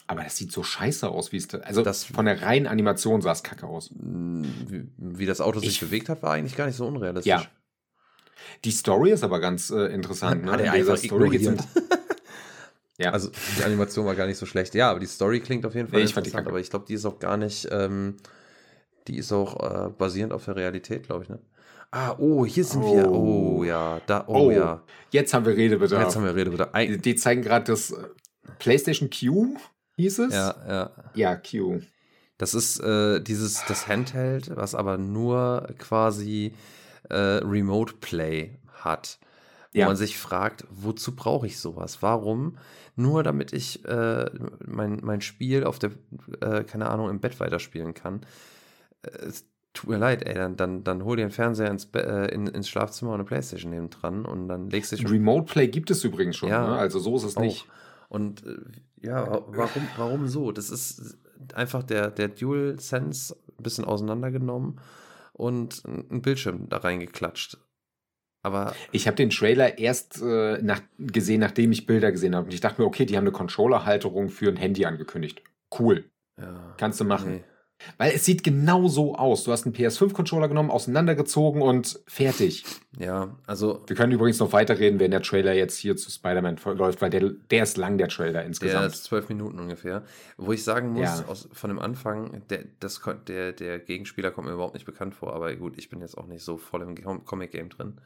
[0.08, 1.58] Aber das sieht so scheiße aus, wie es da.
[1.58, 3.90] Also Das- von der reinen Animation sah es kacke aus.
[3.94, 7.28] Wie, wie das Auto sich Ich- bewegt hat, war eigentlich gar nicht so unrealistisch.
[7.30, 7.46] Ja.
[8.64, 10.44] Die Story ist aber ganz äh, interessant.
[10.44, 10.52] Ne?
[10.52, 11.60] Hat er einfach Story ignoriert.
[12.98, 13.10] Ja.
[13.10, 14.74] Also die Animation war gar nicht so schlecht.
[14.74, 16.46] Ja, aber die Story klingt auf jeden Fall Nee, ich fand die interessant.
[16.46, 16.48] kacke.
[16.54, 18.16] Aber ich glaube, die ist auch gar nicht, ähm,
[19.06, 21.28] die ist auch äh, basierend auf der Realität, glaube ich.
[21.28, 21.38] Ne?
[21.90, 23.10] Ah, oh, hier sind wir.
[23.10, 23.58] Oh.
[23.58, 24.82] Oh ja, da, oh, Oh, ja.
[25.10, 26.04] Jetzt haben wir Redebedarf.
[26.04, 26.74] Jetzt haben wir Rede wieder.
[26.74, 27.96] Ein, Die zeigen gerade das äh,
[28.58, 29.56] PlayStation Q,
[29.96, 30.32] hieß es?
[30.34, 30.90] ja, ja.
[31.14, 31.80] Ja, Q.
[32.38, 36.54] Das ist äh, dieses, das Handheld, was aber nur quasi
[37.10, 39.18] äh, Remote Play hat.
[39.72, 39.86] Wo Ja.
[39.86, 42.02] man sich fragt, wozu brauche ich sowas?
[42.02, 42.56] Warum?
[42.94, 44.24] Nur damit ich äh,
[44.64, 45.90] mein, mein Spiel auf der,
[46.40, 48.22] äh, keine Ahnung, im Bett weiterspielen kann.
[49.02, 49.44] Äh, es
[49.74, 52.68] tut mir leid, ey, dann, dann, dann hol dir einen Fernseher ins, äh, in, ins
[52.70, 56.02] Schlafzimmer und eine Playstation neben dran und dann legst du dich Remote Play gibt es
[56.04, 56.48] übrigens schon.
[56.48, 56.76] Ja, ne?
[56.78, 57.42] Also so ist es auch.
[57.42, 57.66] nicht.
[58.08, 58.56] Und äh,
[59.02, 60.50] ja, wa- warum, warum so?
[60.52, 61.18] Das ist
[61.54, 64.80] einfach der, der DualSense ein bisschen auseinandergenommen
[65.36, 67.58] und ein Bildschirm da reingeklatscht.
[68.42, 72.46] Aber Ich habe den Trailer erst äh, nach, gesehen, nachdem ich Bilder gesehen habe.
[72.46, 75.42] Und ich dachte mir, okay, die haben eine Controller-Halterung für ein Handy angekündigt.
[75.76, 76.04] Cool.
[76.40, 77.32] ja, Kannst du machen.
[77.32, 77.44] nee.
[77.98, 79.44] Weil es sieht genau so aus.
[79.44, 82.64] Du hast einen PS5-Controller genommen, auseinandergezogen und fertig.
[82.98, 87.02] Ja, also Wir können übrigens noch weiterreden, wenn der Trailer jetzt hier zu Spider-Man läuft,
[87.02, 88.86] weil der, der ist lang, der Trailer der insgesamt.
[88.94, 90.04] ist zwölf Minuten ungefähr.
[90.38, 91.24] Wo ich sagen muss, Ja.
[91.28, 95.34] aus, von dem Anfang, der, das, der, der Gegenspieler kommt mir überhaupt nicht bekannt vor.
[95.34, 98.00] Aber gut, ich bin jetzt auch nicht so voll im Com- Comic-Game drin.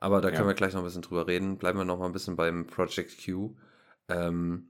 [0.00, 0.48] Aber da können Ja.
[0.48, 1.58] wir gleich noch ein bisschen drüber reden.
[1.58, 3.54] Bleiben wir noch mal ein bisschen beim Project Q.
[4.08, 4.68] Ähm,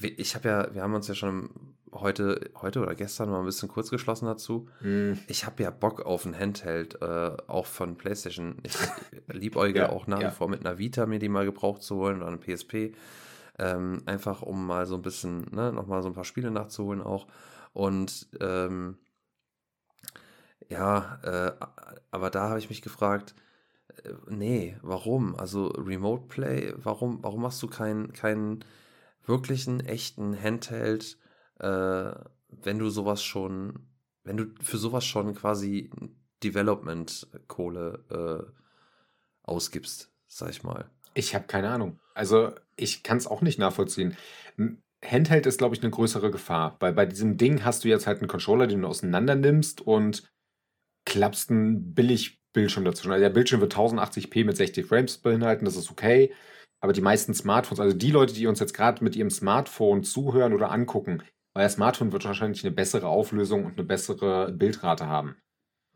[0.00, 1.50] ich habe ja, wir haben uns ja schon
[2.00, 4.68] heute, heute oder gestern mal ein bisschen kurz geschlossen dazu.
[4.80, 8.56] Hm, Ich habe ja Bock auf ein Handheld, äh, auch von PlayStation.
[8.62, 8.74] Ich
[9.32, 10.30] liebäuge Ja, auch nach ja.
[10.30, 12.94] wie vor mit einer Vita, mir die mal gebraucht zu holen oder eine PSP.
[13.58, 17.26] Ähm, einfach um mal so ein bisschen, ne, nochmal so ein paar Spiele nachzuholen auch.
[17.72, 18.98] Und ähm,
[20.68, 21.52] ja, äh,
[22.10, 23.34] aber da habe ich mich gefragt,
[24.04, 25.36] äh, nee, warum?
[25.36, 28.64] Also Remote Play, warum, warum machst du keinen keinen
[29.24, 31.18] wirklichen, echten Handheld,
[31.60, 32.12] äh,
[32.48, 33.88] wenn du sowas schon,
[34.24, 35.90] wenn du für sowas schon quasi
[36.42, 38.52] Development-Kohle äh,
[39.42, 40.90] ausgibst, sag ich mal.
[41.14, 41.98] Ich habe keine Ahnung.
[42.14, 44.16] Also ich kann es auch nicht nachvollziehen.
[45.04, 48.18] Handheld ist, glaube ich, eine größere Gefahr, weil bei diesem Ding hast du jetzt halt
[48.18, 50.30] einen Controller, den du auseinander nimmst und
[51.04, 53.12] klappst einen Billig-Bildschirm dazwischen.
[53.12, 56.32] Also der Bildschirm wird 1080p mit 60 Frames beinhalten, das ist okay.
[56.80, 60.52] Aber die meisten Smartphones, also die Leute, die uns jetzt gerade mit ihrem Smartphone zuhören
[60.52, 61.22] oder angucken,
[61.64, 65.36] das Smartphone wird wahrscheinlich eine bessere Auflösung und eine bessere Bildrate haben.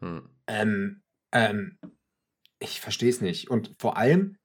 [0.00, 0.28] Hm.
[0.46, 1.02] Ähm,
[1.32, 1.78] ähm,
[2.58, 3.50] ich verstehe es nicht.
[3.50, 4.36] Und vor allem,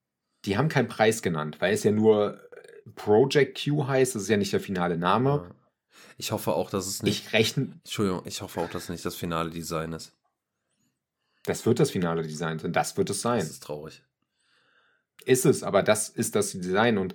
[0.44, 4.28] die haben keinen Preis genannt, weil es ja nur äh, Project Q heißt, das ist
[4.28, 5.54] ja nicht der finale Name.
[6.18, 7.26] Ich hoffe auch, dass es nicht.
[7.26, 10.12] Ich rechne, Entschuldigung, ich hoffe auch, dass es nicht das finale Design ist.
[11.44, 13.40] das wird das finale Design sein, das wird es sein.
[13.40, 14.02] Das ist traurig.
[15.24, 17.14] Ist es, aber das ist das Design und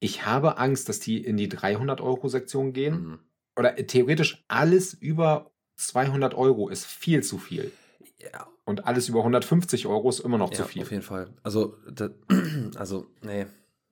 [0.00, 3.02] ich habe Angst, dass die in die 300 Euro Sektion gehen.
[3.02, 3.18] Mhm.
[3.58, 7.72] Oder äh, theoretisch alles über 200 Euro ist viel zu viel.
[8.20, 10.82] Ja, Und alles über 150 Euro ist immer noch zu ja, viel.
[10.82, 11.28] auf jeden Fall.
[11.42, 12.10] Also, da,
[12.76, 13.46] also, nee,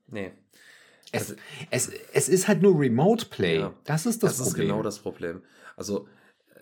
[0.09, 0.33] nee.
[1.13, 1.35] Es, Also-
[1.71, 3.61] es, es ist halt nur Remote Play.
[3.61, 3.73] Ja.
[3.85, 4.69] Das ist das, Das, ist Problem.
[4.69, 5.43] genau das Problem.
[5.77, 6.09] Also,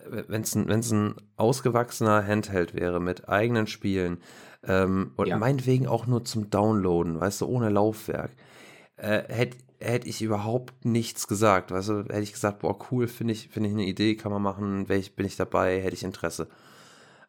[0.07, 4.19] wenn es ein, wenn's ein ausgewachsener Handheld wäre mit eigenen Spielen
[4.63, 5.37] ähm, und Ja.
[5.37, 8.31] meinetwegen auch nur zum Downloaden, weißt du, ohne Laufwerk,
[8.97, 11.71] äh, hätte hätt ich überhaupt nichts gesagt.
[11.71, 14.41] Weißt du, hätte ich gesagt, boah, cool, finde ich, finde ich eine Idee, kann man
[14.41, 16.47] machen, welch, bin ich dabei, hätte ich Interesse.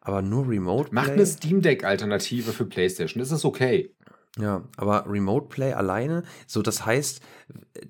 [0.01, 1.13] Aber nur Remote Mach Play?
[1.13, 3.19] eine Steam Deck Alternative für PlayStation.
[3.19, 3.93] Das ist okay.
[4.39, 7.21] Ja, aber Remote Play alleine, so das heißt,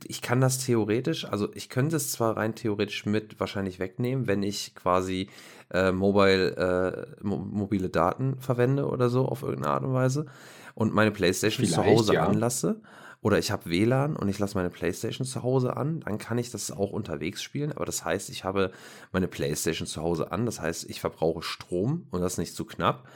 [0.06, 4.44] ich kann das theoretisch, also ich könnte es zwar rein theoretisch mit wahrscheinlich wegnehmen, wenn
[4.44, 5.30] ich quasi
[5.72, 10.26] äh, mobile, äh, mo mobile Daten verwende oder so auf irgendeine Art und Weise
[10.74, 12.26] und meine Playstation zu Vielleicht, Hause ja.
[12.26, 12.82] anlasse.
[13.22, 16.52] Oder ich habe WLAN und ich lasse meine Playstation zu Hause an, dann kann ich
[16.52, 17.72] das auch unterwegs spielen.
[17.72, 18.72] Aber das heißt, ich habe
[19.12, 20.46] meine Playstation zu Hause an.
[20.46, 23.08] Das heißt, ich verbrauche Strom und das ist nicht zu knapp.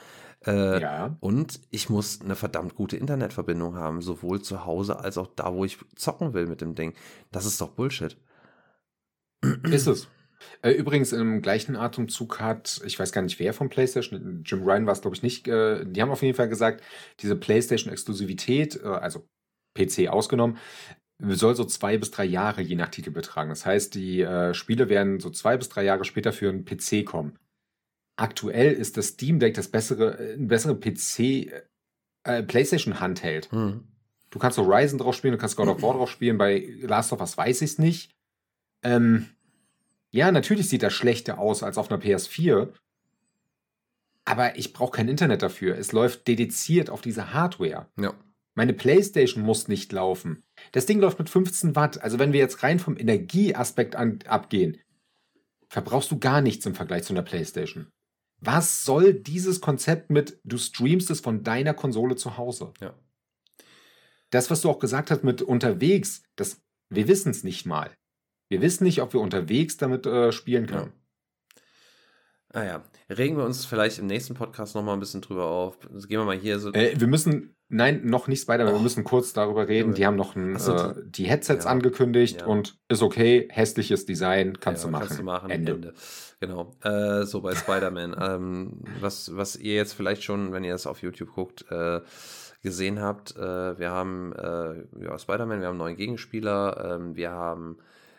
[0.46, 1.16] Äh, Ja.
[1.20, 5.66] und ich muss eine verdammt gute Internetverbindung haben, sowohl zu Hause als auch da, wo
[5.66, 6.96] ich zocken will mit dem Ding.
[7.32, 8.18] Das ist doch Bullshit.
[9.70, 10.08] Ist es.
[10.64, 14.88] Äh, Übrigens, im gleichen Atemzug hat, ich weiß gar nicht wer von PlayStation, Jim Ryan
[14.88, 16.84] war es, glaube ich, nicht, äh, die haben auf jeden Fall gesagt,
[17.20, 19.28] diese PlayStation-Exklusivität, äh, also
[19.74, 20.58] PC ausgenommen,
[21.20, 23.50] soll so zwei bis drei Jahre je nach Titel betragen.
[23.50, 27.06] Das heißt, die äh, Spiele werden so zwei bis drei Jahre später für einen PC
[27.06, 27.38] kommen.
[28.16, 31.52] Aktuell ist das Steam Deck das bessere, äh, ein bessere PC,
[32.24, 33.52] äh, PlayStation Handheld.
[33.52, 33.88] Hm.
[34.30, 37.20] Du kannst Horizon drauf spielen, du kannst God of War drauf spielen, bei Last of
[37.20, 38.16] Us weiß ich es nicht.
[38.84, 39.30] Ähm,
[40.12, 42.74] ja, natürlich sieht das schlechter aus als auf einer PS4.
[44.26, 45.78] Aber ich brauche kein Internet dafür.
[45.78, 47.88] Es läuft dediziert auf diese Hardware.
[48.00, 48.14] Ja.
[48.54, 50.44] Meine PlayStation muss nicht laufen.
[50.74, 52.02] Das Ding läuft mit 15 Watt.
[52.02, 54.78] Also wenn wir jetzt rein vom Energieaspekt an, abgehen,
[55.70, 57.88] verbrauchst du gar nichts im Vergleich zu einer PlayStation.
[58.40, 62.74] Was soll dieses Konzept mit, du streamst es von deiner Konsole zu Hause?
[62.82, 62.94] Ja.
[64.32, 67.96] Das, was du auch gesagt hast mit unterwegs, das, wir wissen es nicht mal.
[68.50, 70.92] Wir wissen nicht, ob wir unterwegs damit äh, spielen können.
[72.54, 72.84] Ah ja.
[73.10, 75.80] Regen wir uns vielleicht im nächsten Podcast nochmal ein bisschen drüber auf.
[75.80, 76.74] Gehen wir mal hier so.
[76.74, 78.80] Äh, wir müssen, nein, noch nicht Spider, wir Oh.
[78.80, 79.90] müssen kurz darüber reden.
[79.90, 79.94] Junge.
[79.96, 81.72] Die haben noch ein, so, äh, die Headsets Ja.
[81.72, 82.48] angekündigt Ja.
[82.48, 85.08] und ist okay, hässliches Design, kannst Ja, du machen.
[85.08, 85.50] Kannst du machen.
[85.50, 85.72] Ende.
[85.74, 85.94] Ende.
[86.40, 86.74] Genau.
[86.84, 88.16] Äh, so bei Spider-Man.
[88.22, 92.02] ähm, was, was ihr jetzt vielleicht schon, wenn ihr das auf YouTube guckt, äh,
[92.64, 97.32] gesehen habt, äh, wir haben äh, ja, Spider-Man, wir haben einen neuen Gegenspieler, ähm, wir
[97.32, 97.78] haben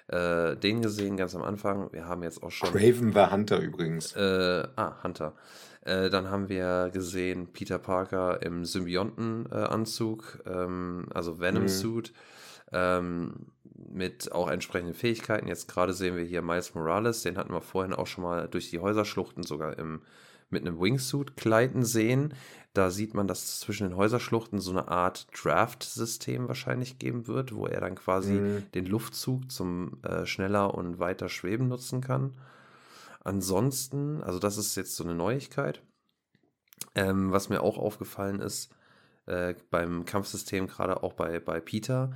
[0.09, 1.93] äh, den gesehen ganz am Anfang.
[1.93, 2.69] Wir haben jetzt auch schon.
[2.71, 4.15] Craven the Hunter übrigens.
[4.17, 5.35] Ah, Hunter.
[5.85, 11.41] Äh, dann haben wir gesehen Peter Parker im Symbionten-Anzug, ähm, also Mhm.
[11.41, 12.13] Venom-Suit,
[12.73, 15.49] ähm, mit auch entsprechenden Fähigkeiten.
[15.49, 18.71] Jetzt gerade sehen wir hier Miles Morales, den hatten wir vorhin auch schon mal durch
[18.71, 20.03] die Häuserschluchten sogar im,
[20.51, 22.33] mit einem Wingsuit gleiten sehen.
[22.75, 27.55] Da sieht man, dass es zwischen den Häuserschluchten so eine Art Draft-System wahrscheinlich geben wird,
[27.55, 28.63] wo er dann quasi Mhm.
[28.75, 32.33] den Luftzug zum äh, schneller und weiter schweben nutzen kann.
[33.25, 35.83] Ansonsten, also das ist jetzt so eine Neuigkeit.
[36.95, 38.75] Ähm, was mir auch aufgefallen ist,
[39.27, 42.13] äh, beim Kampfsystem, gerade auch bei, bei Peter,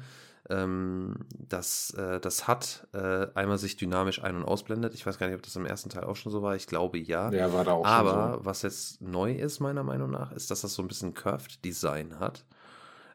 [0.49, 4.95] ähm, dass äh, das hat äh, einmal sich dynamisch ein- und ausblendet.
[4.95, 6.55] Ich weiß gar nicht, ob das im ersten Teil auch schon so war.
[6.57, 7.31] Ich glaube ja.
[7.33, 8.45] Ja, war da auch Aber schon so.
[8.45, 12.19] was jetzt neu ist, meiner Meinung nach, ist, dass das so ein bisschen Curved Design
[12.21, 12.45] hat,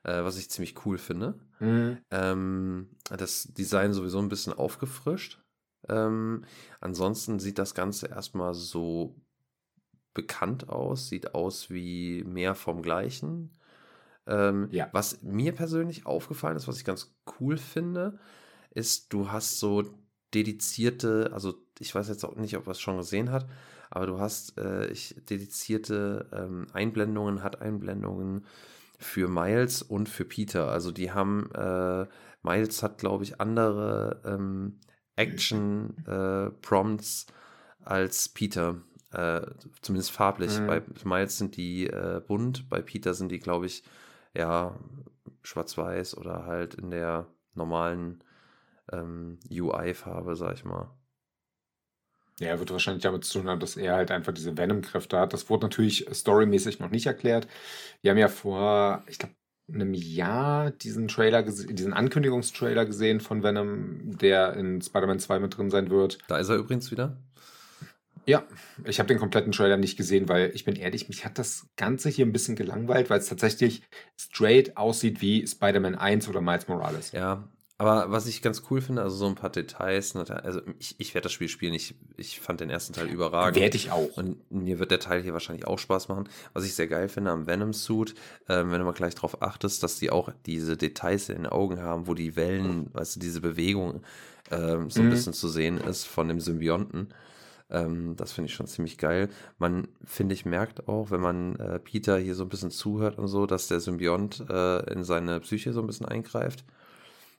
[0.04, 1.36] äh, was ich ziemlich cool finde.
[1.60, 1.98] Mhm.
[2.12, 5.41] Ähm, das Design sowieso ein bisschen aufgefrischt.
[5.90, 6.46] Ähm,
[6.80, 9.16] ansonsten sieht das Ganze erstmal so
[10.14, 13.52] bekannt aus, sieht aus wie mehr vom Gleichen.
[14.28, 14.90] Ähm, Ja.
[14.92, 18.20] Was mir persönlich aufgefallen ist, was ich ganz cool finde,
[18.72, 19.84] ist, du hast so
[20.34, 23.48] dedizierte, also ich weiß jetzt auch nicht, ob er es schon gesehen hat,
[23.90, 28.46] aber du hast äh, ich, dedizierte ähm, Einblendungen, hat Einblendungen
[29.00, 30.70] für Miles und für Peter.
[30.70, 32.06] Also die haben, äh,
[32.44, 34.80] Miles hat, glaube ich, andere ähm,
[35.22, 37.28] Action-Prompts
[37.84, 38.82] als Peter.
[39.12, 39.42] Äh,
[39.82, 40.60] zumindest farblich.
[40.60, 40.68] Mhm.
[40.68, 43.84] Bei Miles sind die äh, bunt, bei Peter sind die, glaube ich,
[44.34, 44.80] ja,
[45.44, 48.24] schwarz-weiß oder halt in der normalen
[48.92, 50.90] ähm, UI-Farbe, sag ich mal.
[52.40, 55.34] Ja, er wird wahrscheinlich damit zu tun haben, dass er halt einfach diese Venom-Kräfte hat.
[55.34, 57.48] Das wurde natürlich storymäßig noch nicht erklärt.
[58.02, 59.36] Wir haben ja vor, ich glaube,
[59.74, 65.70] einem Jahr diesen Trailer, diesen Ankündigungstrailer gesehen von Venom, der in Spider-Man 2 mit drin
[65.70, 66.18] sein wird.
[66.28, 67.18] Da ist er übrigens wieder.
[68.26, 68.44] Ja,
[68.86, 72.10] ich habe den kompletten Trailer nicht gesehen, weil ich bin ehrlich, mich hat das Ganze
[72.10, 73.82] hier ein bisschen gelangweilt, weil es tatsächlich
[74.16, 77.12] straight aussieht wie Spider-Man 1 oder Miles Morales.
[77.14, 77.50] Ja,
[77.82, 81.14] aber was ich ganz cool finde, also so ein paar Details, ne, also ich, ich
[81.16, 83.58] werde das Spiel spielen, ich, ich fand den ersten Teil überragend.
[83.60, 84.18] Werde ich auch.
[84.18, 86.30] Und mir wird der Teil hier wahrscheinlich auch Spaß machen.
[86.54, 88.14] Was ich sehr geil finde am Venom-Suit,
[88.50, 91.82] ähm, wenn du mal gleich drauf achtest, dass die auch diese Details in den Augen
[91.82, 94.04] haben, wo die Wellen, weißt du, diese Bewegung
[94.52, 95.10] ähm, so ein Mhm.
[95.10, 97.08] bisschen zu sehen ist von dem Symbionten.
[97.70, 99.30] Ähm, das finde ich schon ziemlich geil.
[99.58, 103.28] Man, finde ich, merkt auch, wenn man äh, Peter hier so ein bisschen zuhört und
[103.28, 106.64] so, dass der Symbiont äh, in seine Psyche so ein bisschen eingreift.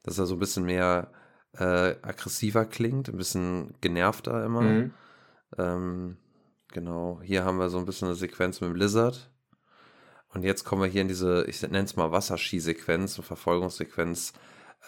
[0.03, 1.11] Dass er so ein bisschen mehr
[1.59, 4.63] äh, aggressiver klingt, ein bisschen genervter immer.
[4.63, 4.95] Mhm.
[5.59, 6.17] Ähm,
[6.73, 9.31] genau, hier haben wir so ein bisschen eine Sequenz mit dem Lizard.
[10.35, 14.33] Und jetzt kommen wir hier in diese, ich nenne es mal Wasserski-Sequenz, eine Verfolgungssequenz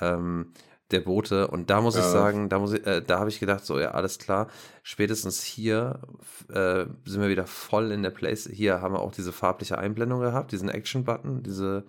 [0.00, 0.52] ähm,
[0.90, 1.48] der Boote.
[1.48, 2.10] Und da muss ich Ja.
[2.10, 4.48] sagen, da ich, äh, da habe ich gedacht, so ja, alles klar.
[4.82, 6.00] Spätestens hier
[6.48, 8.48] äh, sind wir wieder voll in der Place.
[8.50, 11.84] Hier haben wir auch diese farbliche Einblendung gehabt, diesen Action-Button, diese,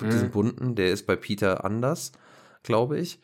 [0.00, 0.10] Mhm.
[0.10, 2.12] diesen bunten, der ist bei Peter anders,
[2.62, 3.20] glaube ich.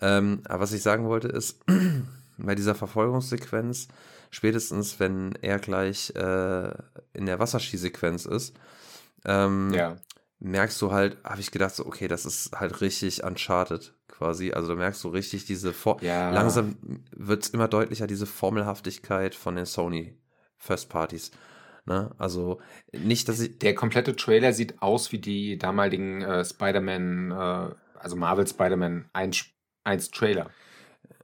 [0.00, 1.60] Ähm, aber was ich sagen wollte ist,
[2.38, 3.88] bei dieser Verfolgungssequenz,
[4.30, 6.70] spätestens wenn er gleich äh,
[7.12, 8.54] in der Wasserskisequenz ist,
[9.24, 9.96] ähm, Ja.
[10.38, 14.52] merkst du halt, habe ich gedacht, so, okay, das ist halt richtig Uncharted quasi.
[14.52, 16.30] Also da merkst du richtig diese, For Ja.
[16.30, 16.76] langsam
[17.10, 20.16] wird es immer deutlicher, diese Formelhaftigkeit von den Sony
[20.56, 21.30] First Parties.
[21.86, 22.10] Ne?
[22.18, 22.60] Also
[22.92, 28.16] nicht, dass ich, Der komplette Trailer sieht aus wie die damaligen äh, Spider-Man, äh, also
[28.16, 29.44] Marvel Spider-Man 1,
[29.84, 30.50] 1 Trailer.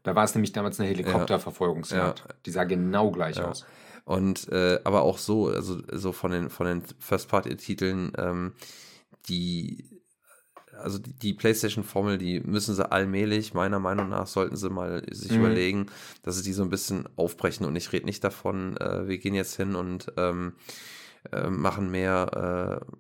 [0.03, 2.25] Da war es nämlich damals eine Helikopterverfolgungsjagd.
[2.47, 3.49] Die sah genau gleich Ja.
[3.49, 3.65] aus.
[4.05, 8.53] Und äh, aber auch so, also so von den von den First-Party-Titeln, ähm,
[9.29, 9.91] die
[10.79, 15.33] also die, die PlayStation-Formel, die müssen sie allmählich, meiner Meinung nach, sollten sie mal sich
[15.33, 15.39] Mhm.
[15.39, 15.87] überlegen,
[16.23, 17.65] dass sie die so ein bisschen aufbrechen.
[17.65, 20.55] Und ich rede nicht davon, äh, wir gehen jetzt hin und ähm,
[21.33, 22.95] äh, machen mehr äh,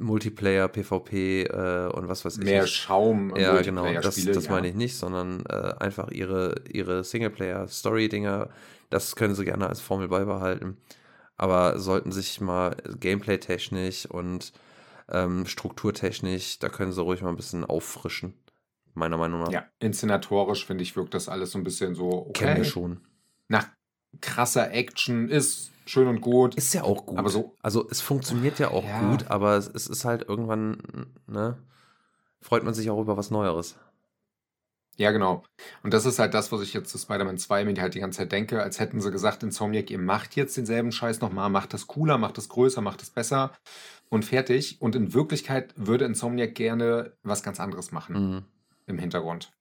[0.00, 2.44] Multiplayer, PvP äh, und was weiß ich.
[2.44, 2.66] Mehr.
[2.66, 4.50] Schaum Ja, genau, das, das ja.
[4.50, 8.48] meine ich nicht, sondern äh, einfach ihre, ihre Singleplayer-Story-Dinger,
[8.90, 10.76] das können sie gerne als Formel beibehalten.
[11.36, 14.52] Aber sollten sich mal gameplay-technisch und
[15.08, 18.34] ähm, strukturtechnisch, da können sie ruhig mal ein bisschen auffrischen,
[18.94, 19.52] meiner Meinung nach.
[19.52, 23.00] Ja, inszenatorisch finde ich, wirkt das alles so ein bisschen so, Kennen wir okay, schon.
[23.48, 23.68] nach
[24.20, 26.54] krasser Action ist schön und gut.
[26.54, 27.18] Ist ja auch gut.
[27.18, 29.08] Aber so- also es funktioniert ja auch Ja.
[29.10, 30.78] gut, aber es, es ist halt irgendwann,
[31.26, 31.58] ne,
[32.40, 33.76] freut man sich auch über was Neueres.
[34.96, 35.42] Ja, genau.
[35.82, 38.18] Und das ist halt das, was ich jetzt zu Spider-Man 2 mir halt die ganze
[38.18, 41.86] Zeit denke, als hätten sie gesagt, Insomniac, ihr macht jetzt denselben Scheiß nochmal, macht das
[41.86, 43.52] cooler, macht das größer, macht das besser
[44.10, 44.82] und fertig.
[44.82, 48.44] Und in Wirklichkeit würde Insomniac gerne was ganz anderes machen Mhm.
[48.86, 49.52] im Hintergrund.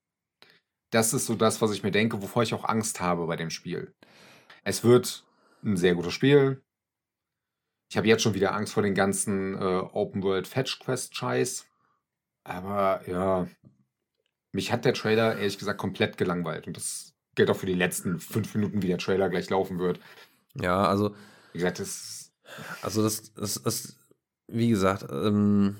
[0.91, 3.49] Das ist so das, was ich mir denke, wovor ich auch Angst habe bei dem
[3.51, 3.93] Spiel.
[4.63, 5.25] Es wird
[5.63, 6.61] ein sehr gutes Spiel.
[7.89, 9.59] Ich habe jetzt schon wieder Angst vor den ganzen äh,
[9.93, 11.65] Open World Fetch Quest Scheiß.
[12.43, 13.47] Aber ja,
[14.51, 16.67] mich hat der Trailer ehrlich gesagt komplett gelangweilt.
[16.67, 19.99] Und das gilt auch für die letzten fünf Minuten, wie der Trailer gleich laufen wird.
[20.55, 21.15] Ja, also
[21.53, 22.31] Wie gesagt, das
[22.81, 23.97] Also das, das, das
[24.47, 25.77] wie gesagt, ähm,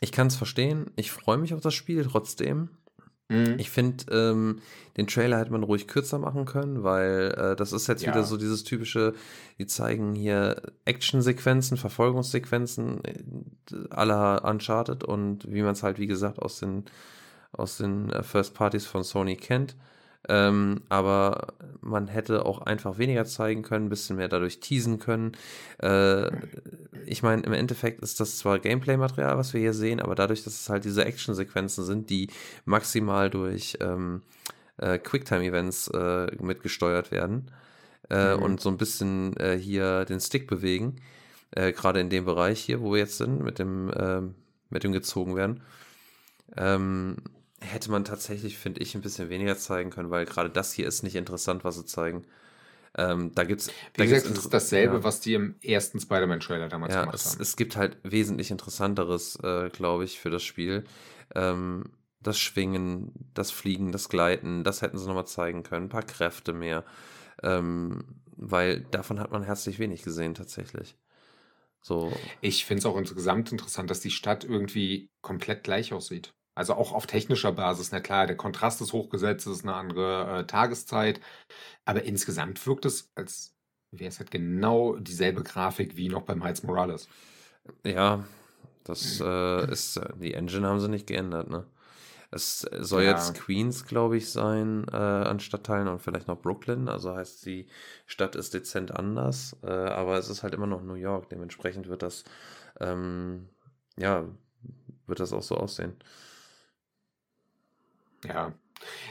[0.00, 0.90] ich kann es verstehen.
[0.96, 2.70] Ich freue mich auf das Spiel trotzdem.
[3.32, 3.54] Mhm.
[3.58, 4.58] Ich finde, ähm,
[4.96, 8.12] den Trailer hätte man ruhig kürzer machen können, weil äh, das ist jetzt Ja.
[8.12, 9.14] wieder so dieses typische,
[9.58, 13.14] die zeigen hier Actionsequenzen, Verfolgungssequenzen äh,
[13.90, 16.84] aller Uncharted und wie man es halt, wie gesagt, aus den,
[17.52, 19.76] aus den äh, First Parties von Sony kennt.
[20.28, 21.48] Ähm, aber
[21.80, 25.32] man hätte auch einfach weniger zeigen können, ein bisschen mehr dadurch teasen können.
[25.82, 26.30] Äh,
[27.06, 30.54] ich meine, im Endeffekt ist das zwar Gameplay-Material, was wir hier sehen, aber dadurch, dass
[30.60, 32.28] es halt diese Action-Sequenzen sind, die
[32.64, 34.22] maximal durch ähm,
[34.78, 37.50] äh, Quicktime-Events äh, mitgesteuert werden
[38.10, 38.42] äh, Mhm.
[38.42, 40.96] und so ein bisschen äh, hier den Stick bewegen,
[41.52, 44.34] äh, gerade in dem Bereich hier, wo wir jetzt sind, mit dem, ähm,
[44.70, 45.62] mit dem gezogen werden.
[46.56, 47.16] Ähm,
[47.62, 51.02] hätte man tatsächlich, finde ich, ein bisschen weniger zeigen können, weil gerade das hier ist
[51.02, 52.26] nicht interessant, was sie zeigen.
[52.96, 55.04] Ähm, da gibt's, Wie da gesagt, gibt's es ist dasselbe, ja.
[55.04, 57.40] was die im ersten Spider-Man-Trailer damals Ja, gemacht es, haben.
[57.40, 60.84] es gibt halt wesentlich interessanteres, äh, glaube ich, für das Spiel.
[61.34, 61.84] Ähm,
[62.20, 65.86] das Schwingen, das Fliegen, das Gleiten, das hätten sie nochmal zeigen können.
[65.86, 66.84] Ein paar Kräfte mehr.
[67.42, 68.04] Ähm,
[68.36, 70.96] weil davon hat man herzlich wenig gesehen, tatsächlich.
[71.82, 72.12] So,
[72.42, 76.34] Ich finde es auch insgesamt interessant, dass die Stadt irgendwie komplett gleich aussieht.
[76.54, 80.40] Also auch auf technischer Basis, na klar, der Kontrast ist hochgesetzt, es ist eine andere
[80.40, 81.20] äh, Tageszeit,
[81.86, 83.56] aber insgesamt wirkt es, als
[83.92, 87.08] wäre es halt genau dieselbe Grafik wie noch beim Miles Morales.
[87.84, 88.24] ja,
[88.84, 91.66] das äh, ist, äh, die Engine haben sie nicht geändert, ne?
[92.32, 93.04] Es soll Ja.
[93.04, 96.88] jetzt Queens, glaube ich, sein äh, an Stadtteilen und vielleicht noch Brooklyn.
[96.88, 97.68] Also heißt, die
[98.06, 101.30] Stadt ist dezent anders, äh, aber es ist halt immer noch New York.
[101.30, 102.24] Dementsprechend wird das,
[102.80, 103.48] ähm,
[103.98, 104.26] ja,
[105.06, 105.94] wird das auch so aussehen.
[108.26, 108.54] Ja.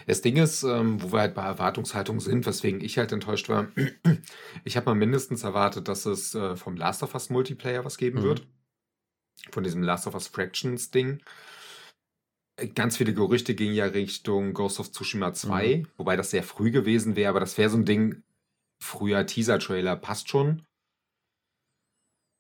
[0.06, 3.68] Das Ding ist, ähm, wo wir halt bei Erwartungshaltung sind, weswegen ich halt enttäuscht war,
[4.66, 8.20] ich habe mal mindestens erwartet, dass es äh, vom Last of Us Multiplayer was geben
[8.20, 8.24] Mhm.
[8.24, 8.48] wird.
[9.52, 11.22] Von diesem Last of Us Fractions Ding.
[12.58, 15.88] Äh, Ganz viele Gerüchte gingen ja Richtung Ghost of Tsushima 2, Mhm.
[15.98, 18.24] wobei das sehr früh gewesen wäre, aber das wäre so ein Ding,
[18.84, 20.66] früher Teaser-Trailer passt schon.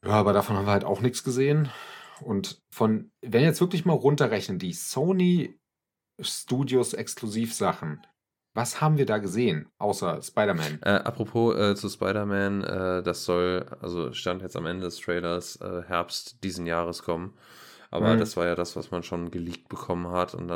[0.03, 1.69] Ja, aber davon haben wir halt auch nichts gesehen.
[2.21, 5.59] Und von, wenn jetzt wirklich mal runterrechnen, die Sony
[6.23, 8.05] Studios Exklusivsachen,
[8.53, 10.81] was haben wir da gesehen, außer Spider-Man?
[10.83, 15.55] Äh, apropos äh, zu Spider-Man, äh, das soll, also stand jetzt am Ende des Trailers,
[15.61, 17.33] äh, Herbst diesen Jahres kommen.
[17.91, 18.19] Aber Mhm.
[18.19, 20.49] das war ja das, was man schon geleakt bekommen hat und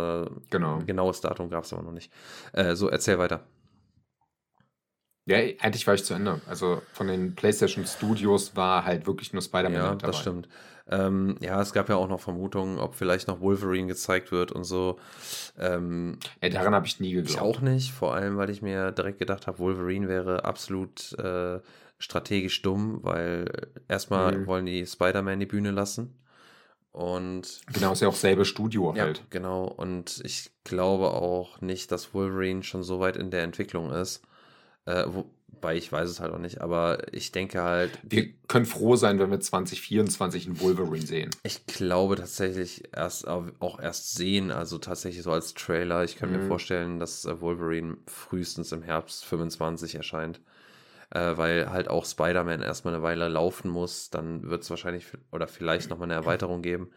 [0.50, 0.78] Genau.
[0.80, 2.12] ein genaues Datum gab es aber noch nicht.
[2.54, 3.42] Äh, so, erzähl weiter.
[5.28, 6.40] Ja, eigentlich war ich zu Ende.
[6.48, 10.08] Also von den PlayStation Studios war halt wirklich nur Spider-Man Ja, dabei.
[10.08, 10.48] das stimmt.
[10.90, 14.64] Ähm, ja, es gab ja auch noch Vermutungen, ob vielleicht noch Wolverine gezeigt wird und
[14.66, 15.00] so.
[15.58, 17.42] Ähm, Ja, daran habe ich nie ich geglaubt.
[17.42, 21.60] auch nicht, vor allem, weil ich mir direkt gedacht habe, Wolverine wäre absolut äh,
[21.98, 23.50] strategisch dumm, weil
[23.88, 24.48] erstmal Mhm.
[24.48, 26.20] wollen die Spider-Man die Bühne lassen.
[26.92, 29.24] Und Genau, ist ja auch selbe Studio ja, halt.
[29.30, 29.66] genau.
[29.66, 34.22] Und ich glaube auch nicht, dass Wolverine schon so weit in der Entwicklung ist.
[34.86, 35.06] Äh,
[35.56, 39.20] wobei ich weiß es halt auch nicht, aber ich denke halt, Wir können froh sein,
[39.20, 41.32] wenn wir 2024 einen Wolverine sehen.
[41.44, 46.04] Ich glaube tatsächlich erst au- auch erst sehen, also tatsächlich so als Trailer.
[46.04, 46.48] Ich kann mir Mhm.
[46.48, 50.42] vorstellen, dass äh, Wolverine frühestens im Herbst 25 erscheint.
[51.12, 54.10] Äh, weil halt auch Spider-Man erstmal eine Weile laufen muss.
[54.10, 56.90] Dann wird es wahrscheinlich oder vielleicht nochmal eine Erweiterung geben.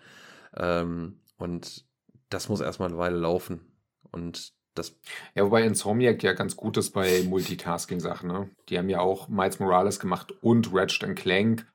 [0.56, 1.84] Ähm, und
[2.30, 3.60] das muss erstmal eine Weile laufen.
[4.10, 4.94] Und das,
[5.34, 8.28] Ja, wobei Insomniac ja ganz gut ist bei Multitasking-Sachen.
[8.28, 8.50] Ne?
[8.68, 11.66] Die haben ja auch Miles Morales gemacht und Ratchet Clank.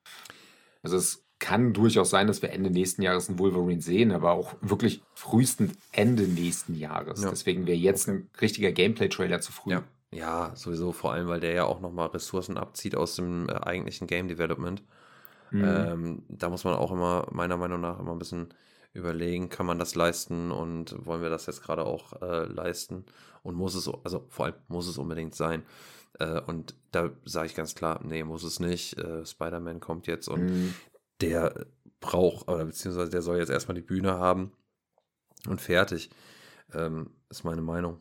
[0.81, 4.55] Also es kann durchaus sein, dass wir Ende nächsten Jahres einen Wolverine sehen, aber auch
[4.61, 7.21] wirklich frühestens Ende nächsten Jahres.
[7.21, 7.30] Ja.
[7.30, 9.71] Deswegen wäre jetzt ein richtiger Gameplay-Trailer zu früh.
[9.71, 13.53] ja, ja, sowieso, vor allem, weil der ja auch nochmal Ressourcen abzieht aus dem äh,
[13.53, 14.84] eigentlichen Game Development.
[15.51, 15.63] Mhm.
[15.63, 18.53] Ähm, da muss man auch immer, meiner Meinung nach, immer ein bisschen
[18.93, 23.05] überlegen, kann man das leisten und wollen wir das jetzt gerade auch äh, leisten
[23.41, 25.63] und muss es, also vor allem muss es unbedingt sein.
[26.19, 28.97] Äh, und da sage ich ganz klar, nee, muss es nicht.
[28.97, 30.73] Äh, Spider-Man kommt jetzt und Mhm.
[31.21, 31.65] der
[31.99, 34.51] braucht, oder beziehungsweise der soll jetzt erstmal die Bühne haben
[35.47, 36.09] und fertig.
[36.73, 37.99] Ähm, ist meine Meinung.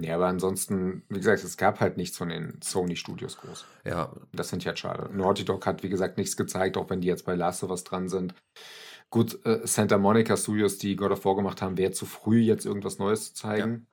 [0.00, 3.64] Ja, aber ansonsten, wie gesagt, es gab halt nichts von den Sony-Studios groß.
[3.84, 5.08] Ja, Das finde ich halt schade.
[5.16, 7.84] Naughty Dog hat, wie gesagt, nichts gezeigt, auch wenn die jetzt bei Last of Us
[7.84, 8.34] dran sind.
[9.10, 12.66] Gut, äh, Santa Monica Studios, die God of War gemacht haben, wäre zu früh, jetzt
[12.66, 13.86] irgendwas Neues zu zeigen.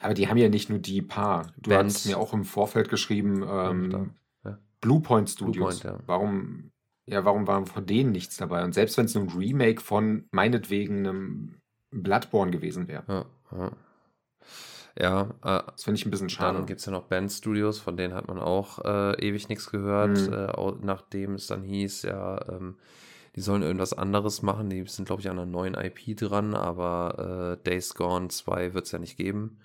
[0.00, 1.52] Aber die haben ja nicht nur die paar.
[1.58, 1.90] Du Band.
[1.92, 4.58] hast mir auch im Vorfeld geschrieben, ähm, Ja.
[4.80, 5.80] Bluepoint Studios.
[5.80, 6.06] Bluepoint, ja.
[6.08, 6.70] Warum,
[7.06, 8.64] ja, warum war von denen nichts dabei?
[8.64, 11.54] Und selbst wenn es nur ein Remake von meinetwegen einem
[11.90, 13.26] Bloodborne gewesen wäre, ja,
[13.56, 13.72] ja.
[14.98, 16.58] Ja, äh, das finde ich ein bisschen schade.
[16.58, 19.70] Dann gibt es ja noch Band Studios, von denen hat man auch äh, ewig nichts
[19.70, 20.32] gehört, Mhm.
[20.32, 22.76] äh, nachdem es dann hieß, ja, ähm,
[23.34, 24.68] Die sollen irgendwas anderes machen.
[24.68, 28.84] Die sind, glaube ich, an einer neuen IP dran, aber äh, Days Gone 2 wird
[28.84, 29.56] es ja nicht geben.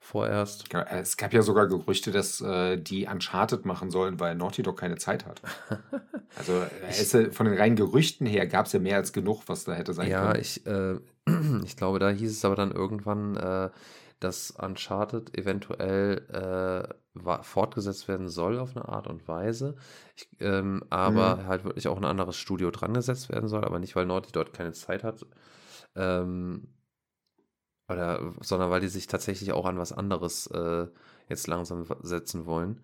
[0.00, 0.72] Vorerst.
[0.72, 4.80] Ja, es gab ja sogar Gerüchte, dass äh, die Uncharted machen sollen, weil Naughty Dog
[4.80, 5.40] keine Zeit hat.
[6.34, 9.74] Also es, von den reinen Gerüchten her gab es ja mehr als genug, was da
[9.74, 10.40] hätte sein ja, können.
[10.40, 10.96] ich, äh,
[11.64, 13.68] ich glaube, da hieß es aber dann irgendwann, äh,
[14.24, 19.76] dass Uncharted eventuell äh, fortgesetzt werden soll auf eine Art und Weise,
[20.16, 21.46] ich, ähm, aber Mhm.
[21.46, 24.52] halt wirklich auch ein anderes Studio dran gesetzt werden soll, aber nicht, weil Naughty dort
[24.52, 25.26] keine Zeit hat,
[25.96, 26.68] ähm,
[27.88, 30.86] oder, sondern weil die sich tatsächlich auch an was anderes äh,
[31.28, 32.80] jetzt langsam setzen wollen.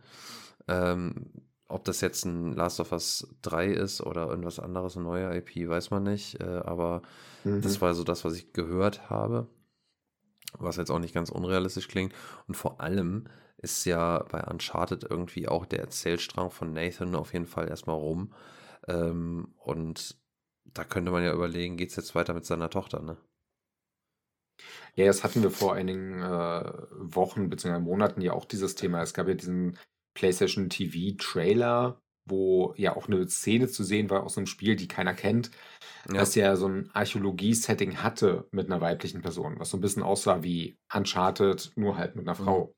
[0.68, 1.32] Ähm,
[1.68, 5.68] ob das jetzt ein Last of Us 3 ist oder irgendwas anderes, eine neue IP,
[5.68, 7.02] weiß man nicht, äh, aber
[7.44, 7.60] Mhm.
[7.60, 9.48] das war so das, was ich gehört habe,
[10.58, 12.14] was jetzt auch nicht ganz unrealistisch klingt.
[12.46, 17.46] Und vor allem ist ja bei Uncharted irgendwie auch der Erzählstrang von Nathan auf jeden
[17.46, 18.32] Fall erstmal rum.
[18.86, 20.16] Ähm, und
[20.64, 23.16] da könnte man ja überlegen, geht es jetzt weiter mit seiner Tochter, ne?
[24.94, 27.78] Ja, das hatten wir vor einigen äh, Wochen bzw.
[27.78, 29.02] Monaten ja auch dieses Thema.
[29.02, 29.78] Es gab ja diesen
[30.14, 34.88] PlayStation TV Trailer, wo ja auch eine Szene zu sehen war aus einem Spiel, die
[34.88, 35.50] keiner kennt,
[36.12, 40.02] Ja, das ja so ein Archäologie-Setting hatte mit einer weiblichen Person, was so ein bisschen
[40.02, 42.44] aussah wie Uncharted, nur halt mit einer Mhm.
[42.44, 42.74] Frau.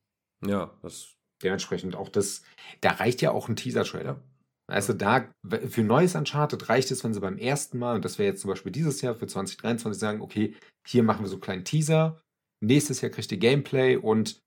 [0.46, 2.42] ja, das, Dementsprechend auch das,
[2.82, 4.22] da reicht ja auch ein Teaser-Trailer.
[4.66, 8.28] Also da, für neues Uncharted reicht es, wenn sie beim ersten Mal, und das wäre
[8.28, 10.54] jetzt zum Beispiel dieses Jahr für 2023, sagen, okay,
[10.86, 12.20] hier machen wir so einen kleinen Teaser,
[12.62, 14.38] nächstes Jahr kriegt ihr Gameplay und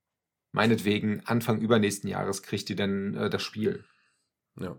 [0.55, 3.85] meinetwegen Anfang übernächsten Jahres kriegt ihr dann äh, das Spiel.
[4.59, 4.77] ja.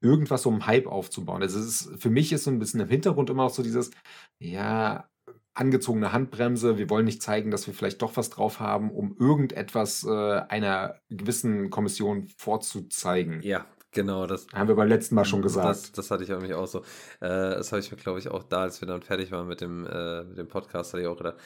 [0.00, 1.42] Irgendwas, um Hype aufzubauen.
[1.42, 3.90] Also es ist, für mich ist so ein bisschen im Hintergrund immer auch so dieses,
[4.38, 5.08] ja,
[5.56, 10.04] angezogene Handbremse, wir wollen nicht zeigen, dass wir vielleicht doch was drauf haben, um irgendetwas
[10.04, 13.40] äh, einer gewissen Kommission vorzuzeigen.
[13.42, 15.66] Ja, genau, das, Haben wir beim letzten Mal schon gesagt.
[15.66, 16.80] Das, das hatte ich nämlich auch so.
[17.20, 19.62] Äh, das habe ich mir, glaube ich, auch da, als wir dann fertig waren mit
[19.62, 21.36] dem, äh, mit dem Podcast, hatte ich auch gedacht,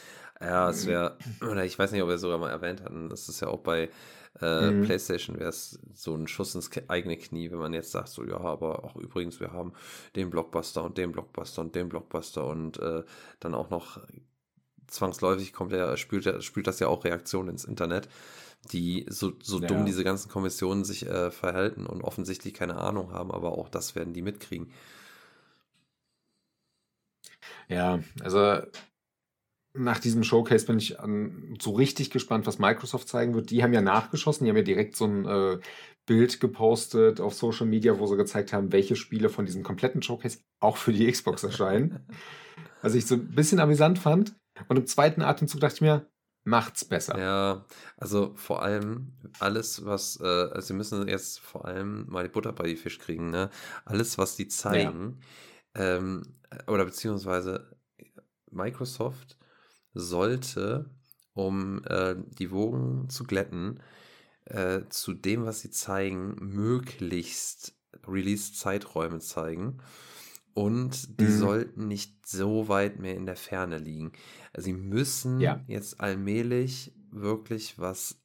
[0.40, 1.16] ja, es wäre,
[1.48, 3.60] oder ich weiß nicht, ob wir es sogar mal erwähnt hatten, das ist ja auch
[3.60, 3.90] bei
[4.40, 4.74] äh, Mhm.
[4.74, 8.39] PlayStation wäre es so ein Schuss ins eigene Knie, wenn man jetzt sagt, so, ja,
[8.40, 9.73] aber auch übrigens, wir haben
[10.16, 13.05] den Blockbuster und den Blockbuster und den Blockbuster und äh,
[13.40, 14.01] dann auch noch
[14.89, 18.09] zwangsläufig kommt ja, spült, spült das ja auch Reaktionen ins Internet,
[18.73, 19.69] die so, so Ja.
[19.69, 23.94] dumm diese ganzen Kommissionen sich äh, verhalten und offensichtlich keine Ahnung haben, aber auch das
[23.97, 24.73] werden die mitkriegen.
[27.69, 28.61] Ja, also
[29.73, 33.51] nach diesem Showcase bin ich an, so richtig gespannt, was Microsoft zeigen wird.
[33.51, 35.59] Die haben ja nachgeschossen, die haben ja direkt so ein äh,
[36.07, 40.39] Bild gepostet auf Social Media, wo sie gezeigt haben, welche Spiele von diesem kompletten Showcase
[40.59, 42.07] auch für die Xbox erscheinen.
[42.83, 44.35] was ich so ein bisschen amüsant fand.
[44.69, 46.07] Und im zweiten Atemzug dachte ich mir,
[46.45, 47.19] macht's besser.
[47.19, 47.65] Ja,
[47.97, 52.53] also vor allem alles, was, äh, also sie müssen jetzt vor allem mal die Butter
[52.53, 53.51] bei die Fisch kriegen, ne?
[53.85, 55.21] Alles, was die zeigen,
[55.75, 56.23] ähm,
[56.67, 57.77] oder beziehungsweise
[58.51, 59.39] Microsoft
[59.95, 60.91] sollte,
[61.35, 63.81] um äh, die Wogen zu glätten,
[64.47, 67.75] äh, zu dem, was sie zeigen, möglichst
[68.07, 69.79] Release-Zeiträume zeigen.
[70.55, 71.39] Und die Mhm.
[71.39, 74.12] sollten nicht so weit mehr in der Ferne liegen.
[74.53, 75.61] Also sie müssen Ja.
[75.67, 78.17] jetzt allmählich wirklich was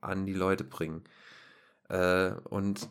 [0.00, 1.04] an die Leute bringen.
[1.88, 2.88] Äh, und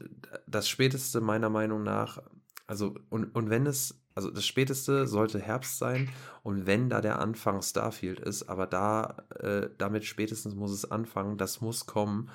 [0.47, 2.21] das Späteste meiner Meinung nach,
[2.67, 6.09] also, und, und wenn es, also das Späteste sollte Herbst sein
[6.43, 11.37] und wenn da der Anfang Starfield ist, aber da, äh, damit spätestens muss es anfangen,
[11.37, 12.29] das muss kommen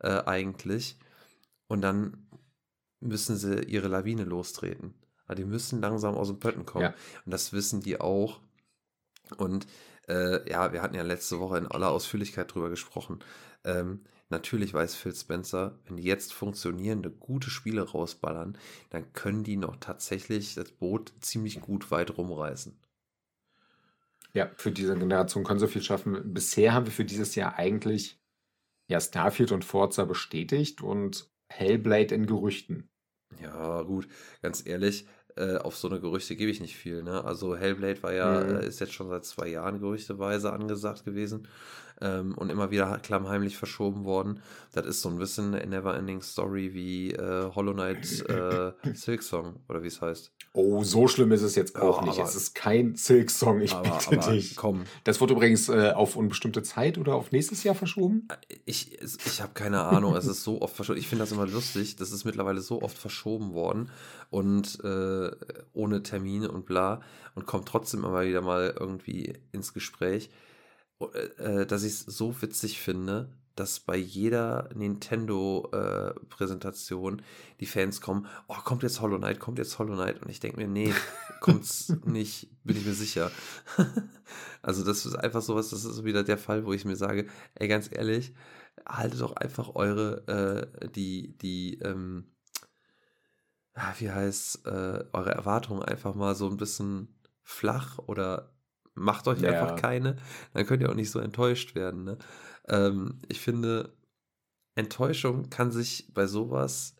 [0.00, 0.98] äh, eigentlich.
[1.68, 2.26] Und dann
[3.00, 4.94] müssen sie ihre Lawine lostreten.
[5.26, 6.86] Aber die müssen langsam aus dem Pötten kommen.
[6.86, 6.94] Ja.
[7.24, 8.40] Und das wissen die auch.
[9.36, 9.66] Und
[10.08, 13.20] äh, ja, wir hatten ja letzte Woche in aller Ausführlichkeit drüber gesprochen.
[13.64, 18.56] Ähm, natürlich weiß Phil Spencer, wenn die jetzt funktionierende, gute Spiele rausballern,
[18.90, 22.78] dann können die noch tatsächlich das Boot ziemlich gut weit rumreißen.
[24.32, 26.32] Ja, für diese Generation können sie viel schaffen.
[26.32, 28.20] Bisher haben wir für dieses Jahr eigentlich
[28.88, 32.90] ja Starfield und Forza bestätigt und Hellblade in Gerüchten.
[33.40, 34.08] Ja, gut,
[34.42, 37.02] ganz ehrlich, äh, auf so eine Gerüchte gebe ich nicht viel.
[37.02, 37.24] Ne?
[37.24, 38.60] Also Hellblade war ja, Mhm.
[38.60, 41.46] äh, ist jetzt schon seit zwei Jahren gerüchteweise angesagt gewesen
[42.00, 44.40] ähm, und immer wieder klammheimlich verschoben worden.
[44.72, 49.82] Das ist so ein bisschen eine Neverending Story wie äh, Hollow Knight äh, Silksong oder
[49.82, 50.32] wie es heißt.
[50.52, 52.18] Oh, so schlimm ist es jetzt auch Ja, nicht.
[52.18, 54.56] es ist kein Silk-Song, ich aber, bitte aber dich.
[54.56, 58.26] komm, Das wurde übrigens äh, auf unbestimmte Zeit oder auf nächstes Jahr verschoben.
[58.64, 60.98] Ich, es- ich habe keine Ahnung, es ist so oft verschoben.
[60.98, 63.90] Ich finde das immer lustig, das ist mittlerweile so oft verschoben worden
[64.30, 65.30] und äh,
[65.72, 67.00] ohne Termine und bla
[67.36, 70.49] und kommt trotzdem immer wieder mal irgendwie ins Gespräch, äh,
[71.68, 77.22] dass ich es so witzig finde, dass bei jeder Nintendo-Präsentation
[77.60, 80.22] die Fans kommen, oh, kommt jetzt Hollow Knight, kommt jetzt Hollow Knight.
[80.22, 80.94] Und ich denke mir, nee,
[81.40, 83.30] kommt's nicht, bin ich mir sicher.
[84.62, 87.68] also das ist einfach sowas, das ist wieder der Fall, wo ich mir sage, ey,
[87.68, 88.32] ganz ehrlich,
[88.88, 92.24] haltet doch einfach eure, äh, die, die, ähm,
[93.74, 98.54] ah, wie heißt, äh, eure Erwartungen einfach mal so ein bisschen flach oder
[98.94, 99.50] macht euch Ja.
[99.50, 100.16] einfach keine,
[100.54, 102.04] dann könnt ihr auch nicht so enttäuscht werden.
[102.04, 102.18] Ne?
[102.68, 103.94] Ähm, ich finde,
[104.74, 106.96] Enttäuschung kann sich bei sowas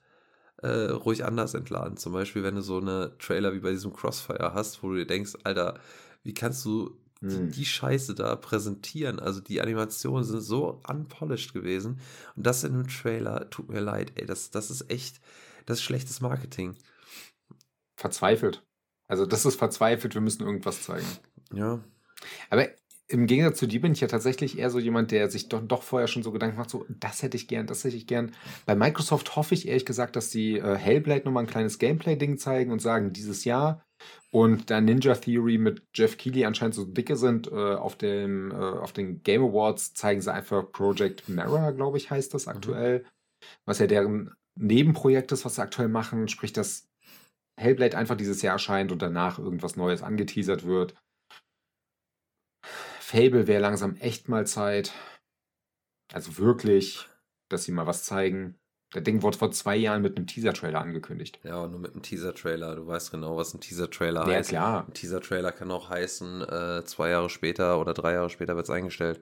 [0.58, 1.96] äh, ruhig anders entladen.
[1.96, 5.06] Zum Beispiel, wenn du so eine Trailer wie bei diesem Crossfire hast, wo du dir
[5.06, 5.80] denkst, Alter,
[6.22, 7.50] wie kannst du die, Hm.
[7.50, 9.20] die Scheiße da präsentieren?
[9.20, 12.00] Also die Animationen sind so unpolished gewesen.
[12.36, 15.20] Und das in einem Trailer, tut mir leid, ey, das, das ist echt,
[15.66, 16.76] das ist schlechtes Marketing.
[17.96, 18.62] Verzweifelt.
[19.08, 21.06] Also das ist verzweifelt, wir müssen irgendwas zeigen.
[21.52, 21.80] Ja.
[22.48, 22.68] Aber
[23.10, 25.82] im Gegensatz zu dir bin ich ja tatsächlich eher so jemand, der sich doch, doch
[25.82, 28.32] vorher schon so Gedanken macht, so, das hätte ich gern, das hätte ich gern.
[28.66, 32.70] Bei Microsoft hoffe ich ehrlich gesagt, dass die äh, Hellblade nochmal ein kleines Gameplay-Ding zeigen
[32.70, 33.84] und sagen, dieses Jahr.
[34.30, 38.54] Und da Ninja Theory mit Jeff Keighley anscheinend so dicke sind, äh, auf, dem, äh,
[38.54, 43.04] auf den Game Awards zeigen sie einfach Project Mara, glaube ich, heißt das aktuell.
[43.66, 46.88] Was ja deren Nebenprojekt ist, was sie aktuell machen, sprich, dass
[47.58, 50.94] Hellblade einfach dieses Jahr erscheint und danach irgendwas Neues angeteasert wird.
[53.10, 54.92] Fable wäre langsam echt mal Zeit.
[56.12, 57.08] Also wirklich,
[57.48, 58.54] dass sie mal was zeigen.
[58.92, 61.40] Das Ding wurde vor zwei Jahren mit einem Teaser-Trailer angekündigt.
[61.42, 62.76] Ja, nur mit einem Teaser-Trailer.
[62.76, 64.50] Du weißt genau, was ein Teaser-Trailer Ja, heißt.
[64.50, 64.86] klar.
[64.86, 68.70] Ein Teaser-Trailer kann auch heißen, äh, zwei Jahre später oder drei Jahre später wird es
[68.70, 69.20] eingestellt.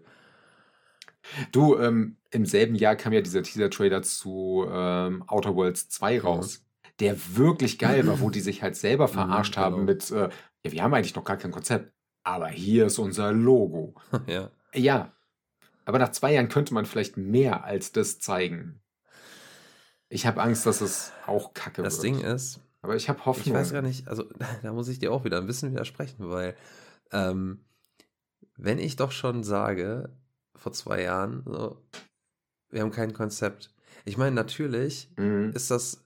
[1.52, 6.62] Du, ähm, im selben Jahr kam ja dieser Teaser-Trailer zu ähm, Outer Worlds 2 raus,
[7.00, 9.66] der wirklich geil war, wo die sich halt selber verarscht genau.
[9.66, 10.28] haben mit, äh,
[10.64, 11.92] ja, wir haben eigentlich noch gar kein Konzept,
[12.28, 13.94] aber hier ist unser Logo.
[14.26, 14.50] ja.
[14.74, 15.12] Ja,
[15.86, 18.80] aber nach zwei Jahren könnte man vielleicht mehr als das zeigen.
[20.10, 22.04] Ich habe Angst, dass es auch kacke Das wird.
[22.04, 23.54] Ding ist, aber ich habe ich Hoffnung.
[23.56, 24.24] weiß gar nicht, also
[24.62, 26.54] da muss ich dir auch wieder ein bisschen widersprechen, weil
[27.12, 27.64] ähm,
[28.56, 30.10] wenn ich doch schon sage,
[30.54, 31.82] vor zwei Jahren, so,
[32.70, 33.72] wir haben kein Konzept.
[34.04, 35.52] Ich meine, natürlich Mhm.
[35.54, 36.04] ist das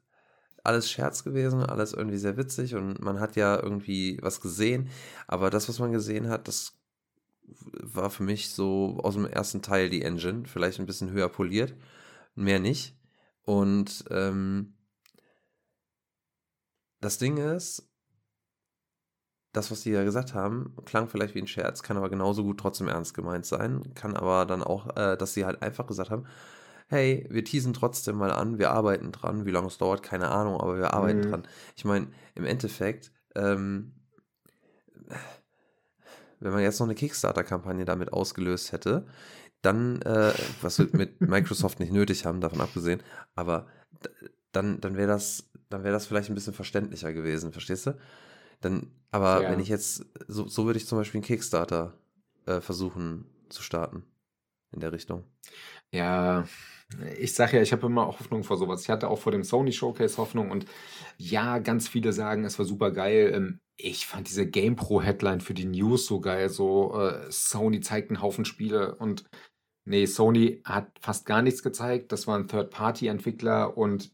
[0.63, 4.91] alles Scherz gewesen, alles irgendwie sehr witzig und man hat ja irgendwie was gesehen,
[5.27, 6.79] aber das, was man gesehen hat, das
[7.45, 11.75] war für mich so aus dem ersten Teil die Engine, vielleicht ein bisschen höher poliert,
[12.35, 12.97] mehr nicht.
[13.43, 14.75] Und ähm,
[17.01, 17.89] das Ding ist,
[19.53, 22.59] das, was die ja gesagt haben, klang vielleicht wie ein Scherz, kann aber genauso gut
[22.59, 23.93] trotzdem ernst gemeint sein.
[23.95, 26.27] Kann aber dann auch, äh, dass sie halt einfach gesagt haben,
[26.93, 29.47] hey, wir teasen trotzdem mal an, wir arbeiten dran.
[29.47, 31.31] Wie lange es dauert, keine Ahnung, aber wir arbeiten Mhm.
[31.31, 31.49] dran.
[31.77, 33.95] Ich meine, im Endeffekt, ähm,
[36.41, 39.07] wenn man jetzt noch eine Kickstarter-Kampagne damit ausgelöst hätte,
[39.63, 43.03] dann, äh, was wir mit Microsoft nicht nötig haben, davon abgesehen,
[43.35, 43.67] aber
[44.53, 47.97] dann, dann wäre das, dann wäre das vielleicht ein bisschen verständlicher gewesen, verstehst du?
[48.61, 49.51] Dann, aber Ja.
[49.51, 51.99] wenn ich jetzt, so, so würde ich zum Beispiel einen Kickstarter
[52.47, 54.05] äh, versuchen zu starten
[54.73, 55.25] in der Richtung.
[55.95, 56.45] Ja,
[57.19, 58.83] ich sage ja, ich habe immer Hoffnung vor sowas.
[58.83, 60.67] Ich hatte auch vor dem Sony Showcase Hoffnung und
[61.19, 63.33] ja, ganz viele sagen, es war super geil.
[63.35, 66.49] Ähm, Ich fand diese GamePro Headline für die News so geil.
[66.49, 69.25] So, äh, Sony zeigt einen Haufen Spiele und
[69.89, 72.13] nee, Sony hat fast gar nichts gezeigt.
[72.13, 74.13] Das waren Third-Party-Entwickler und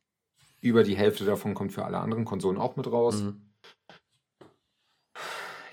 [0.60, 3.22] über die Hälfte davon kommt für alle anderen Konsolen auch mit raus.
[3.22, 3.42] Mhm.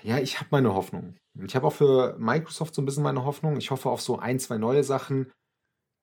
[0.02, 1.16] Ja, ich habe meine Hoffnung.
[1.44, 3.56] Ich habe auch für Microsoft so ein bisschen meine Hoffnung.
[3.56, 5.32] Ich hoffe auf so ein, zwei neue Sachen.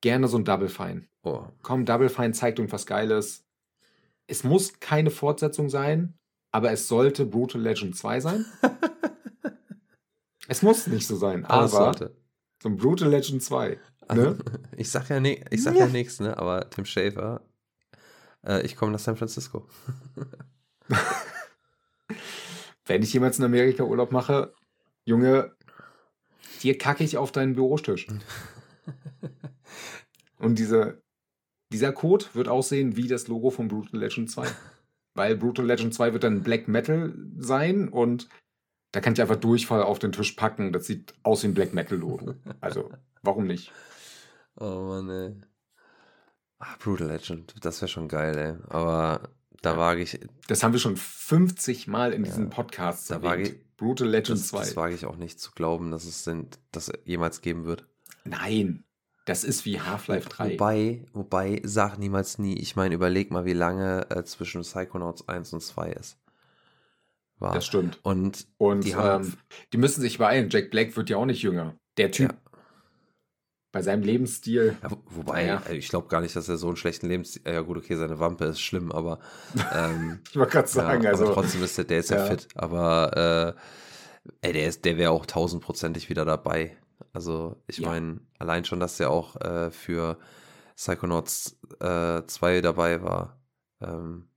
[0.04, 1.06] Gerne so ein Double Fine.
[1.22, 3.42] Oh, Komm, Double Fine zeigt irgendwas Geiles.
[4.26, 6.18] Es muss keine Fortsetzung sein,
[6.52, 8.44] aber es sollte Brutal Legend 2 sein.
[10.46, 12.10] es muss nicht so sein, aber
[12.62, 13.80] so ein Brutal Legend 2.
[14.06, 14.38] Also, Ne?
[14.76, 16.36] ich sag ja, ne, ich sag ja nichts, ne?
[16.36, 17.40] Aber Tim Schafer,
[18.46, 19.66] äh, ich komme nach San Francisco.
[22.84, 24.52] Wenn ich jemals in Amerika Urlaub mache,
[25.06, 25.56] Junge,
[26.62, 28.06] dir kacke ich auf deinen Bürotisch.
[30.44, 31.02] Und diese,
[31.72, 34.46] dieser Code wird aussehen wie das Logo von Brutal Legend 2.
[35.14, 38.28] Weil Brutal Legend 2 wird dann Black Metal sein und
[38.92, 40.72] da kann ich einfach Durchfall auf den Tisch packen.
[40.72, 42.34] Das sieht aus wie ein Black Metal Logo.
[42.60, 42.90] Also,
[43.22, 43.72] warum nicht?
[44.56, 45.34] Oh Mann, ey.
[46.58, 48.70] Ah, Brutal Legend, das wäre schon geil, ey.
[48.70, 49.28] Aber
[49.62, 53.42] da wage ich, Das haben wir schon 50 Mal in Ja, diesen Podcasts da wage
[53.42, 53.76] erwähnt.
[53.76, 54.58] Brutal Legend das, 2.
[54.58, 57.88] das wage ich auch nicht zu glauben, dass es denn, das jemals geben wird.
[58.24, 58.84] Nein,
[59.24, 60.52] das ist wie Half-Life 3.
[60.54, 62.58] Wobei, wobei, sag niemals nie.
[62.58, 66.18] Ich meine, überleg mal, wie lange äh, zwischen Psychonauts 1 und 2 ist.
[67.38, 67.54] War.
[67.54, 67.98] Das stimmt.
[68.02, 69.32] Und Und Die ähm,
[69.72, 70.48] die müssen sich beeilen.
[70.50, 71.74] Jack Black wird ja auch nicht jünger.
[71.96, 72.38] Der Typ, Ja.
[73.72, 74.76] bei seinem Lebensstil.
[74.82, 75.62] Ja, wo- wobei, Naja.
[75.68, 77.40] äh, ich glaube gar nicht, dass er so einen schlechten Lebens...
[77.44, 79.18] Ja gut, okay, seine Wampe ist schlimm, aber...
[79.74, 81.24] Ähm, Ich wollte gerade sagen, ja, also.
[81.24, 82.26] aber trotzdem ist der, der ist ja, ja.
[82.26, 82.46] fit.
[82.54, 86.76] Aber äh, ey, der, ist- der wäre auch tausendprozentig wieder dabei.
[87.14, 87.88] Also ich Ja.
[87.88, 90.18] meine, allein schon, dass der auch äh, für
[90.76, 93.40] Psychonauts äh, 2 dabei war.
[93.80, 94.28] Ähm,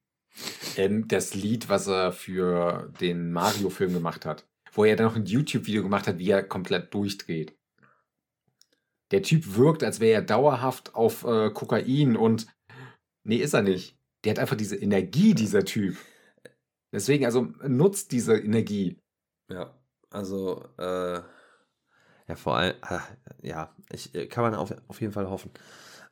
[0.77, 5.25] ähm, das Lied, was er für den Mario-Film gemacht hat, wo er dann noch ein
[5.25, 7.57] YouTube-Video gemacht hat, wie er komplett durchdreht.
[9.11, 12.47] Der Typ wirkt, als wäre er dauerhaft auf äh, Kokain und
[13.23, 13.97] nee, ist er nicht.
[14.23, 15.97] Der hat einfach diese Energie, dieser Typ.
[16.93, 18.99] Deswegen, also nutzt diese Energie.
[19.49, 19.73] Ja,
[20.09, 21.21] also, äh,
[22.27, 22.75] ja, vor allem,
[23.41, 25.51] ja, ich, äh, kann man auf, auf jeden Fall hoffen.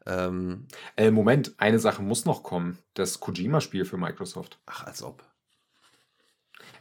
[0.06, 2.78] Ähm, Äh, Moment, eine Sache muss noch kommen.
[2.94, 4.60] Das Kojima-Spiel für Microsoft.
[4.66, 5.24] ach, als ob.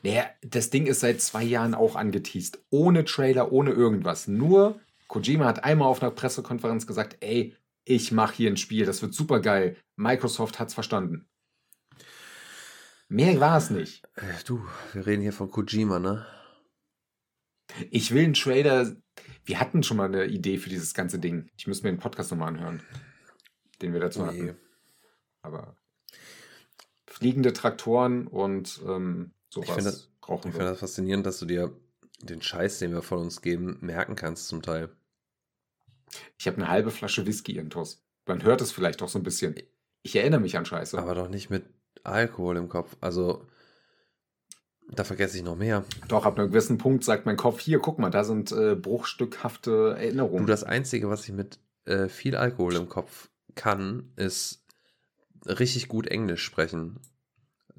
[0.02, 2.62] Naja, das Ding ist seit zwei Jahren auch angeteased.
[2.70, 4.28] Ohne Trailer, ohne irgendwas.
[4.28, 4.78] Nur
[5.08, 9.14] Kojima hat einmal auf einer Pressekonferenz gesagt, ey, ich mache hier ein Spiel, das wird
[9.14, 9.76] super geil.
[9.96, 11.26] Microsoft hat's verstanden.
[13.08, 14.04] Mehr war es nicht.
[14.16, 16.26] Äh, du, wir reden hier von Kojima, ne?
[17.90, 18.94] Ich will einen Trailer.
[19.44, 21.50] Wir hatten schon mal eine Idee für dieses ganze Ding.
[21.56, 22.82] Ich müsste mir den Podcast nochmal anhören,
[23.82, 24.56] den wir dazu Oh hatten.
[25.42, 25.76] Aber
[27.06, 30.60] fliegende Traktoren und ähm, sowas Ich finde das- brauchen Ich wir.
[30.60, 31.76] finde das faszinierend, dass du dir
[32.22, 34.88] den Scheiß, den wir von uns geben, merken kannst zum Teil.
[36.38, 38.02] Ich habe eine halbe Flasche Whisky intus.
[38.26, 39.54] Man hört es vielleicht auch so ein bisschen.
[40.02, 40.98] Ich erinnere mich an Scheiße.
[40.98, 41.64] Aber doch nicht mit
[42.04, 42.96] Alkohol im Kopf.
[43.00, 43.46] Also,
[44.90, 45.84] da vergesse ich noch mehr.
[46.08, 49.70] Doch, ab einem gewissen Punkt sagt mein Kopf, hier, guck mal, da sind äh, bruchstückhafte
[49.70, 50.46] Du, Erinnerungen.
[50.46, 54.64] das Einzige, was ich mit äh, viel Alkohol im Kopf kann, ist
[55.46, 57.00] richtig gut Englisch sprechen.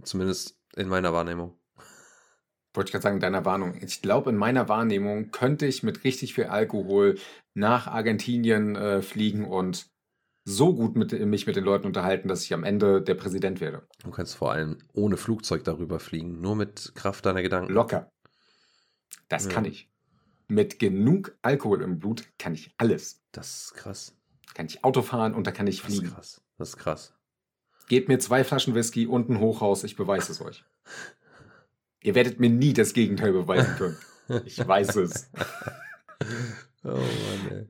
[0.04, 1.58] Zumindest in meiner Wahrnehmung.
[2.74, 3.76] Wollte ich gerade sagen, in deiner Warnung.
[3.82, 7.18] Ich glaube, in meiner Wahrnehmung könnte ich mit richtig viel Alkohol
[7.54, 9.88] nach Argentinien äh, fliegen und
[10.46, 13.88] so gut mit, mich mit den Leuten unterhalten, dass ich am Ende der Präsident werde.
[14.04, 17.74] Du kannst vor allem ohne Flugzeug darüber fliegen, nur mit Kraft deiner Gedanken.
[17.74, 18.12] Locker.
[19.28, 19.52] Das Ja.
[19.52, 19.90] kann ich.
[20.48, 23.24] Mit genug Alkohol im Blut kann ich alles.
[23.32, 24.16] Das ist krass.
[24.54, 26.14] Kann ich Auto fahren und da kann ich Das ist fliegen.
[26.14, 26.42] krass.
[26.60, 27.14] Das ist krass.
[27.88, 30.64] Gebt mir zwei Flaschen Whisky und ein Hochhaus, ich beweise es euch.
[32.04, 33.98] Ihr werdet mir nie das Gegenteil beweisen können.
[34.46, 35.30] Ich weiß es.
[36.86, 37.68] Oh Mann, ey.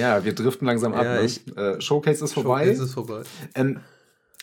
[0.00, 1.04] Ja, wir driften langsam ab.
[1.04, 1.22] Ja, ne?
[1.24, 2.64] ich- äh, Showcase ist vorbei.
[2.64, 3.22] Showcase ist vorbei.
[3.54, 3.80] ähm,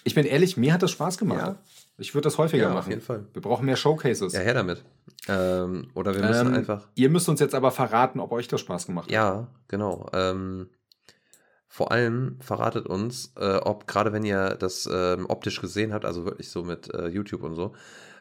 [0.04, 1.40] ich bin ehrlich, mir hat das Spaß gemacht.
[1.40, 1.56] Ja.
[1.98, 2.90] Ich würde das häufiger Ja, auf machen.
[2.92, 3.26] jeden Fall.
[3.34, 4.32] Wir brauchen mehr Showcases.
[4.34, 4.84] Ja, her damit.
[5.28, 6.88] Ähm, oder wir müssen Ähm, einfach.
[6.96, 9.12] Ihr müsst uns jetzt aber verraten, ob euch das Spaß gemacht hat.
[9.12, 10.08] Ja, genau.
[10.14, 10.70] Ähm,
[11.68, 16.26] vor allem verratet uns, äh, ob gerade wenn ihr das ähm, optisch gesehen habt, also
[16.26, 17.74] wirklich so mit äh, YouTube und so,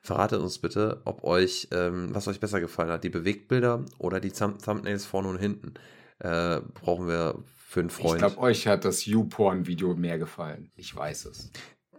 [0.03, 4.31] verratet uns bitte, ob euch, ähm, was euch besser gefallen hat, die Bewegtbilder oder die
[4.33, 5.75] Thumb Thumbnails vorne und hinten.
[6.21, 8.19] Äh, brauchen wir für einen Ich Freund.
[8.19, 10.71] glaube, euch hat das YouPorn-Video mehr gefallen.
[10.75, 11.51] Ich weiß es.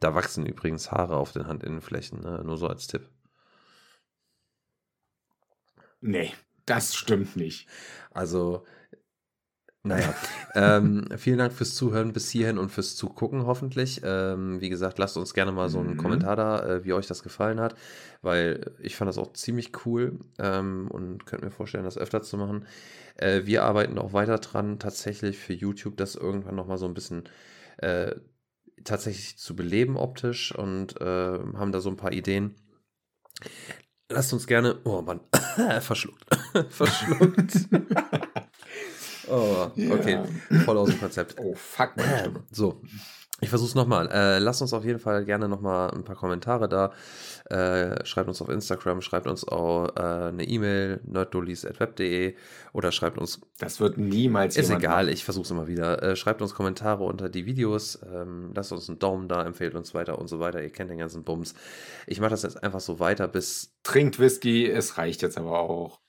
[0.01, 2.41] da wachsen übrigens Haare auf den Handinnenflächen, ne?
[2.43, 3.09] nur so als Tipp.
[6.01, 6.33] Nee,
[6.65, 7.67] das stimmt nicht.
[8.11, 8.65] Also,
[9.83, 10.13] naja.
[10.55, 14.01] ähm, vielen Dank fürs Zuhören bis hierhin und fürs Zugucken hoffentlich.
[14.03, 15.97] Ähm, wie gesagt, lasst uns gerne mal so einen Mhm.
[15.97, 17.75] Kommentar da, äh, wie euch das gefallen hat,
[18.21, 22.37] weil ich fand das auch ziemlich cool ähm, und könnte mir vorstellen, das öfter zu
[22.37, 22.65] machen.
[23.15, 27.23] Äh, wir arbeiten auch weiter dran, tatsächlich für YouTube das irgendwann nochmal so ein bisschen
[27.77, 28.15] äh,
[28.83, 32.55] tatsächlich zu beleben optisch und äh, haben da so ein paar Ideen.
[34.11, 35.21] Lasst uns gerne, oh Mann,
[35.81, 36.25] verschluckt,
[36.69, 37.53] verschluckt.
[39.29, 40.19] oh, okay,
[40.65, 41.35] voll aus dem Konzept.
[41.39, 42.43] Oh, fuck meine Stimme.
[42.51, 42.81] So,
[43.41, 44.09] ich versuche es nochmal.
[44.11, 46.91] Äh, lasst uns auf jeden Fall gerne nochmal ein paar Kommentare da.
[47.49, 52.35] Äh, schreibt uns auf Instagram, schreibt uns auch äh, eine E-Mail, nerddolis.web.de
[52.73, 55.13] oder schreibt uns, Das wird niemals ist egal, machen.
[55.13, 56.03] ich versuche es immer wieder.
[56.03, 59.93] Äh, schreibt uns Kommentare unter die Videos, ähm, lasst uns einen Daumen da, empfehlt uns
[59.93, 60.61] weiter und so weiter.
[60.61, 61.53] Ihr kennt den ganzen Bums.
[62.07, 66.01] Ich mache das jetzt einfach so weiter bis Trinkt Whisky, es reicht jetzt aber auch.